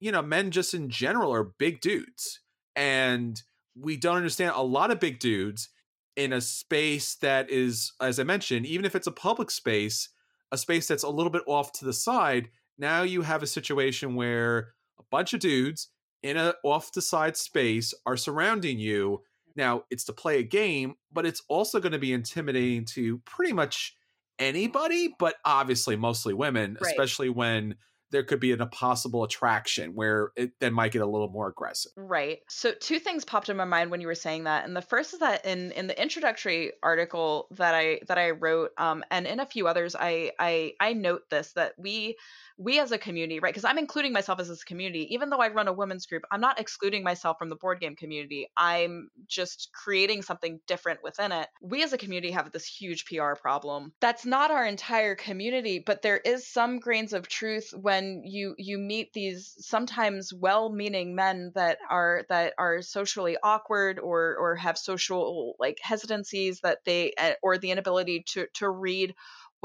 you 0.00 0.10
know 0.12 0.22
men 0.22 0.50
just 0.50 0.74
in 0.74 0.88
general 0.88 1.32
are 1.32 1.44
big 1.44 1.80
dudes 1.80 2.40
and 2.74 3.42
we 3.78 3.96
don't 3.96 4.16
understand 4.16 4.52
a 4.54 4.62
lot 4.62 4.90
of 4.90 5.00
big 5.00 5.18
dudes 5.18 5.68
in 6.16 6.32
a 6.32 6.40
space 6.40 7.16
that 7.16 7.50
is, 7.50 7.92
as 8.00 8.18
I 8.18 8.24
mentioned, 8.24 8.66
even 8.66 8.84
if 8.84 8.96
it's 8.96 9.06
a 9.06 9.12
public 9.12 9.50
space, 9.50 10.08
a 10.50 10.58
space 10.58 10.88
that's 10.88 11.02
a 11.02 11.10
little 11.10 11.30
bit 11.30 11.42
off 11.46 11.72
to 11.72 11.84
the 11.84 11.92
side. 11.92 12.48
Now 12.78 13.02
you 13.02 13.22
have 13.22 13.42
a 13.42 13.46
situation 13.46 14.14
where 14.14 14.74
a 14.98 15.02
bunch 15.10 15.34
of 15.34 15.40
dudes 15.40 15.88
in 16.22 16.36
a 16.36 16.54
off 16.64 16.92
the 16.92 17.02
side 17.02 17.36
space 17.36 17.92
are 18.06 18.16
surrounding 18.16 18.78
you. 18.78 19.22
Now 19.56 19.82
it's 19.90 20.04
to 20.04 20.12
play 20.12 20.38
a 20.38 20.42
game, 20.42 20.94
but 21.12 21.26
it's 21.26 21.42
also 21.48 21.80
going 21.80 21.92
to 21.92 21.98
be 21.98 22.12
intimidating 22.12 22.84
to 22.86 23.18
pretty 23.18 23.52
much 23.52 23.94
anybody, 24.38 25.14
but 25.18 25.36
obviously 25.44 25.96
mostly 25.96 26.34
women, 26.34 26.76
right. 26.80 26.90
especially 26.90 27.28
when 27.28 27.76
there 28.16 28.24
could 28.24 28.40
be 28.40 28.52
an, 28.52 28.62
a 28.62 28.66
possible 28.66 29.24
attraction 29.24 29.94
where 29.94 30.32
it 30.36 30.52
then 30.58 30.72
might 30.72 30.90
get 30.90 31.02
a 31.02 31.06
little 31.06 31.28
more 31.28 31.48
aggressive. 31.48 31.92
Right. 31.96 32.38
So 32.48 32.72
two 32.72 32.98
things 32.98 33.26
popped 33.26 33.50
in 33.50 33.58
my 33.58 33.66
mind 33.66 33.90
when 33.90 34.00
you 34.00 34.06
were 34.06 34.14
saying 34.14 34.44
that, 34.44 34.64
and 34.64 34.74
the 34.74 34.80
first 34.80 35.12
is 35.12 35.20
that 35.20 35.44
in 35.44 35.70
in 35.72 35.86
the 35.86 36.00
introductory 36.00 36.72
article 36.82 37.46
that 37.50 37.74
I 37.74 38.00
that 38.08 38.16
I 38.16 38.30
wrote, 38.30 38.70
um, 38.78 39.04
and 39.10 39.26
in 39.26 39.38
a 39.38 39.44
few 39.44 39.68
others, 39.68 39.94
I 39.94 40.32
I 40.38 40.72
I 40.80 40.94
note 40.94 41.28
this 41.28 41.52
that 41.52 41.74
we 41.76 42.16
we 42.58 42.80
as 42.80 42.92
a 42.92 42.98
community, 42.98 43.38
right? 43.38 43.52
Because 43.52 43.64
I'm 43.64 43.78
including 43.78 44.12
myself 44.12 44.40
as 44.40 44.48
this 44.48 44.64
community, 44.64 45.12
even 45.14 45.28
though 45.28 45.40
I 45.40 45.48
run 45.48 45.68
a 45.68 45.72
women's 45.72 46.06
group, 46.06 46.22
I'm 46.30 46.40
not 46.40 46.58
excluding 46.58 47.02
myself 47.02 47.38
from 47.38 47.50
the 47.50 47.56
board 47.56 47.80
game 47.80 47.96
community. 47.96 48.48
I'm 48.56 49.10
just 49.26 49.70
creating 49.72 50.22
something 50.22 50.60
different 50.66 51.02
within 51.02 51.32
it. 51.32 51.48
We 51.60 51.82
as 51.82 51.92
a 51.92 51.98
community 51.98 52.32
have 52.32 52.50
this 52.52 52.66
huge 52.66 53.04
PR 53.06 53.34
problem. 53.34 53.92
That's 54.00 54.24
not 54.24 54.50
our 54.50 54.64
entire 54.64 55.14
community, 55.14 55.82
but 55.84 56.02
there 56.02 56.16
is 56.16 56.46
some 56.46 56.78
grains 56.78 57.12
of 57.12 57.28
truth 57.28 57.74
when 57.74 58.22
you 58.24 58.54
you 58.58 58.78
meet 58.78 59.12
these 59.12 59.54
sometimes 59.58 60.32
well-meaning 60.32 61.14
men 61.14 61.52
that 61.54 61.78
are 61.90 62.24
that 62.28 62.54
are 62.58 62.80
socially 62.80 63.36
awkward 63.42 63.98
or 63.98 64.36
or 64.36 64.56
have 64.56 64.78
social 64.78 65.56
like 65.58 65.78
hesitancies 65.82 66.60
that 66.60 66.84
they 66.84 67.12
eh, 67.18 67.34
or 67.42 67.58
the 67.58 67.70
inability 67.70 68.22
to 68.28 68.46
to 68.54 68.68
read 68.68 69.14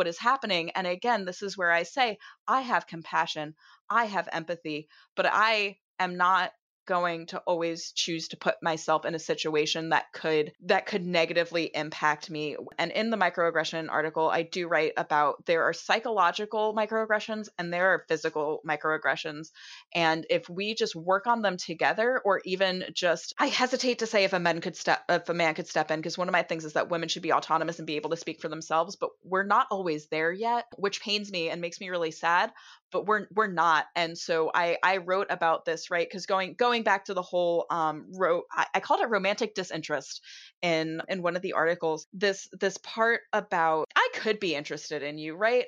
what 0.02 0.08
is 0.08 0.18
happening. 0.18 0.72
And 0.72 0.88
again, 0.88 1.26
this 1.26 1.44
is 1.44 1.56
where 1.56 1.72
I 1.72 1.84
say, 1.84 2.18
I 2.48 2.62
have 2.62 2.88
compassion, 2.88 3.54
I 3.88 4.06
have 4.06 4.28
empathy, 4.32 4.90
but 5.16 5.28
I 5.28 5.78
am 6.00 6.18
not 6.18 6.54
going 6.86 7.26
to 7.28 7.40
always 7.40 7.92
choose 7.92 8.30
to 8.30 8.38
put 8.38 8.56
myself 8.62 9.06
in 9.06 9.16
a 9.16 9.20
situation 9.20 9.90
that 9.90 10.12
could 10.14 10.52
that 10.66 10.86
could 10.86 11.06
negatively 11.06 11.72
impact 11.74 12.30
me. 12.30 12.56
And 12.78 12.92
in 12.92 13.10
the 13.10 13.18
microaggression 13.18 13.90
article 13.90 14.30
i 14.30 14.44
do 14.44 14.68
write 14.68 14.94
about 14.98 15.46
there 15.46 15.64
are 15.64 15.74
psychological 15.74 16.76
microaggressions 16.76 17.50
and 17.58 17.74
there 17.74 17.94
are 17.94 18.06
physical 18.08 18.62
microaggressions. 18.68 19.52
And 19.94 20.26
if 20.30 20.50
we 20.50 20.74
just 20.76 20.96
work 20.96 21.28
on 21.28 21.42
them 21.42 21.58
together 21.58 22.22
or 22.24 22.42
even 22.46 22.86
just 22.94 23.34
i 23.40 23.48
hesitate 23.48 24.00
to 24.00 24.08
say 24.08 24.24
if 24.24 24.34
a 24.34 24.40
man 24.40 24.62
could 24.62 24.76
step 24.76 25.04
if 25.10 25.30
a 25.30 25.34
man 25.34 25.54
could 25.54 25.68
step 25.68 25.92
in 25.92 26.00
because 26.00 26.18
one 26.18 26.28
of 26.28 26.34
my 26.34 26.44
things 26.44 26.66
is 26.66 26.74
that 26.74 26.90
women 26.90 27.10
should 27.10 27.22
be 27.22 27.34
autonomous 27.34 27.80
and 27.80 27.88
be 27.88 27.96
able 27.96 28.10
to 28.10 28.18
speak 28.18 28.42
for 28.42 28.50
themselves 28.50 28.96
but 28.96 29.10
we're 29.24 29.44
not 29.44 29.68
always 29.72 30.08
there 30.08 30.32
yet 30.32 30.66
which 30.78 31.02
pains 31.02 31.32
me 31.32 31.50
and 31.50 31.62
makes 31.62 31.80
me 31.80 31.90
really 31.90 32.12
sad 32.12 32.52
but 32.92 33.06
we're 33.06 33.28
we're 33.34 33.48
not. 33.48 33.86
And 33.96 34.18
so 34.18 34.52
i 34.54 34.78
i 34.84 34.98
wrote 34.98 35.28
about 35.30 35.66
this 35.66 35.90
right? 35.90 36.08
Because 36.08 36.26
going 36.26 36.54
going 36.54 36.71
back 36.80 37.06
to 37.06 37.14
the 37.14 37.22
whole 37.22 37.66
um 37.70 38.08
ro- 38.18 38.44
I, 38.52 38.66
I 38.76 38.80
called 38.80 39.02
it 39.02 39.10
romantic 39.10 39.54
disinterest 39.54 40.22
in 40.62 41.02
in 41.10 41.22
one 41.22 41.36
of 41.36 41.42
the 41.42 41.54
articles. 41.54 42.08
This 42.14 42.48
this 42.60 42.78
part 42.78 43.22
about 43.34 43.88
i 43.96 44.10
could 44.16 44.40
be 44.40 44.56
interested 44.56 45.04
in 45.04 45.18
you 45.18 45.36
right? 45.36 45.66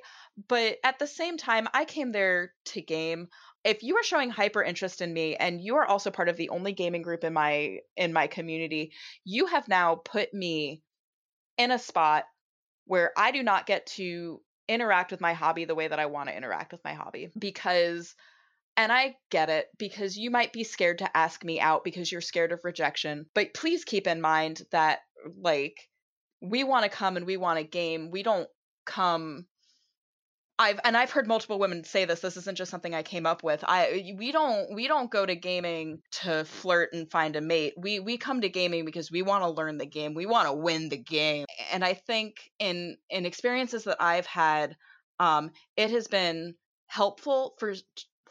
But 0.47 0.77
at 0.83 0.99
the 0.99 1.07
same 1.07 1.37
time 1.37 1.67
i 1.73 1.85
came 1.85 2.11
there 2.11 2.53
to 2.65 2.81
game. 2.81 3.27
If 3.63 3.83
you 3.83 3.95
are 3.97 4.03
showing 4.03 4.29
hyper 4.29 4.63
interest 4.63 5.01
in 5.01 5.13
me 5.13 5.35
and 5.35 5.61
you 5.61 5.75
are 5.75 5.85
also 5.85 6.11
part 6.11 6.29
of 6.29 6.37
the 6.37 6.49
only 6.49 6.73
gaming 6.73 7.01
group 7.01 7.23
in 7.23 7.33
my 7.33 7.79
in 7.97 8.13
my 8.13 8.27
community 8.27 8.93
you 9.25 9.47
have 9.47 9.67
now 9.67 9.95
put 9.95 10.33
me 10.33 10.81
in 11.57 11.71
a 11.71 11.79
spot 11.79 12.25
where 12.85 13.11
I 13.17 13.31
do 13.31 13.43
not 13.43 13.65
get 13.65 13.85
to 13.97 14.41
interact 14.67 15.11
with 15.11 15.21
my 15.21 15.33
hobby 15.33 15.65
the 15.65 15.75
way 15.75 15.87
that 15.87 15.99
I 15.99 16.05
want 16.07 16.29
to 16.29 16.35
interact 16.35 16.71
with 16.71 16.83
my 16.83 16.93
hobby 16.93 17.29
because 17.37 18.15
and 18.75 18.91
I 18.91 19.15
get 19.29 19.49
it 19.49 19.67
because 19.77 20.17
you 20.17 20.31
might 20.31 20.53
be 20.53 20.63
scared 20.63 20.99
to 20.99 21.17
ask 21.17 21.43
me 21.43 21.59
out 21.59 21.83
because 21.83 22.11
you're 22.11 22.21
scared 22.21 22.51
of 22.51 22.59
rejection. 22.63 23.25
But 23.35 23.53
please 23.53 23.85
keep 23.85 24.07
in 24.07 24.21
mind 24.21 24.61
that 24.71 24.99
like 25.41 25.77
we 26.41 26.63
want 26.63 26.83
to 26.83 26.89
come 26.89 27.17
and 27.17 27.25
we 27.25 27.37
want 27.37 27.59
a 27.59 27.63
game. 27.63 28.11
We 28.11 28.23
don't 28.23 28.49
come 28.85 29.45
I've 30.59 30.79
and 30.83 30.95
I've 30.95 31.09
heard 31.09 31.27
multiple 31.27 31.57
women 31.57 31.83
say 31.83 32.05
this. 32.05 32.19
This 32.19 32.37
isn't 32.37 32.57
just 32.57 32.69
something 32.69 32.93
I 32.93 33.01
came 33.01 33.25
up 33.25 33.43
with. 33.43 33.63
I 33.67 34.13
we 34.17 34.31
don't 34.31 34.73
we 34.75 34.87
don't 34.87 35.09
go 35.09 35.25
to 35.25 35.35
gaming 35.35 36.01
to 36.21 36.45
flirt 36.45 36.93
and 36.93 37.09
find 37.09 37.35
a 37.35 37.41
mate. 37.41 37.73
We 37.75 37.99
we 37.99 38.17
come 38.17 38.41
to 38.41 38.49
gaming 38.49 38.85
because 38.85 39.11
we 39.11 39.23
want 39.23 39.43
to 39.43 39.49
learn 39.49 39.77
the 39.77 39.87
game. 39.87 40.13
We 40.13 40.27
want 40.27 40.47
to 40.47 40.53
win 40.53 40.89
the 40.89 40.97
game. 40.97 41.45
And 41.71 41.83
I 41.83 41.95
think 41.95 42.35
in 42.59 42.97
in 43.09 43.25
experiences 43.25 43.85
that 43.85 43.97
I've 43.99 44.27
had, 44.27 44.75
um, 45.19 45.51
it 45.75 45.89
has 45.89 46.07
been 46.07 46.53
helpful 46.85 47.55
for 47.57 47.73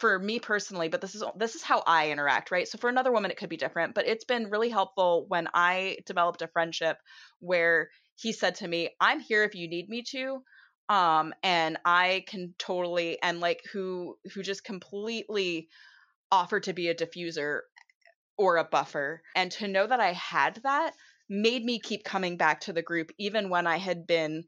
for 0.03 0.19
me 0.19 0.41
personally. 0.41 0.89
But 0.89 1.01
this 1.01 1.15
is 1.15 1.23
this 1.37 1.55
is 1.55 1.63
how 1.63 1.85
I 1.87 2.11
interact, 2.11 2.51
right? 2.51 2.67
So 2.67 2.77
for 2.77 2.91
another 2.91 3.13
woman, 3.13 3.31
it 3.31 3.37
could 3.37 3.49
be 3.49 3.57
different. 3.57 3.95
But 3.95 4.09
it's 4.09 4.25
been 4.25 4.51
really 4.51 4.69
helpful 4.69 5.27
when 5.29 5.49
I 5.55 5.99
developed 6.07 6.43
a 6.43 6.49
friendship 6.49 6.99
where 7.39 7.89
he 8.17 8.33
said 8.33 8.57
to 8.57 8.69
me, 8.69 8.91
"I'm 9.01 9.21
here 9.21 9.45
if 9.45 9.55
you 9.55 9.69
need 9.69 9.89
me 9.89 10.03
to." 10.11 10.43
um 10.89 11.33
and 11.45 11.79
i 11.85 12.25
can 12.27 12.53
totally 12.59 13.17
and 13.23 13.39
like 13.39 13.61
who 13.73 14.19
who 14.35 14.43
just 14.43 14.65
completely 14.65 15.69
offered 16.33 16.65
to 16.65 16.73
be 16.73 16.89
a 16.89 16.95
diffuser 16.95 17.61
or 18.37 18.57
a 18.57 18.65
buffer 18.65 19.23
and 19.37 19.53
to 19.53 19.69
know 19.69 19.87
that 19.87 20.01
i 20.01 20.13
had 20.13 20.57
that 20.65 20.93
made 21.29 21.65
me 21.65 21.79
keep 21.79 22.05
coming 22.05 22.37
back 22.37 22.61
to 22.61 22.73
the 22.73 22.83
group 22.83 23.13
even 23.19 23.49
when 23.49 23.67
i 23.67 23.77
had 23.77 24.07
been 24.07 24.43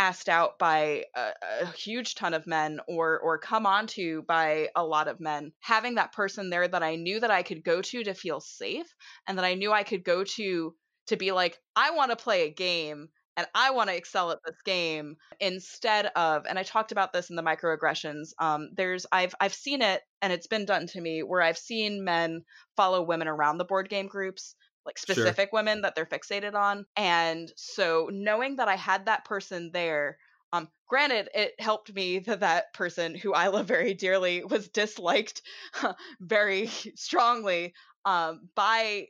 asked 0.00 0.30
out 0.30 0.58
by 0.58 1.04
a, 1.14 1.32
a, 1.60 1.66
huge 1.66 2.14
ton 2.14 2.32
of 2.32 2.46
men 2.46 2.80
or 2.88 3.20
or 3.20 3.36
come 3.36 3.66
onto 3.66 4.22
by 4.22 4.70
a 4.74 4.82
lot 4.82 5.08
of 5.08 5.20
men. 5.20 5.52
Having 5.60 5.96
that 5.96 6.12
person 6.12 6.48
there 6.48 6.66
that 6.66 6.82
i 6.82 6.96
knew 6.96 7.20
that 7.20 7.30
i 7.30 7.42
could 7.42 7.62
go 7.62 7.82
to 7.82 8.02
to 8.04 8.14
feel 8.14 8.40
safe 8.40 8.94
and 9.26 9.36
that 9.36 9.44
i 9.44 9.52
knew 9.52 9.70
i 9.70 9.82
could 9.82 10.02
go 10.02 10.24
to 10.24 10.74
to 11.08 11.16
be 11.16 11.32
like 11.32 11.58
i 11.76 11.90
want 11.90 12.10
to 12.10 12.16
play 12.16 12.46
a 12.46 12.50
game 12.50 13.10
and 13.36 13.46
I 13.54 13.70
want 13.70 13.88
to 13.88 13.96
excel 13.96 14.32
at 14.32 14.38
this 14.44 14.60
game 14.64 15.16
instead 15.38 16.06
of 16.16 16.46
and 16.46 16.58
I 16.58 16.62
talked 16.62 16.92
about 16.92 17.12
this 17.12 17.30
in 17.30 17.36
the 17.36 17.42
microaggressions 17.42 18.32
um 18.38 18.70
there's 18.74 19.06
I've 19.12 19.34
I've 19.40 19.54
seen 19.54 19.82
it 19.82 20.02
and 20.22 20.32
it's 20.32 20.46
been 20.46 20.64
done 20.64 20.86
to 20.88 21.00
me 21.00 21.22
where 21.22 21.42
I've 21.42 21.58
seen 21.58 22.04
men 22.04 22.42
follow 22.76 23.02
women 23.02 23.28
around 23.28 23.58
the 23.58 23.64
board 23.64 23.88
game 23.88 24.08
groups 24.08 24.54
like 24.86 24.98
specific 24.98 25.50
sure. 25.50 25.58
women 25.58 25.82
that 25.82 25.94
they're 25.94 26.06
fixated 26.06 26.54
on 26.54 26.84
and 26.96 27.52
so 27.56 28.08
knowing 28.12 28.56
that 28.56 28.68
I 28.68 28.76
had 28.76 29.06
that 29.06 29.24
person 29.24 29.70
there 29.72 30.16
um, 30.52 30.68
granted, 30.88 31.28
it 31.34 31.54
helped 31.58 31.94
me 31.94 32.18
that 32.26 32.40
that 32.40 32.72
person 32.74 33.14
who 33.14 33.32
I 33.32 33.48
love 33.48 33.66
very 33.66 33.94
dearly 33.94 34.44
was 34.44 34.68
disliked 34.68 35.42
very 36.20 36.66
strongly 36.96 37.74
um, 38.04 38.48
by 38.54 39.06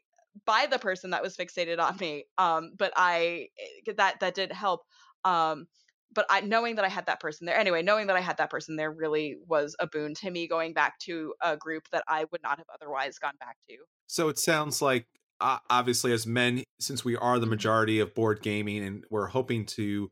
by 0.47 0.67
the 0.71 0.79
person 0.79 1.11
that 1.11 1.23
was 1.23 1.37
fixated 1.37 1.81
on 1.81 1.97
me. 1.97 2.25
Um, 2.39 2.73
but 2.79 2.93
I 2.97 3.49
eh, 3.87 3.93
that 3.97 4.21
that 4.21 4.35
did 4.35 4.53
help. 4.53 4.83
Um, 5.25 5.67
but 6.13 6.27
I 6.29 6.41
knowing 6.41 6.77
that 6.77 6.85
I 6.85 6.89
had 6.89 7.07
that 7.07 7.21
person 7.21 7.47
there 7.47 7.57
anyway, 7.57 7.83
knowing 7.83 8.09
that 8.09 8.17
I 8.17 8.21
had 8.21 8.39
that 8.39 8.51
person 8.51 8.77
there 8.77 8.91
really 8.91 9.37
was 9.47 9.77
a 9.79 9.87
boon 9.87 10.15
to 10.17 10.31
me 10.31 10.49
going 10.49 10.73
back 10.73 10.99
to 11.01 11.35
a 11.41 11.57
group 11.57 11.85
that 11.93 12.05
I 12.09 12.27
would 12.33 12.43
not 12.43 12.59
have 12.59 12.67
otherwise 12.75 13.19
gone 13.19 13.37
back 13.39 13.57
to. 13.69 13.77
So 14.09 14.29
it 14.29 14.39
sounds 14.39 14.83
like 14.83 15.07
obviously 15.41 16.13
as 16.13 16.27
men 16.27 16.63
since 16.79 17.05
we 17.05 17.17
are 17.17 17.39
the 17.39 17.45
mm-hmm. 17.45 17.51
majority 17.51 17.99
of 18.01 18.15
board 18.15 18.43
gaming 18.43 18.85
and 18.85 19.05
we're 19.11 19.27
hoping 19.27 19.65
to 19.67 20.11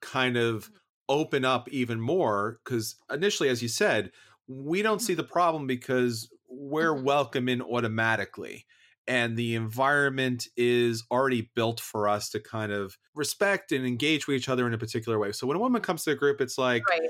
kind 0.00 0.36
of 0.36 0.64
mm-hmm. 0.64 0.74
open 1.08 1.44
up 1.44 1.68
even 1.70 2.00
more 2.00 2.60
cuz 2.64 2.96
initially 3.10 3.48
as 3.48 3.62
you 3.62 3.68
said, 3.68 4.10
we 4.46 4.82
don't 4.82 5.00
see 5.00 5.14
the 5.14 5.22
mm-hmm. 5.22 5.32
problem 5.32 5.66
because 5.66 6.28
we're 6.48 6.94
welcome 6.94 7.48
in 7.48 7.60
automatically 7.60 8.66
and 9.08 9.38
the 9.38 9.54
environment 9.54 10.46
is 10.54 11.02
already 11.10 11.50
built 11.54 11.80
for 11.80 12.06
us 12.06 12.28
to 12.28 12.40
kind 12.40 12.70
of 12.70 12.98
respect 13.14 13.72
and 13.72 13.86
engage 13.86 14.26
with 14.28 14.36
each 14.36 14.50
other 14.50 14.66
in 14.66 14.74
a 14.74 14.78
particular 14.78 15.18
way. 15.18 15.32
So 15.32 15.46
when 15.46 15.56
a 15.56 15.60
woman 15.60 15.80
comes 15.80 16.04
to 16.04 16.10
a 16.10 16.14
group, 16.14 16.42
it's 16.42 16.58
like 16.58 16.86
right. 16.90 17.00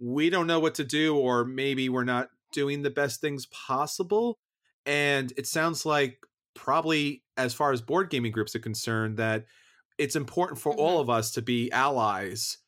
we 0.00 0.30
don't 0.30 0.46
know 0.46 0.58
what 0.58 0.74
to 0.76 0.84
do, 0.84 1.14
or 1.14 1.44
maybe 1.44 1.90
we're 1.90 2.04
not 2.04 2.30
doing 2.52 2.82
the 2.82 2.90
best 2.90 3.20
things 3.20 3.46
possible. 3.46 4.38
And 4.86 5.32
it 5.36 5.46
sounds 5.46 5.84
like 5.84 6.18
probably 6.54 7.22
as 7.36 7.54
far 7.54 7.72
as 7.72 7.80
board 7.80 8.10
gaming 8.10 8.32
groups 8.32 8.54
are 8.54 8.60
concerned, 8.60 9.16
that 9.18 9.44
it's 9.98 10.16
important 10.16 10.60
for 10.60 10.72
mm-hmm. 10.72 10.80
all 10.80 11.00
of 11.00 11.10
us 11.10 11.32
to 11.32 11.42
be 11.42 11.70
allies 11.72 12.58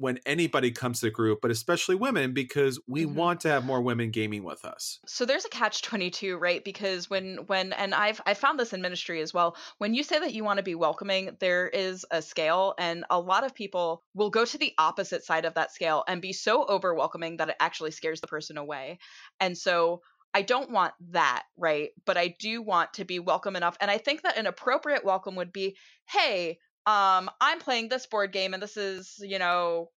when 0.00 0.18
anybody 0.24 0.70
comes 0.70 1.00
to 1.00 1.06
the 1.06 1.10
group, 1.10 1.40
but 1.42 1.50
especially 1.50 1.94
women, 1.94 2.32
because 2.32 2.80
we 2.88 3.04
mm-hmm. 3.04 3.16
want 3.16 3.40
to 3.40 3.48
have 3.48 3.66
more 3.66 3.82
women 3.82 4.10
gaming 4.10 4.42
with 4.42 4.64
us. 4.64 4.98
So 5.06 5.26
there's 5.26 5.44
a 5.44 5.50
catch 5.50 5.82
22, 5.82 6.38
right? 6.38 6.64
Because 6.64 7.10
when, 7.10 7.36
when, 7.48 7.74
and 7.74 7.94
I've, 7.94 8.18
I 8.24 8.32
found 8.32 8.58
this 8.58 8.72
in 8.72 8.80
ministry 8.80 9.20
as 9.20 9.34
well. 9.34 9.56
When 9.76 9.92
you 9.92 10.02
say 10.02 10.18
that 10.18 10.32
you 10.32 10.42
want 10.42 10.56
to 10.56 10.62
be 10.62 10.74
welcoming, 10.74 11.36
there 11.38 11.68
is 11.68 12.06
a 12.10 12.22
scale, 12.22 12.74
and 12.78 13.04
a 13.10 13.20
lot 13.20 13.44
of 13.44 13.54
people 13.54 14.02
will 14.14 14.30
go 14.30 14.46
to 14.46 14.58
the 14.58 14.72
opposite 14.78 15.22
side 15.22 15.44
of 15.44 15.54
that 15.54 15.70
scale 15.70 16.02
and 16.08 16.22
be 16.22 16.32
so 16.32 16.64
over 16.64 16.94
welcoming 16.94 17.36
that 17.36 17.50
it 17.50 17.56
actually 17.60 17.90
scares 17.90 18.22
the 18.22 18.26
person 18.26 18.56
away. 18.56 18.98
And 19.38 19.56
so 19.56 20.00
I 20.34 20.42
don't 20.42 20.70
want 20.70 20.94
that, 21.10 21.44
right? 21.56 21.90
But 22.04 22.16
I 22.16 22.34
do 22.38 22.62
want 22.62 22.94
to 22.94 23.04
be 23.04 23.18
welcome 23.18 23.56
enough. 23.56 23.76
And 23.80 23.90
I 23.90 23.98
think 23.98 24.22
that 24.22 24.38
an 24.38 24.46
appropriate 24.46 25.04
welcome 25.04 25.36
would 25.36 25.52
be, 25.52 25.76
hey, 26.08 26.58
um 26.86 27.28
i'm 27.42 27.58
playing 27.58 27.90
this 27.90 28.06
board 28.06 28.32
game 28.32 28.54
and 28.54 28.62
this 28.62 28.78
is 28.78 29.16
you 29.20 29.38
know 29.38 29.90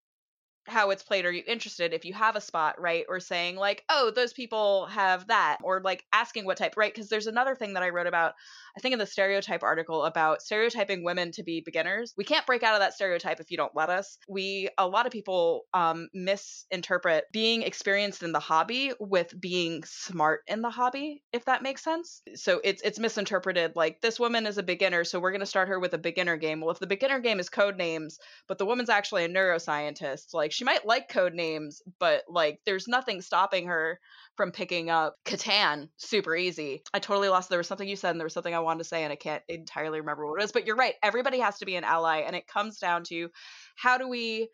how 0.67 0.91
it's 0.91 1.03
played 1.03 1.25
are 1.27 1.33
you 1.33 1.43
interested 1.47 1.93
if 1.93 2.05
you 2.05 2.15
have 2.15 2.37
a 2.37 2.41
spot 2.41 2.81
right 2.81 3.05
or 3.09 3.21
saying 3.21 3.57
like 3.57 3.85
oh 3.89 4.11
those 4.15 4.33
people 4.33 4.87
have 4.87 5.27
that 5.27 5.59
or 5.63 5.81
like 5.83 6.05
asking 6.13 6.45
what 6.45 6.57
type 6.57 6.75
right 6.77 6.95
because 6.95 7.09
there's 7.09 7.27
another 7.27 7.55
thing 7.55 7.75
that 7.75 7.83
i 7.83 7.89
wrote 7.91 8.07
about 8.07 8.35
i 8.77 8.81
think 8.81 8.93
in 8.93 8.99
the 8.99 9.07
stereotype 9.07 9.63
article 9.63 10.05
about 10.05 10.43
stereotyping 10.43 11.05
women 11.05 11.33
to 11.33 11.43
be 11.43 11.61
beginners 11.61 12.15
we 12.17 12.25
can't 12.25 12.47
break 12.47 12.63
out 12.63 12.75
of 12.75 12.81
that 12.81 12.95
stereotype 12.95 13.41
if 13.41 13.51
you 13.51 13.57
don't 13.57 13.75
let 13.75 13.91
us. 13.91 14.19
We 14.29 14.69
a 14.79 14.87
lot 14.87 15.07
of 15.07 15.13
people 15.13 15.65
um, 15.73 16.09
misinterpret 16.13 17.25
being 17.33 17.63
experienced 17.63 18.23
in 18.23 18.33
the 18.33 18.41
hobby 18.41 18.93
with 19.01 19.39
being 19.41 19.83
smart 19.85 20.43
in 20.47 20.61
the 20.61 20.71
hobby 20.71 21.23
if 21.33 21.45
that 21.47 21.63
makes 21.63 21.83
sense. 21.83 22.23
So 22.35 22.61
it's 22.63 22.83
it's 22.83 22.99
misinterpreted 22.99 23.73
like 23.75 24.01
this 24.01 24.21
woman 24.21 24.47
is 24.47 24.59
a 24.59 24.63
beginner 24.63 25.05
so 25.05 25.21
we're 25.21 25.31
going 25.31 25.41
to 25.41 25.47
start 25.47 25.69
her 25.69 25.81
with 25.81 25.95
a 25.95 25.99
beginner 25.99 26.37
game. 26.37 26.61
Well 26.61 26.71
if 26.71 26.79
the 26.79 26.87
beginner 26.87 27.21
game 27.21 27.41
is 27.41 27.49
Codenames 27.49 28.19
but 28.47 28.59
the 28.59 28.67
woman's 28.67 28.91
actually 28.91 29.25
a 29.25 29.29
neuroscientist 29.29 30.35
like 30.35 30.53
she 30.53 30.65
might 30.65 30.87
like 30.87 31.11
Codenames, 31.11 31.81
but 31.99 32.25
like 32.29 32.61
there's 32.67 32.89
nothing 32.89 33.23
stopping 33.23 33.67
her 33.67 34.01
from 34.37 34.53
picking 34.53 34.91
up 34.91 35.17
Catan 35.25 35.89
super 35.97 36.35
easy. 36.35 36.83
I 36.95 36.99
totally 36.99 37.29
lost. 37.29 37.49
There 37.49 37.59
was 37.59 37.67
something 37.67 37.89
you 37.89 37.97
said, 37.97 38.11
and 38.11 38.21
there 38.21 38.27
was 38.27 38.33
something 38.33 38.55
I 38.55 38.61
wanted 38.61 38.79
to 38.79 38.89
say, 38.89 39.05
and 39.05 39.13
I 39.13 39.17
can't 39.17 39.43
entirely 39.49 40.01
remember 40.01 40.27
what 40.27 40.41
it 40.41 40.43
was. 40.43 40.53
But 40.53 40.67
you're 40.67 40.77
right. 40.77 40.95
Everybody 41.03 41.41
has 41.41 41.59
to 41.59 41.67
be 41.67 41.77
an 41.77 41.85
ally, 41.85 42.19
and 42.21 42.35
it 42.35 42.47
comes 42.47 42.79
down 42.79 43.05
to 43.05 43.31
how 43.77 43.99
do 43.99 44.09
we 44.09 44.49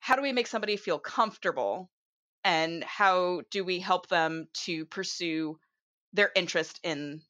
how 0.00 0.14
do 0.14 0.22
we 0.22 0.32
make 0.32 0.46
somebody 0.46 0.76
feel 0.76 0.98
comfortable, 0.98 1.90
and 2.44 2.84
how 2.84 3.42
do 3.50 3.64
we 3.64 3.80
help 3.80 4.08
them 4.08 4.46
to 4.64 4.84
pursue 4.86 5.58
their 6.12 6.30
interest 6.34 6.78
in 6.82 7.20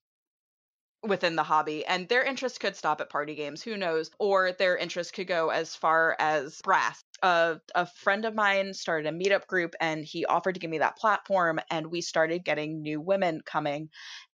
within 1.08 1.36
the 1.36 1.42
hobby 1.42 1.84
and 1.86 2.08
their 2.08 2.24
interest 2.24 2.60
could 2.60 2.76
stop 2.76 3.00
at 3.00 3.10
party 3.10 3.34
games 3.34 3.62
who 3.62 3.76
knows 3.76 4.10
or 4.18 4.52
their 4.52 4.76
interest 4.76 5.12
could 5.12 5.26
go 5.26 5.50
as 5.50 5.74
far 5.74 6.16
as 6.18 6.60
brass. 6.62 7.02
Uh, 7.22 7.56
a 7.74 7.86
friend 7.86 8.24
of 8.24 8.34
mine 8.34 8.74
started 8.74 9.12
a 9.12 9.16
meetup 9.16 9.46
group 9.46 9.74
and 9.80 10.04
he 10.04 10.26
offered 10.26 10.54
to 10.54 10.60
give 10.60 10.70
me 10.70 10.78
that 10.78 10.96
platform 10.96 11.58
and 11.70 11.86
we 11.86 12.00
started 12.00 12.44
getting 12.44 12.82
new 12.82 13.00
women 13.00 13.40
coming 13.44 13.88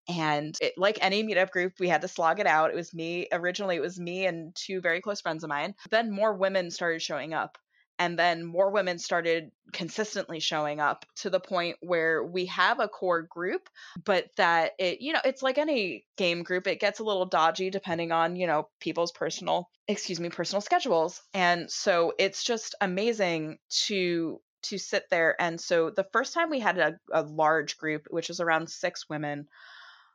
and 0.09 0.57
it, 0.59 0.73
like 0.77 0.97
any 1.01 1.23
meetup 1.23 1.51
group 1.51 1.73
we 1.79 1.87
had 1.87 2.01
to 2.01 2.07
slog 2.07 2.39
it 2.39 2.47
out. 2.47 2.71
It 2.71 2.75
was 2.75 2.93
me 2.93 3.27
originally 3.31 3.77
it 3.77 3.81
was 3.81 3.99
me 3.99 4.25
and 4.25 4.53
two 4.53 4.81
very 4.81 5.01
close 5.01 5.21
friends 5.21 5.43
of 5.43 5.49
mine. 5.49 5.75
Then 5.91 6.11
more 6.11 6.33
women 6.33 6.71
started 6.71 7.01
showing 7.01 7.33
up 7.33 7.57
and 7.99 8.17
then 8.17 8.43
more 8.43 8.71
women 8.71 8.99
started 8.99 9.51
consistently 9.71 10.39
showing 10.39 10.79
up 10.79 11.05
to 11.15 11.29
the 11.29 11.39
point 11.39 11.77
where 11.81 12.23
we 12.23 12.45
have 12.45 12.79
a 12.79 12.87
core 12.87 13.21
group 13.23 13.69
but 14.03 14.29
that 14.37 14.71
it 14.77 15.01
you 15.01 15.13
know 15.13 15.21
it's 15.25 15.41
like 15.41 15.57
any 15.57 16.05
game 16.17 16.43
group 16.43 16.67
it 16.67 16.79
gets 16.79 16.99
a 16.99 17.03
little 17.03 17.25
dodgy 17.25 17.69
depending 17.69 18.11
on 18.11 18.35
you 18.35 18.47
know 18.47 18.67
people's 18.79 19.11
personal 19.11 19.69
excuse 19.87 20.19
me 20.19 20.29
personal 20.29 20.61
schedules. 20.61 21.21
And 21.33 21.69
so 21.69 22.13
it's 22.17 22.43
just 22.43 22.75
amazing 22.81 23.57
to 23.87 24.39
to 24.63 24.77
sit 24.77 25.09
there. 25.09 25.35
And 25.41 25.59
so 25.59 25.89
the 25.89 26.07
first 26.13 26.33
time 26.33 26.49
we 26.49 26.61
had 26.61 26.77
a, 26.77 26.97
a 27.11 27.23
large 27.23 27.77
group 27.77 28.07
which 28.09 28.29
was 28.29 28.39
around 28.39 28.69
six 28.69 29.09
women 29.09 29.47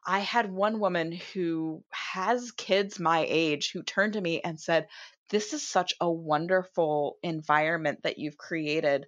I 0.07 0.21
had 0.21 0.51
one 0.51 0.81
woman 0.81 1.13
who 1.35 1.83
has 1.91 2.53
kids 2.53 2.99
my 2.99 3.27
age 3.29 3.73
who 3.73 3.83
turned 3.83 4.15
to 4.15 4.21
me 4.23 4.41
and 4.41 4.59
said, 4.59 4.87
this 5.31 5.53
is 5.53 5.67
such 5.67 5.95
a 6.01 6.11
wonderful 6.11 7.19
environment 7.23 8.01
that 8.03 8.19
you've 8.19 8.39
created 8.39 9.07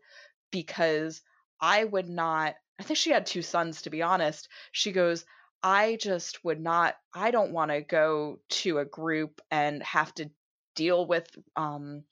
because 0.50 1.22
I 1.60 1.84
would 1.84 2.08
not, 2.08 2.54
I 2.78 2.82
think 2.82 2.98
she 2.98 3.10
had 3.10 3.26
two 3.26 3.42
sons 3.42 3.82
to 3.82 3.90
be 3.90 4.02
honest. 4.02 4.48
She 4.72 4.92
goes, 4.92 5.24
I 5.62 5.98
just 6.00 6.42
would 6.44 6.60
not, 6.60 6.96
I 7.14 7.30
don't 7.30 7.52
want 7.52 7.70
to 7.70 7.82
go 7.82 8.40
to 8.50 8.78
a 8.78 8.84
group 8.84 9.40
and 9.50 9.82
have 9.82 10.14
to 10.14 10.30
deal 10.74 11.06
with 11.06 11.28
um, 11.56 12.04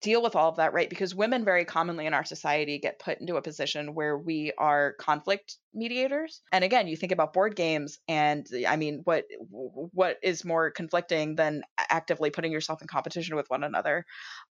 deal 0.00 0.22
with 0.22 0.36
all 0.36 0.48
of 0.48 0.56
that, 0.56 0.72
right? 0.72 0.88
Because 0.88 1.14
women 1.14 1.44
very 1.44 1.64
commonly 1.64 2.06
in 2.06 2.14
our 2.14 2.24
society 2.24 2.78
get 2.78 2.98
put 2.98 3.20
into 3.20 3.36
a 3.36 3.42
position 3.42 3.94
where 3.94 4.16
we 4.16 4.52
are 4.56 4.94
conflict 5.00 5.56
mediators. 5.74 6.40
And 6.52 6.62
again, 6.64 6.86
you 6.86 6.96
think 6.96 7.12
about 7.12 7.32
board 7.32 7.56
games 7.56 7.98
and 8.06 8.46
I 8.66 8.76
mean, 8.76 9.00
what 9.04 9.24
what 9.50 10.18
is 10.22 10.44
more 10.44 10.70
conflicting 10.70 11.34
than 11.34 11.62
actively 11.78 12.30
putting 12.30 12.52
yourself 12.52 12.80
in 12.80 12.88
competition 12.88 13.36
with 13.36 13.50
one 13.50 13.64
another? 13.64 14.04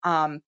Um, 0.04 0.41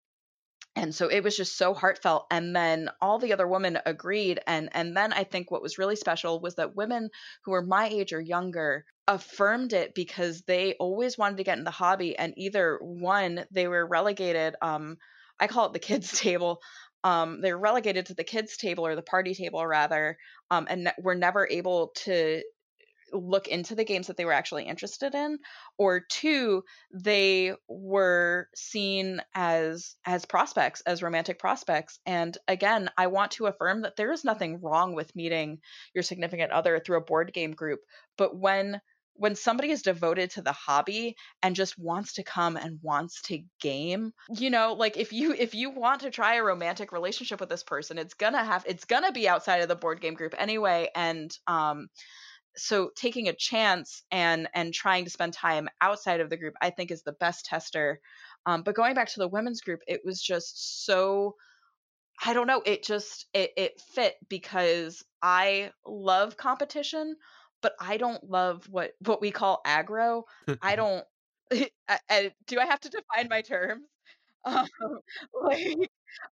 and 0.76 0.94
so 0.94 1.08
it 1.08 1.24
was 1.24 1.36
just 1.36 1.58
so 1.58 1.74
heartfelt 1.74 2.26
and 2.32 2.56
then 2.56 2.90
all 3.02 3.20
the 3.20 3.34
other 3.34 3.48
women 3.48 3.80
agreed 3.86 4.40
and 4.48 4.70
and 4.74 4.96
then 4.96 5.12
i 5.14 5.24
think 5.24 5.50
what 5.50 5.62
was 5.62 5.78
really 5.78 5.96
special 5.96 6.40
was 6.40 6.56
that 6.56 6.76
women 6.76 7.10
who 7.44 7.52
were 7.52 7.62
my 7.62 7.88
age 7.88 8.14
or 8.14 8.22
younger 8.22 8.86
affirmed 9.10 9.74
it 9.74 9.96
because 9.96 10.44
they 10.44 10.76
always 10.76 11.18
wanted 11.18 11.38
to 11.38 11.44
get 11.44 11.58
in 11.58 11.64
the 11.64 11.72
hobby 11.72 12.16
and 12.18 12.32
either 12.38 12.78
one 12.80 13.44
they 13.50 13.68
were 13.68 13.86
relegated 13.86 14.56
um 14.62 14.98
i 15.40 15.48
call 15.48 15.66
it 15.66 15.74
the 15.74 15.80
kids 15.80 16.12
table 16.20 16.62
um 17.04 17.42
they 17.42 17.52
were 17.52 17.60
relegated 17.60 18.06
to 18.06 18.14
the 18.14 18.24
kids 18.24 18.56
table 18.56 18.86
or 18.86 18.96
the 18.96 19.02
party 19.02 19.34
table 19.34 19.66
rather 19.66 20.16
um 20.52 20.68
and 20.70 20.84
ne- 20.84 20.94
were 21.02 21.16
never 21.16 21.48
able 21.50 21.92
to 21.96 22.44
look 23.12 23.48
into 23.48 23.74
the 23.74 23.84
games 23.84 24.06
that 24.06 24.18
they 24.18 24.26
were 24.26 24.32
actually 24.32 24.66
interested 24.66 25.16
in 25.16 25.40
or 25.80 26.00
two 26.00 26.64
they 26.94 27.52
were 27.68 28.48
seen 28.54 29.20
as 29.34 29.96
as 30.06 30.26
prospects 30.26 30.82
as 30.82 31.02
romantic 31.02 31.40
prospects 31.40 31.98
and 32.06 32.38
again 32.48 32.92
i 32.96 33.08
want 33.08 33.32
to 33.32 33.48
affirm 33.48 33.82
that 33.82 33.96
there 33.96 34.12
is 34.12 34.24
nothing 34.24 34.62
wrong 34.62 34.94
with 34.94 35.16
meeting 35.16 35.58
your 35.96 36.04
significant 36.04 36.52
other 36.52 36.80
through 36.80 36.98
a 36.98 37.04
board 37.04 37.34
game 37.34 37.54
group 37.54 37.80
but 38.16 38.38
when 38.38 38.80
when 39.20 39.36
somebody 39.36 39.70
is 39.70 39.82
devoted 39.82 40.32
to 40.32 40.42
the 40.42 40.54
hobby 40.54 41.16
and 41.44 41.56
just 41.56 41.78
wants 41.78 42.14
to 42.14 42.24
come 42.24 42.56
and 42.56 42.80
wants 42.82 43.22
to 43.22 43.44
game 43.60 44.14
you 44.30 44.50
know 44.50 44.74
like 44.74 44.98
if 44.98 45.12
you 45.12 45.34
if 45.38 45.54
you 45.54 45.70
want 45.70 46.02
to 46.02 46.10
try 46.10 46.36
a 46.36 46.44
romantic 46.44 46.92
relationship 46.92 47.40
with 47.40 47.50
this 47.50 47.64
person 47.64 47.98
it's 47.98 48.14
gonna 48.14 48.44
have 48.44 48.64
it's 48.66 48.86
gonna 48.86 49.12
be 49.12 49.28
outside 49.28 49.62
of 49.62 49.68
the 49.68 49.76
board 49.76 50.02
game 50.02 50.14
group 50.14 50.34
anyway 50.38 50.90
and 50.96 51.38
um 51.48 51.88
so 52.56 52.90
taking 52.96 53.28
a 53.28 53.34
chance 53.34 54.04
and 54.10 54.48
and 54.56 54.74
trying 54.74 55.04
to 55.04 55.12
spend 55.12 55.34
time 55.34 55.68
outside 55.82 56.22
of 56.22 56.30
the 56.30 56.38
group 56.38 56.54
i 56.62 56.70
think 56.70 56.90
is 56.90 57.04
the 57.04 57.14
best 57.14 57.46
tester. 57.46 58.00
Um, 58.46 58.64
but 58.64 58.74
going 58.74 58.96
back 58.96 59.10
to 59.10 59.20
the 59.20 59.28
women's 59.28 59.62
group 59.62 59.82
it 59.86 60.02
was 60.06 60.22
just 60.22 60.86
so 60.86 61.36
i 62.24 62.34
don't 62.34 62.48
know 62.48 62.62
it 62.66 62.84
just 62.84 63.28
it, 63.34 63.52
it 63.58 63.82
fit 63.94 64.16
because 64.30 65.04
i 65.22 65.72
love 65.86 66.38
competition 66.38 67.16
but 67.62 67.74
I 67.80 67.98
don't 67.98 68.30
love 68.30 68.68
what 68.70 68.92
what 69.06 69.22
we 69.22 69.32
call 69.32 69.62
aggro. 69.66 70.24
I 70.62 70.76
don't. 70.76 71.06
I, 71.52 72.00
I, 72.10 72.32
do 72.48 72.60
I 72.60 72.66
have 72.66 72.80
to 72.82 72.90
define 72.90 73.28
my 73.30 73.42
terms? 73.42 73.86
Um, 74.46 74.68
like 75.44 75.92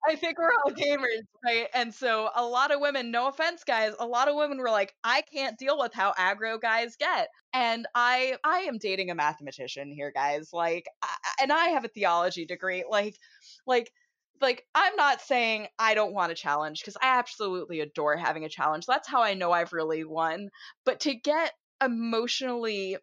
I 0.09 0.17
think 0.17 0.39
we're 0.39 0.53
all 0.65 0.73
gamers, 0.73 1.23
right? 1.45 1.69
And 1.75 1.93
so 1.95 2.31
a 2.35 2.45
lot 2.45 2.71
of 2.73 2.81
women, 2.81 3.11
no 3.11 3.29
offense, 3.29 3.65
guys, 3.65 3.95
a 3.99 4.07
lot 4.07 4.29
of 4.29 4.37
women 4.37 4.59
were 4.59 4.71
like, 4.71 4.95
I 5.05 5.23
can't 5.23 5.59
deal 5.59 5.79
with 5.79 5.93
how 5.95 6.13
aggro 6.13 6.61
guys 6.61 6.97
get. 6.97 7.29
And 7.55 7.87
I 7.95 8.37
I 8.45 8.61
am 8.61 8.79
dating 8.79 9.11
a 9.11 9.15
mathematician 9.15 9.91
here, 9.93 10.13
guys. 10.15 10.51
Like, 10.53 10.87
I, 11.03 11.17
and 11.43 11.53
I 11.53 11.69
have 11.69 11.85
a 11.85 11.89
theology 11.89 12.47
degree. 12.47 12.85
Like, 12.89 13.19
like 13.67 13.93
like 14.41 14.65
I'm 14.75 14.97
not 14.97 15.21
saying 15.21 15.69
I 15.79 15.95
don't 15.95 16.13
want 16.15 16.33
a 16.33 16.37
challenge 16.37 16.81
because 16.81 16.97
I 16.97 17.19
absolutely 17.19 17.81
adore 17.81 18.17
having 18.17 18.45
a 18.45 18.49
challenge. 18.49 18.87
That's 18.87 19.09
how 19.09 19.23
I 19.23 19.35
know 19.35 19.53
I've 19.53 19.73
really 19.73 20.05
won. 20.05 20.51
But 20.85 21.01
to 21.01 21.15
get 21.15 21.53
emotionally 21.83 22.97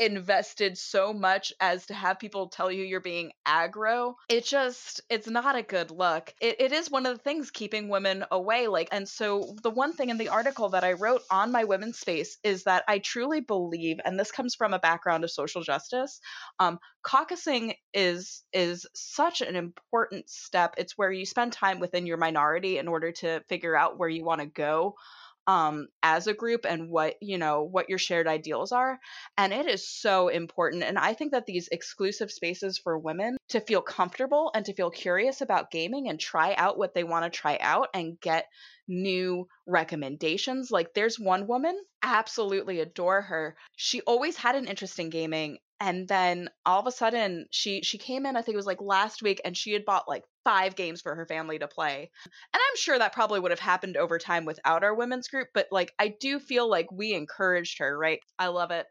invested 0.00 0.76
so 0.78 1.12
much 1.12 1.52
as 1.60 1.86
to 1.86 1.94
have 1.94 2.18
people 2.18 2.48
tell 2.48 2.70
you 2.72 2.84
you're 2.84 3.00
being 3.00 3.32
aggro 3.46 4.14
it 4.28 4.44
just 4.44 5.00
it's 5.08 5.28
not 5.28 5.56
a 5.56 5.62
good 5.62 5.90
look. 5.90 6.32
It, 6.40 6.60
it 6.60 6.72
is 6.72 6.90
one 6.90 7.06
of 7.06 7.16
the 7.16 7.22
things 7.22 7.50
keeping 7.50 7.88
women 7.88 8.24
away 8.30 8.66
like 8.66 8.88
and 8.92 9.08
so 9.08 9.54
the 9.62 9.70
one 9.70 9.92
thing 9.92 10.10
in 10.10 10.18
the 10.18 10.28
article 10.28 10.70
that 10.70 10.84
i 10.84 10.92
wrote 10.92 11.22
on 11.30 11.52
my 11.52 11.64
women's 11.64 11.98
space 11.98 12.38
is 12.42 12.64
that 12.64 12.84
i 12.88 12.98
truly 12.98 13.40
believe 13.40 13.98
and 14.04 14.18
this 14.18 14.32
comes 14.32 14.54
from 14.54 14.72
a 14.72 14.78
background 14.78 15.24
of 15.24 15.30
social 15.30 15.62
justice 15.62 16.20
um, 16.58 16.78
caucusing 17.02 17.74
is 17.94 18.42
is 18.52 18.86
such 18.94 19.40
an 19.40 19.56
important 19.56 20.28
step. 20.28 20.74
It's 20.78 20.96
where 20.96 21.10
you 21.10 21.24
spend 21.24 21.52
time 21.52 21.80
within 21.80 22.06
your 22.06 22.16
minority 22.16 22.78
in 22.78 22.88
order 22.88 23.12
to 23.12 23.40
figure 23.48 23.76
out 23.76 23.98
where 23.98 24.08
you 24.08 24.24
want 24.24 24.40
to 24.40 24.46
go 24.46 24.94
um, 25.46 25.88
as 26.02 26.26
a 26.26 26.34
group 26.34 26.64
and 26.68 26.88
what 26.90 27.16
you 27.20 27.38
know 27.38 27.62
what 27.62 27.88
your 27.88 27.98
shared 27.98 28.28
ideals 28.28 28.72
are 28.72 28.98
and 29.36 29.52
it 29.52 29.66
is 29.66 29.88
so 29.88 30.28
important 30.28 30.82
and 30.82 30.98
i 30.98 31.12
think 31.12 31.32
that 31.32 31.46
these 31.46 31.68
exclusive 31.72 32.30
spaces 32.30 32.78
for 32.78 32.98
women 32.98 33.36
to 33.48 33.60
feel 33.60 33.82
comfortable 33.82 34.50
and 34.54 34.64
to 34.64 34.74
feel 34.74 34.90
curious 34.90 35.40
about 35.40 35.70
gaming 35.70 36.08
and 36.08 36.20
try 36.20 36.54
out 36.54 36.78
what 36.78 36.94
they 36.94 37.04
want 37.04 37.24
to 37.24 37.36
try 37.36 37.58
out 37.60 37.88
and 37.94 38.20
get 38.20 38.46
new 38.86 39.46
recommendations 39.66 40.70
like 40.70 40.92
there's 40.94 41.18
one 41.18 41.46
woman 41.46 41.76
absolutely 42.02 42.80
adore 42.80 43.22
her. 43.22 43.56
She 43.76 44.00
always 44.02 44.36
had 44.36 44.56
an 44.56 44.66
interest 44.66 44.98
in 44.98 45.10
gaming 45.10 45.58
and 45.80 46.06
then 46.06 46.50
all 46.66 46.80
of 46.80 46.86
a 46.86 46.92
sudden 46.92 47.46
she 47.50 47.82
she 47.82 47.96
came 47.96 48.26
in 48.26 48.36
i 48.36 48.42
think 48.42 48.54
it 48.54 48.58
was 48.58 48.66
like 48.66 48.80
last 48.82 49.22
week 49.22 49.40
and 49.44 49.56
she 49.56 49.72
had 49.72 49.84
bought 49.84 50.06
like 50.06 50.24
five 50.44 50.76
games 50.76 51.00
for 51.00 51.14
her 51.14 51.26
family 51.26 51.58
to 51.58 51.68
play 51.68 52.10
and 52.24 52.60
i'm 52.60 52.76
sure 52.76 52.98
that 52.98 53.12
probably 53.12 53.40
would 53.40 53.50
have 53.50 53.60
happened 53.60 53.96
over 53.96 54.18
time 54.18 54.44
without 54.44 54.84
our 54.84 54.94
women's 54.94 55.28
group 55.28 55.48
but 55.54 55.66
like 55.70 55.92
i 55.98 56.08
do 56.08 56.38
feel 56.38 56.68
like 56.68 56.90
we 56.90 57.12
encouraged 57.12 57.78
her 57.78 57.96
right 57.96 58.20
i 58.38 58.48
love 58.48 58.70
it 58.70 58.86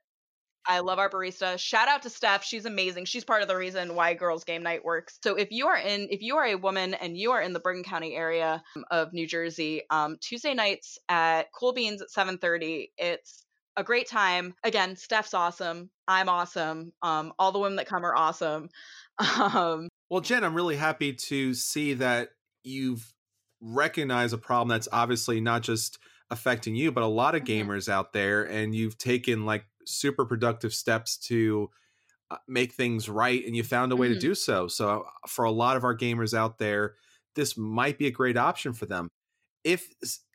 I 0.69 0.79
love 0.79 0.99
our 0.99 1.09
barista. 1.09 1.57
Shout 1.57 1.87
out 1.87 2.03
to 2.03 2.11
Steph. 2.11 2.43
She's 2.43 2.65
amazing. 2.65 3.05
She's 3.05 3.23
part 3.23 3.41
of 3.41 3.47
the 3.47 3.55
reason 3.55 3.95
why 3.95 4.13
Girls 4.13 4.43
Game 4.43 4.61
Night 4.61 4.85
works. 4.85 5.17
So 5.23 5.35
if 5.35 5.51
you 5.51 5.67
are 5.67 5.77
in, 5.77 6.09
if 6.11 6.21
you 6.21 6.37
are 6.37 6.45
a 6.45 6.55
woman 6.55 6.93
and 6.93 7.17
you 7.17 7.31
are 7.31 7.41
in 7.41 7.53
the 7.53 7.59
Bergen 7.59 7.83
County 7.83 8.15
area 8.15 8.61
of 8.91 9.11
New 9.11 9.25
Jersey, 9.25 9.81
um, 9.89 10.17
Tuesday 10.21 10.53
nights 10.53 10.99
at 11.09 11.51
Cool 11.53 11.73
Beans 11.73 12.01
at 12.03 12.11
7:30. 12.11 12.91
It's 12.97 13.45
a 13.77 13.83
great 13.83 14.07
time. 14.07 14.53
Again, 14.63 14.95
Steph's 14.95 15.33
awesome. 15.33 15.89
I'm 16.07 16.29
awesome. 16.29 16.91
Um, 17.01 17.33
all 17.39 17.51
the 17.51 17.59
women 17.59 17.77
that 17.77 17.87
come 17.87 18.05
are 18.05 18.15
awesome. 18.15 18.69
Um, 19.37 19.89
well, 20.09 20.21
Jenn, 20.21 20.43
I'm 20.43 20.55
really 20.55 20.77
happy 20.77 21.13
to 21.13 21.53
see 21.53 21.93
that 21.95 22.29
you've 22.63 23.13
recognized 23.61 24.33
a 24.33 24.37
problem 24.37 24.69
that's 24.69 24.87
obviously 24.91 25.41
not 25.41 25.61
just 25.61 25.99
affecting 26.31 26.75
you, 26.75 26.91
but 26.91 27.03
a 27.03 27.07
lot 27.07 27.35
of 27.35 27.43
mm-hmm. 27.43 27.69
gamers 27.69 27.89
out 27.89 28.13
there, 28.13 28.43
and 28.43 28.73
you've 28.73 28.97
taken 28.97 29.45
like 29.45 29.65
super 29.85 30.25
productive 30.25 30.73
steps 30.73 31.17
to 31.17 31.69
uh, 32.31 32.37
make 32.47 32.73
things 32.73 33.09
right, 33.09 33.45
and 33.45 33.55
you 33.55 33.63
found 33.63 33.91
a 33.91 33.95
way 33.95 34.07
mm-hmm. 34.07 34.15
to 34.15 34.19
do 34.19 34.35
so. 34.35 34.67
So, 34.67 35.01
uh, 35.01 35.27
for 35.27 35.45
a 35.45 35.51
lot 35.51 35.77
of 35.77 35.83
our 35.83 35.97
gamers 35.97 36.33
out 36.33 36.57
there, 36.57 36.95
this 37.35 37.57
might 37.57 37.97
be 37.97 38.07
a 38.07 38.11
great 38.11 38.37
option 38.37 38.73
for 38.73 38.85
them. 38.85 39.09
If 39.63 39.87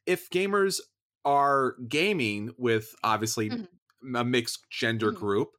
if 0.07 0.29
gamers 0.31 0.81
are 1.25 1.77
gaming 1.89 2.53
with 2.59 2.95
obviously 3.03 3.51
mm-hmm. 3.51 4.17
a 4.17 4.25
mixed 4.25 4.69
gender 4.71 5.11
mm-hmm. 5.11 5.19
group, 5.19 5.51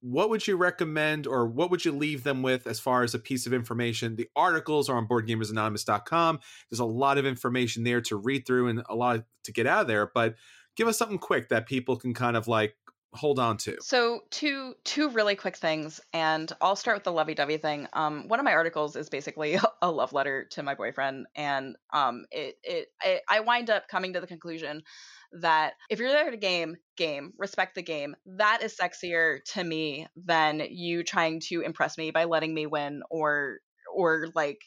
what 0.00 0.30
would 0.30 0.46
you 0.46 0.56
recommend 0.56 1.26
or 1.26 1.46
what 1.46 1.70
would 1.70 1.84
you 1.84 1.92
leave 1.92 2.24
them 2.24 2.42
with 2.42 2.66
as 2.66 2.78
far 2.78 3.02
as 3.02 3.14
a 3.14 3.18
piece 3.18 3.46
of 3.46 3.52
information? 3.52 4.16
The 4.16 4.28
articles 4.36 4.88
are 4.88 4.96
on 4.96 5.08
boardgamersanonymous.com. 5.08 6.40
There's 6.70 6.80
a 6.80 6.84
lot 6.84 7.18
of 7.18 7.26
information 7.26 7.84
there 7.84 8.00
to 8.02 8.16
read 8.16 8.46
through 8.46 8.68
and 8.68 8.82
a 8.88 8.94
lot 8.94 9.24
to 9.44 9.52
get 9.52 9.66
out 9.66 9.82
of 9.82 9.88
there, 9.88 10.10
but 10.14 10.36
give 10.76 10.88
us 10.88 10.98
something 10.98 11.18
quick 11.18 11.48
that 11.48 11.66
people 11.66 11.96
can 11.96 12.14
kind 12.14 12.36
of 12.36 12.46
like 12.46 12.76
hold 13.14 13.38
on 13.38 13.56
to. 13.56 13.76
So 13.80 14.20
two 14.30 14.74
two 14.84 15.08
really 15.10 15.34
quick 15.34 15.56
things 15.56 16.00
and 16.12 16.52
I'll 16.60 16.76
start 16.76 16.98
with 16.98 17.04
the 17.04 17.12
lovey-dovey 17.12 17.56
thing. 17.56 17.88
Um 17.94 18.28
one 18.28 18.38
of 18.38 18.44
my 18.44 18.52
articles 18.52 18.96
is 18.96 19.08
basically 19.08 19.58
a 19.82 19.90
love 19.90 20.12
letter 20.12 20.44
to 20.50 20.62
my 20.62 20.74
boyfriend 20.74 21.26
and 21.34 21.76
um 21.92 22.26
it 22.30 22.58
it, 22.62 22.88
it 23.02 23.22
I 23.28 23.40
wind 23.40 23.70
up 23.70 23.88
coming 23.88 24.12
to 24.12 24.20
the 24.20 24.26
conclusion 24.26 24.82
that 25.32 25.74
if 25.90 25.98
you're 25.98 26.10
there 26.10 26.30
to 26.30 26.36
game, 26.36 26.76
game, 26.96 27.32
respect 27.38 27.74
the 27.74 27.82
game. 27.82 28.16
That 28.26 28.62
is 28.62 28.76
sexier 28.76 29.38
to 29.52 29.64
me 29.64 30.06
than 30.16 30.62
you 30.70 31.02
trying 31.04 31.40
to 31.48 31.60
impress 31.60 31.98
me 31.98 32.10
by 32.10 32.24
letting 32.24 32.54
me 32.54 32.66
win 32.66 33.02
or 33.10 33.58
or 33.94 34.28
like 34.34 34.60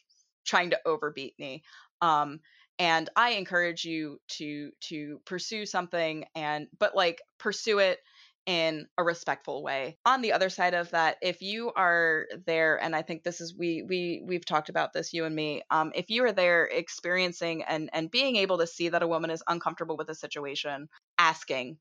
trying 0.44 0.70
to 0.70 0.80
overbeat 0.86 1.34
me. 1.38 1.62
Um 2.00 2.40
and 2.78 3.08
I 3.16 3.30
encourage 3.30 3.84
you 3.84 4.18
to 4.38 4.70
to 4.88 5.20
pursue 5.24 5.66
something 5.66 6.24
and 6.34 6.66
but 6.78 6.96
like 6.96 7.20
pursue 7.38 7.78
it 7.78 7.98
in 8.46 8.86
a 8.98 9.04
respectful 9.04 9.62
way. 9.62 9.96
On 10.04 10.20
the 10.20 10.32
other 10.32 10.50
side 10.50 10.74
of 10.74 10.90
that, 10.90 11.16
if 11.22 11.42
you 11.42 11.72
are 11.76 12.26
there, 12.46 12.82
and 12.82 12.94
I 12.94 13.02
think 13.02 13.22
this 13.22 13.40
is 13.40 13.54
we 13.56 13.82
we 13.82 14.22
we've 14.26 14.44
talked 14.44 14.68
about 14.68 14.92
this, 14.92 15.12
you 15.12 15.24
and 15.24 15.34
me. 15.34 15.62
Um, 15.70 15.92
if 15.94 16.10
you 16.10 16.24
are 16.24 16.32
there 16.32 16.64
experiencing 16.64 17.62
and 17.62 17.90
and 17.92 18.10
being 18.10 18.36
able 18.36 18.58
to 18.58 18.66
see 18.66 18.88
that 18.88 19.02
a 19.02 19.08
woman 19.08 19.30
is 19.30 19.42
uncomfortable 19.46 19.96
with 19.96 20.08
a 20.08 20.14
situation, 20.14 20.88
asking, 21.18 21.78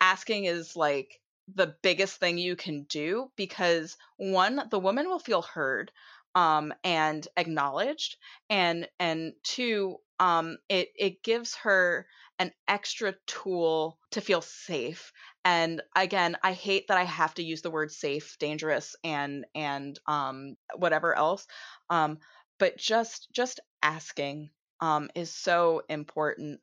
asking 0.00 0.44
is 0.44 0.76
like 0.76 1.20
the 1.54 1.74
biggest 1.82 2.18
thing 2.18 2.38
you 2.38 2.56
can 2.56 2.84
do 2.84 3.30
because 3.36 3.96
one, 4.16 4.62
the 4.70 4.78
woman 4.78 5.08
will 5.08 5.18
feel 5.18 5.42
heard 5.42 5.90
um, 6.34 6.72
and 6.82 7.26
acknowledged, 7.36 8.16
and 8.50 8.88
and 8.98 9.32
two, 9.42 9.96
um, 10.20 10.58
it 10.68 10.90
it 10.96 11.22
gives 11.22 11.54
her 11.56 12.06
an 12.38 12.52
extra 12.66 13.14
tool 13.26 13.98
to 14.10 14.20
feel 14.20 14.40
safe 14.40 15.12
and 15.44 15.82
again 15.96 16.36
i 16.42 16.52
hate 16.52 16.88
that 16.88 16.98
i 16.98 17.04
have 17.04 17.34
to 17.34 17.42
use 17.42 17.62
the 17.62 17.70
word 17.70 17.90
safe 17.90 18.36
dangerous 18.38 18.96
and 19.04 19.44
and 19.54 19.98
um 20.06 20.56
whatever 20.76 21.14
else 21.16 21.46
um 21.90 22.18
but 22.58 22.76
just 22.76 23.28
just 23.32 23.60
asking 23.82 24.50
um 24.80 25.10
is 25.14 25.32
so 25.34 25.82
important 25.88 26.60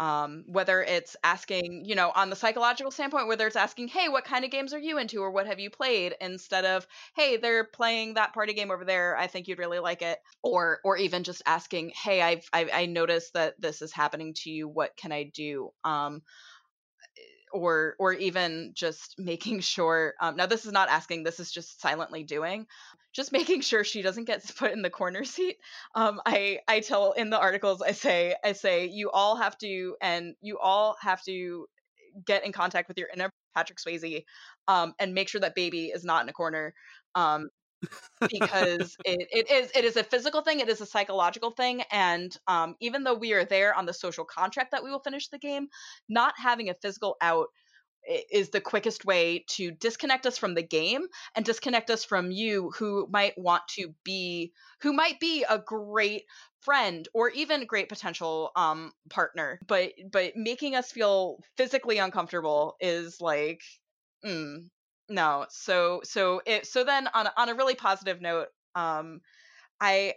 um 0.00 0.42
whether 0.48 0.82
it's 0.82 1.14
asking 1.22 1.84
you 1.86 1.94
know 1.94 2.10
on 2.16 2.28
the 2.28 2.34
psychological 2.34 2.90
standpoint 2.90 3.28
whether 3.28 3.46
it's 3.46 3.54
asking 3.54 3.86
hey 3.86 4.08
what 4.08 4.24
kind 4.24 4.44
of 4.44 4.50
games 4.50 4.74
are 4.74 4.78
you 4.80 4.98
into 4.98 5.20
or 5.20 5.30
what 5.30 5.46
have 5.46 5.60
you 5.60 5.70
played? 5.70 6.16
instead 6.20 6.64
of 6.64 6.84
hey 7.14 7.36
they're 7.36 7.62
playing 7.62 8.14
that 8.14 8.34
party 8.34 8.52
game 8.54 8.72
over 8.72 8.84
there 8.84 9.16
i 9.16 9.28
think 9.28 9.46
you'd 9.46 9.60
really 9.60 9.78
like 9.78 10.02
it 10.02 10.18
or 10.42 10.80
or 10.84 10.96
even 10.96 11.22
just 11.22 11.42
asking 11.46 11.92
hey 12.02 12.20
i've 12.20 12.48
i, 12.52 12.68
I 12.72 12.86
noticed 12.86 13.34
that 13.34 13.54
this 13.60 13.82
is 13.82 13.92
happening 13.92 14.34
to 14.38 14.50
you 14.50 14.66
what 14.68 14.96
can 14.96 15.12
i 15.12 15.30
do? 15.32 15.70
um 15.84 16.22
or 17.54 17.94
or 17.98 18.12
even 18.12 18.72
just 18.74 19.14
making 19.18 19.60
sure 19.74 20.14
um, 20.20 20.36
now 20.36 20.46
this 20.46 20.66
is 20.66 20.72
not 20.72 20.88
asking 20.88 21.22
this 21.22 21.40
is 21.40 21.50
just 21.50 21.80
silently 21.80 22.24
doing 22.24 22.66
just 23.12 23.32
making 23.32 23.60
sure 23.60 23.84
she 23.84 24.02
doesn't 24.02 24.24
get 24.24 24.44
put 24.56 24.72
in 24.72 24.82
the 24.82 24.90
corner 24.90 25.24
seat. 25.24 25.56
Um, 25.94 26.20
i 26.26 26.58
i 26.68 26.80
tell 26.80 27.12
in 27.12 27.30
the 27.30 27.38
articles 27.38 27.80
i 27.80 27.92
say 27.92 28.34
i 28.44 28.52
say 28.52 28.86
you 28.86 29.10
all 29.10 29.36
have 29.36 29.56
to 29.58 29.96
and 30.02 30.34
you 30.42 30.58
all 30.58 30.96
have 31.00 31.22
to 31.22 31.66
get 32.26 32.44
in 32.44 32.52
contact 32.52 32.88
with 32.88 32.98
your 32.98 33.08
inner 33.14 33.30
patrick 33.54 33.78
swayze 33.78 34.24
um, 34.68 34.94
and 34.98 35.14
make 35.14 35.28
sure 35.28 35.40
that 35.40 35.54
baby 35.54 35.86
is 35.86 36.04
not 36.04 36.22
in 36.22 36.28
a 36.28 36.32
corner. 36.32 36.74
Um, 37.14 37.48
because 38.28 38.96
it, 39.04 39.28
it 39.30 39.50
is 39.50 39.70
it 39.74 39.84
is 39.84 39.96
a 39.96 40.04
physical 40.04 40.42
thing 40.42 40.60
it 40.60 40.68
is 40.68 40.80
a 40.80 40.86
psychological 40.86 41.50
thing 41.50 41.82
and 41.90 42.36
um, 42.46 42.74
even 42.80 43.04
though 43.04 43.14
we 43.14 43.32
are 43.32 43.44
there 43.44 43.74
on 43.74 43.86
the 43.86 43.92
social 43.94 44.24
contract 44.24 44.72
that 44.72 44.82
we 44.84 44.90
will 44.90 45.00
finish 45.00 45.28
the 45.28 45.38
game 45.38 45.68
not 46.08 46.34
having 46.38 46.68
a 46.70 46.74
physical 46.74 47.16
out 47.20 47.48
is 48.30 48.50
the 48.50 48.60
quickest 48.60 49.04
way 49.04 49.44
to 49.48 49.70
disconnect 49.72 50.26
us 50.26 50.36
from 50.38 50.54
the 50.54 50.62
game 50.62 51.06
and 51.34 51.44
disconnect 51.44 51.90
us 51.90 52.04
from 52.04 52.30
you 52.30 52.70
who 52.78 53.06
might 53.10 53.36
want 53.38 53.62
to 53.68 53.94
be 54.04 54.52
who 54.80 54.92
might 54.92 55.20
be 55.20 55.44
a 55.48 55.58
great 55.58 56.24
friend 56.60 57.08
or 57.14 57.30
even 57.30 57.66
great 57.66 57.88
potential 57.88 58.50
um 58.56 58.92
partner 59.10 59.58
but 59.66 59.92
but 60.10 60.36
making 60.36 60.74
us 60.74 60.90
feel 60.92 61.38
physically 61.56 61.98
uncomfortable 61.98 62.76
is 62.80 63.20
like 63.20 63.62
mm, 64.24 64.58
no 65.08 65.46
so 65.50 66.00
so 66.04 66.40
it 66.46 66.66
so 66.66 66.84
then 66.84 67.08
on 67.14 67.28
on 67.36 67.48
a 67.48 67.54
really 67.54 67.74
positive 67.74 68.20
note 68.20 68.48
um 68.74 69.20
i 69.80 70.14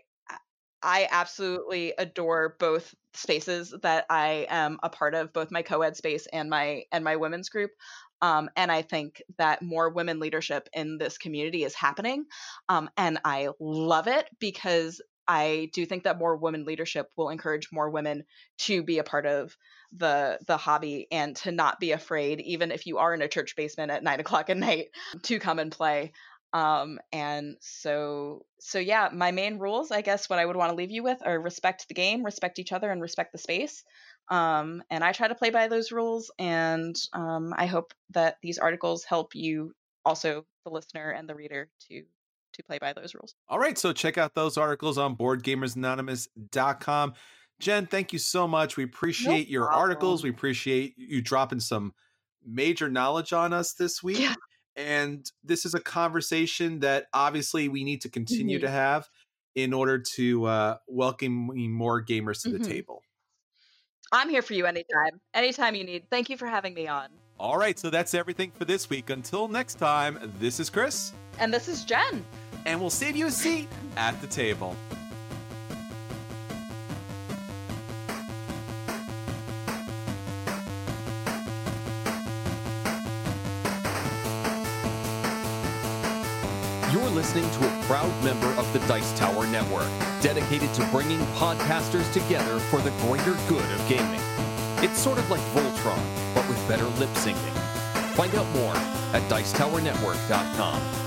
i 0.83 1.07
absolutely 1.11 1.93
adore 1.97 2.55
both 2.59 2.93
spaces 3.13 3.73
that 3.83 4.05
i 4.09 4.45
am 4.49 4.77
a 4.83 4.89
part 4.89 5.15
of 5.15 5.33
both 5.33 5.51
my 5.51 5.61
co-ed 5.61 5.97
space 5.97 6.27
and 6.31 6.49
my 6.49 6.83
and 6.91 7.03
my 7.03 7.15
women's 7.15 7.49
group 7.49 7.71
um, 8.21 8.49
and 8.55 8.71
I 8.71 8.81
think 8.81 9.21
that 9.37 9.61
more 9.61 9.89
women 9.89 10.19
leadership 10.19 10.67
in 10.73 10.97
this 10.97 11.17
community 11.19 11.63
is 11.63 11.75
happening. 11.75 12.25
Um, 12.67 12.89
and 12.97 13.19
I 13.23 13.49
love 13.59 14.07
it 14.07 14.27
because 14.39 15.01
I 15.27 15.69
do 15.73 15.85
think 15.85 16.03
that 16.03 16.17
more 16.17 16.35
women 16.35 16.65
leadership 16.65 17.09
will 17.15 17.29
encourage 17.29 17.71
more 17.71 17.89
women 17.89 18.23
to 18.59 18.83
be 18.83 18.99
a 18.99 19.03
part 19.03 19.25
of 19.25 19.55
the 19.91 20.39
the 20.47 20.57
hobby 20.57 21.07
and 21.11 21.35
to 21.37 21.51
not 21.51 21.79
be 21.79 21.91
afraid, 21.91 22.41
even 22.41 22.71
if 22.71 22.85
you 22.85 22.97
are 22.97 23.13
in 23.13 23.21
a 23.21 23.27
church 23.27 23.55
basement 23.55 23.91
at 23.91 24.03
nine 24.03 24.19
o'clock 24.21 24.49
at 24.49 24.57
night, 24.57 24.87
to 25.23 25.39
come 25.39 25.59
and 25.59 25.71
play. 25.71 26.11
Um, 26.53 26.99
and 27.11 27.57
so 27.59 28.45
so 28.59 28.79
yeah, 28.79 29.09
my 29.13 29.31
main 29.31 29.59
rules, 29.59 29.91
I 29.91 30.01
guess, 30.01 30.29
what 30.29 30.39
I 30.39 30.45
would 30.45 30.55
want 30.55 30.71
to 30.71 30.75
leave 30.75 30.91
you 30.91 31.03
with 31.03 31.19
are 31.25 31.39
respect 31.39 31.87
the 31.87 31.93
game, 31.93 32.23
respect 32.23 32.59
each 32.59 32.71
other, 32.71 32.89
and 32.89 33.01
respect 33.01 33.31
the 33.33 33.37
space. 33.37 33.83
Um, 34.29 34.83
and 34.89 35.03
I 35.03 35.11
try 35.11 35.27
to 35.27 35.35
play 35.35 35.51
by 35.51 35.67
those 35.67 35.91
rules, 35.91 36.31
and 36.37 36.95
um, 37.13 37.53
I 37.55 37.65
hope 37.65 37.93
that 38.11 38.37
these 38.41 38.57
articles 38.57 39.05
help 39.05 39.35
you, 39.35 39.73
also 40.05 40.45
the 40.65 40.71
listener 40.71 41.11
and 41.11 41.29
the 41.29 41.35
reader, 41.35 41.69
to 41.89 42.03
to 42.57 42.63
play 42.63 42.77
by 42.79 42.93
those 42.93 43.15
rules. 43.15 43.33
All 43.47 43.59
right, 43.59 43.77
so 43.77 43.93
check 43.93 44.17
out 44.17 44.35
those 44.35 44.57
articles 44.57 44.97
on 44.97 45.15
BoardGamersAnonymous.com. 45.15 47.13
Jenn, 47.59 47.87
thank 47.87 48.13
you 48.13 48.19
so 48.19 48.47
much. 48.47 48.77
We 48.77 48.83
appreciate 48.83 49.47
no 49.47 49.51
your 49.51 49.71
articles. 49.71 50.23
We 50.23 50.29
appreciate 50.29 50.93
you 50.97 51.21
dropping 51.21 51.59
some 51.59 51.93
major 52.45 52.89
knowledge 52.89 53.33
on 53.33 53.53
us 53.53 53.73
this 53.73 54.03
week. 54.03 54.19
Yeah. 54.19 54.35
And 54.75 55.29
this 55.43 55.65
is 55.65 55.73
a 55.73 55.79
conversation 55.79 56.81
that 56.81 57.07
obviously 57.13 57.67
we 57.67 57.83
need 57.83 58.01
to 58.01 58.09
continue 58.09 58.57
mm-hmm. 58.57 58.65
to 58.65 58.71
have 58.71 59.07
in 59.55 59.73
order 59.73 59.97
to 59.97 60.45
uh, 60.45 60.77
welcome 60.87 61.49
more 61.71 62.03
gamers 62.03 62.43
to 62.43 62.49
mm-hmm. 62.49 62.61
the 62.61 62.69
table. 62.69 63.01
I'm 64.11 64.29
here 64.29 64.43
for 64.43 64.53
you 64.53 64.67
anytime. 64.67 65.19
Anytime 65.33 65.73
you 65.73 65.83
need. 65.83 66.03
Thank 66.11 66.29
you 66.29 66.37
for 66.37 66.45
having 66.45 66.75
me 66.75 66.87
on. 66.87 67.09
All 67.39 67.57
right, 67.57 67.77
so 67.77 67.89
that's 67.89 68.13
everything 68.13 68.51
for 68.51 68.65
this 68.65 68.89
week. 68.89 69.09
Until 69.09 69.47
next 69.47 69.75
time, 69.75 70.31
this 70.39 70.59
is 70.59 70.69
Chris. 70.69 71.13
And 71.39 71.53
this 71.53 71.67
is 71.67 71.83
Jenn. 71.83 72.23
And 72.67 72.81
we'll 72.81 72.89
save 72.89 73.15
you 73.15 73.27
a 73.27 73.31
seat 73.31 73.69
at 73.95 74.19
the 74.19 74.27
table. 74.27 74.75
You're 86.91 87.09
listening 87.09 87.49
to 87.49 87.67
a 87.67 87.83
proud 87.85 88.11
member 88.21 88.47
of 88.59 88.71
the 88.73 88.79
Dice 88.79 89.17
Tower 89.17 89.47
Network, 89.47 89.87
dedicated 90.21 90.73
to 90.73 90.85
bringing 90.91 91.19
podcasters 91.37 92.11
together 92.11 92.59
for 92.59 92.81
the 92.81 92.91
greater 93.07 93.37
good 93.47 93.63
of 93.63 93.87
gaming. 93.87 94.19
It's 94.83 94.99
sort 94.99 95.19
of 95.19 95.31
like 95.31 95.41
Voltron, 95.53 96.35
but 96.35 96.45
with 96.49 96.67
better 96.67 96.85
lip 96.99 97.09
syncing. 97.11 97.55
Find 98.15 98.35
out 98.35 98.49
more 98.53 98.75
at 99.15 99.21
Dicetowernetwork.com. 99.29 101.06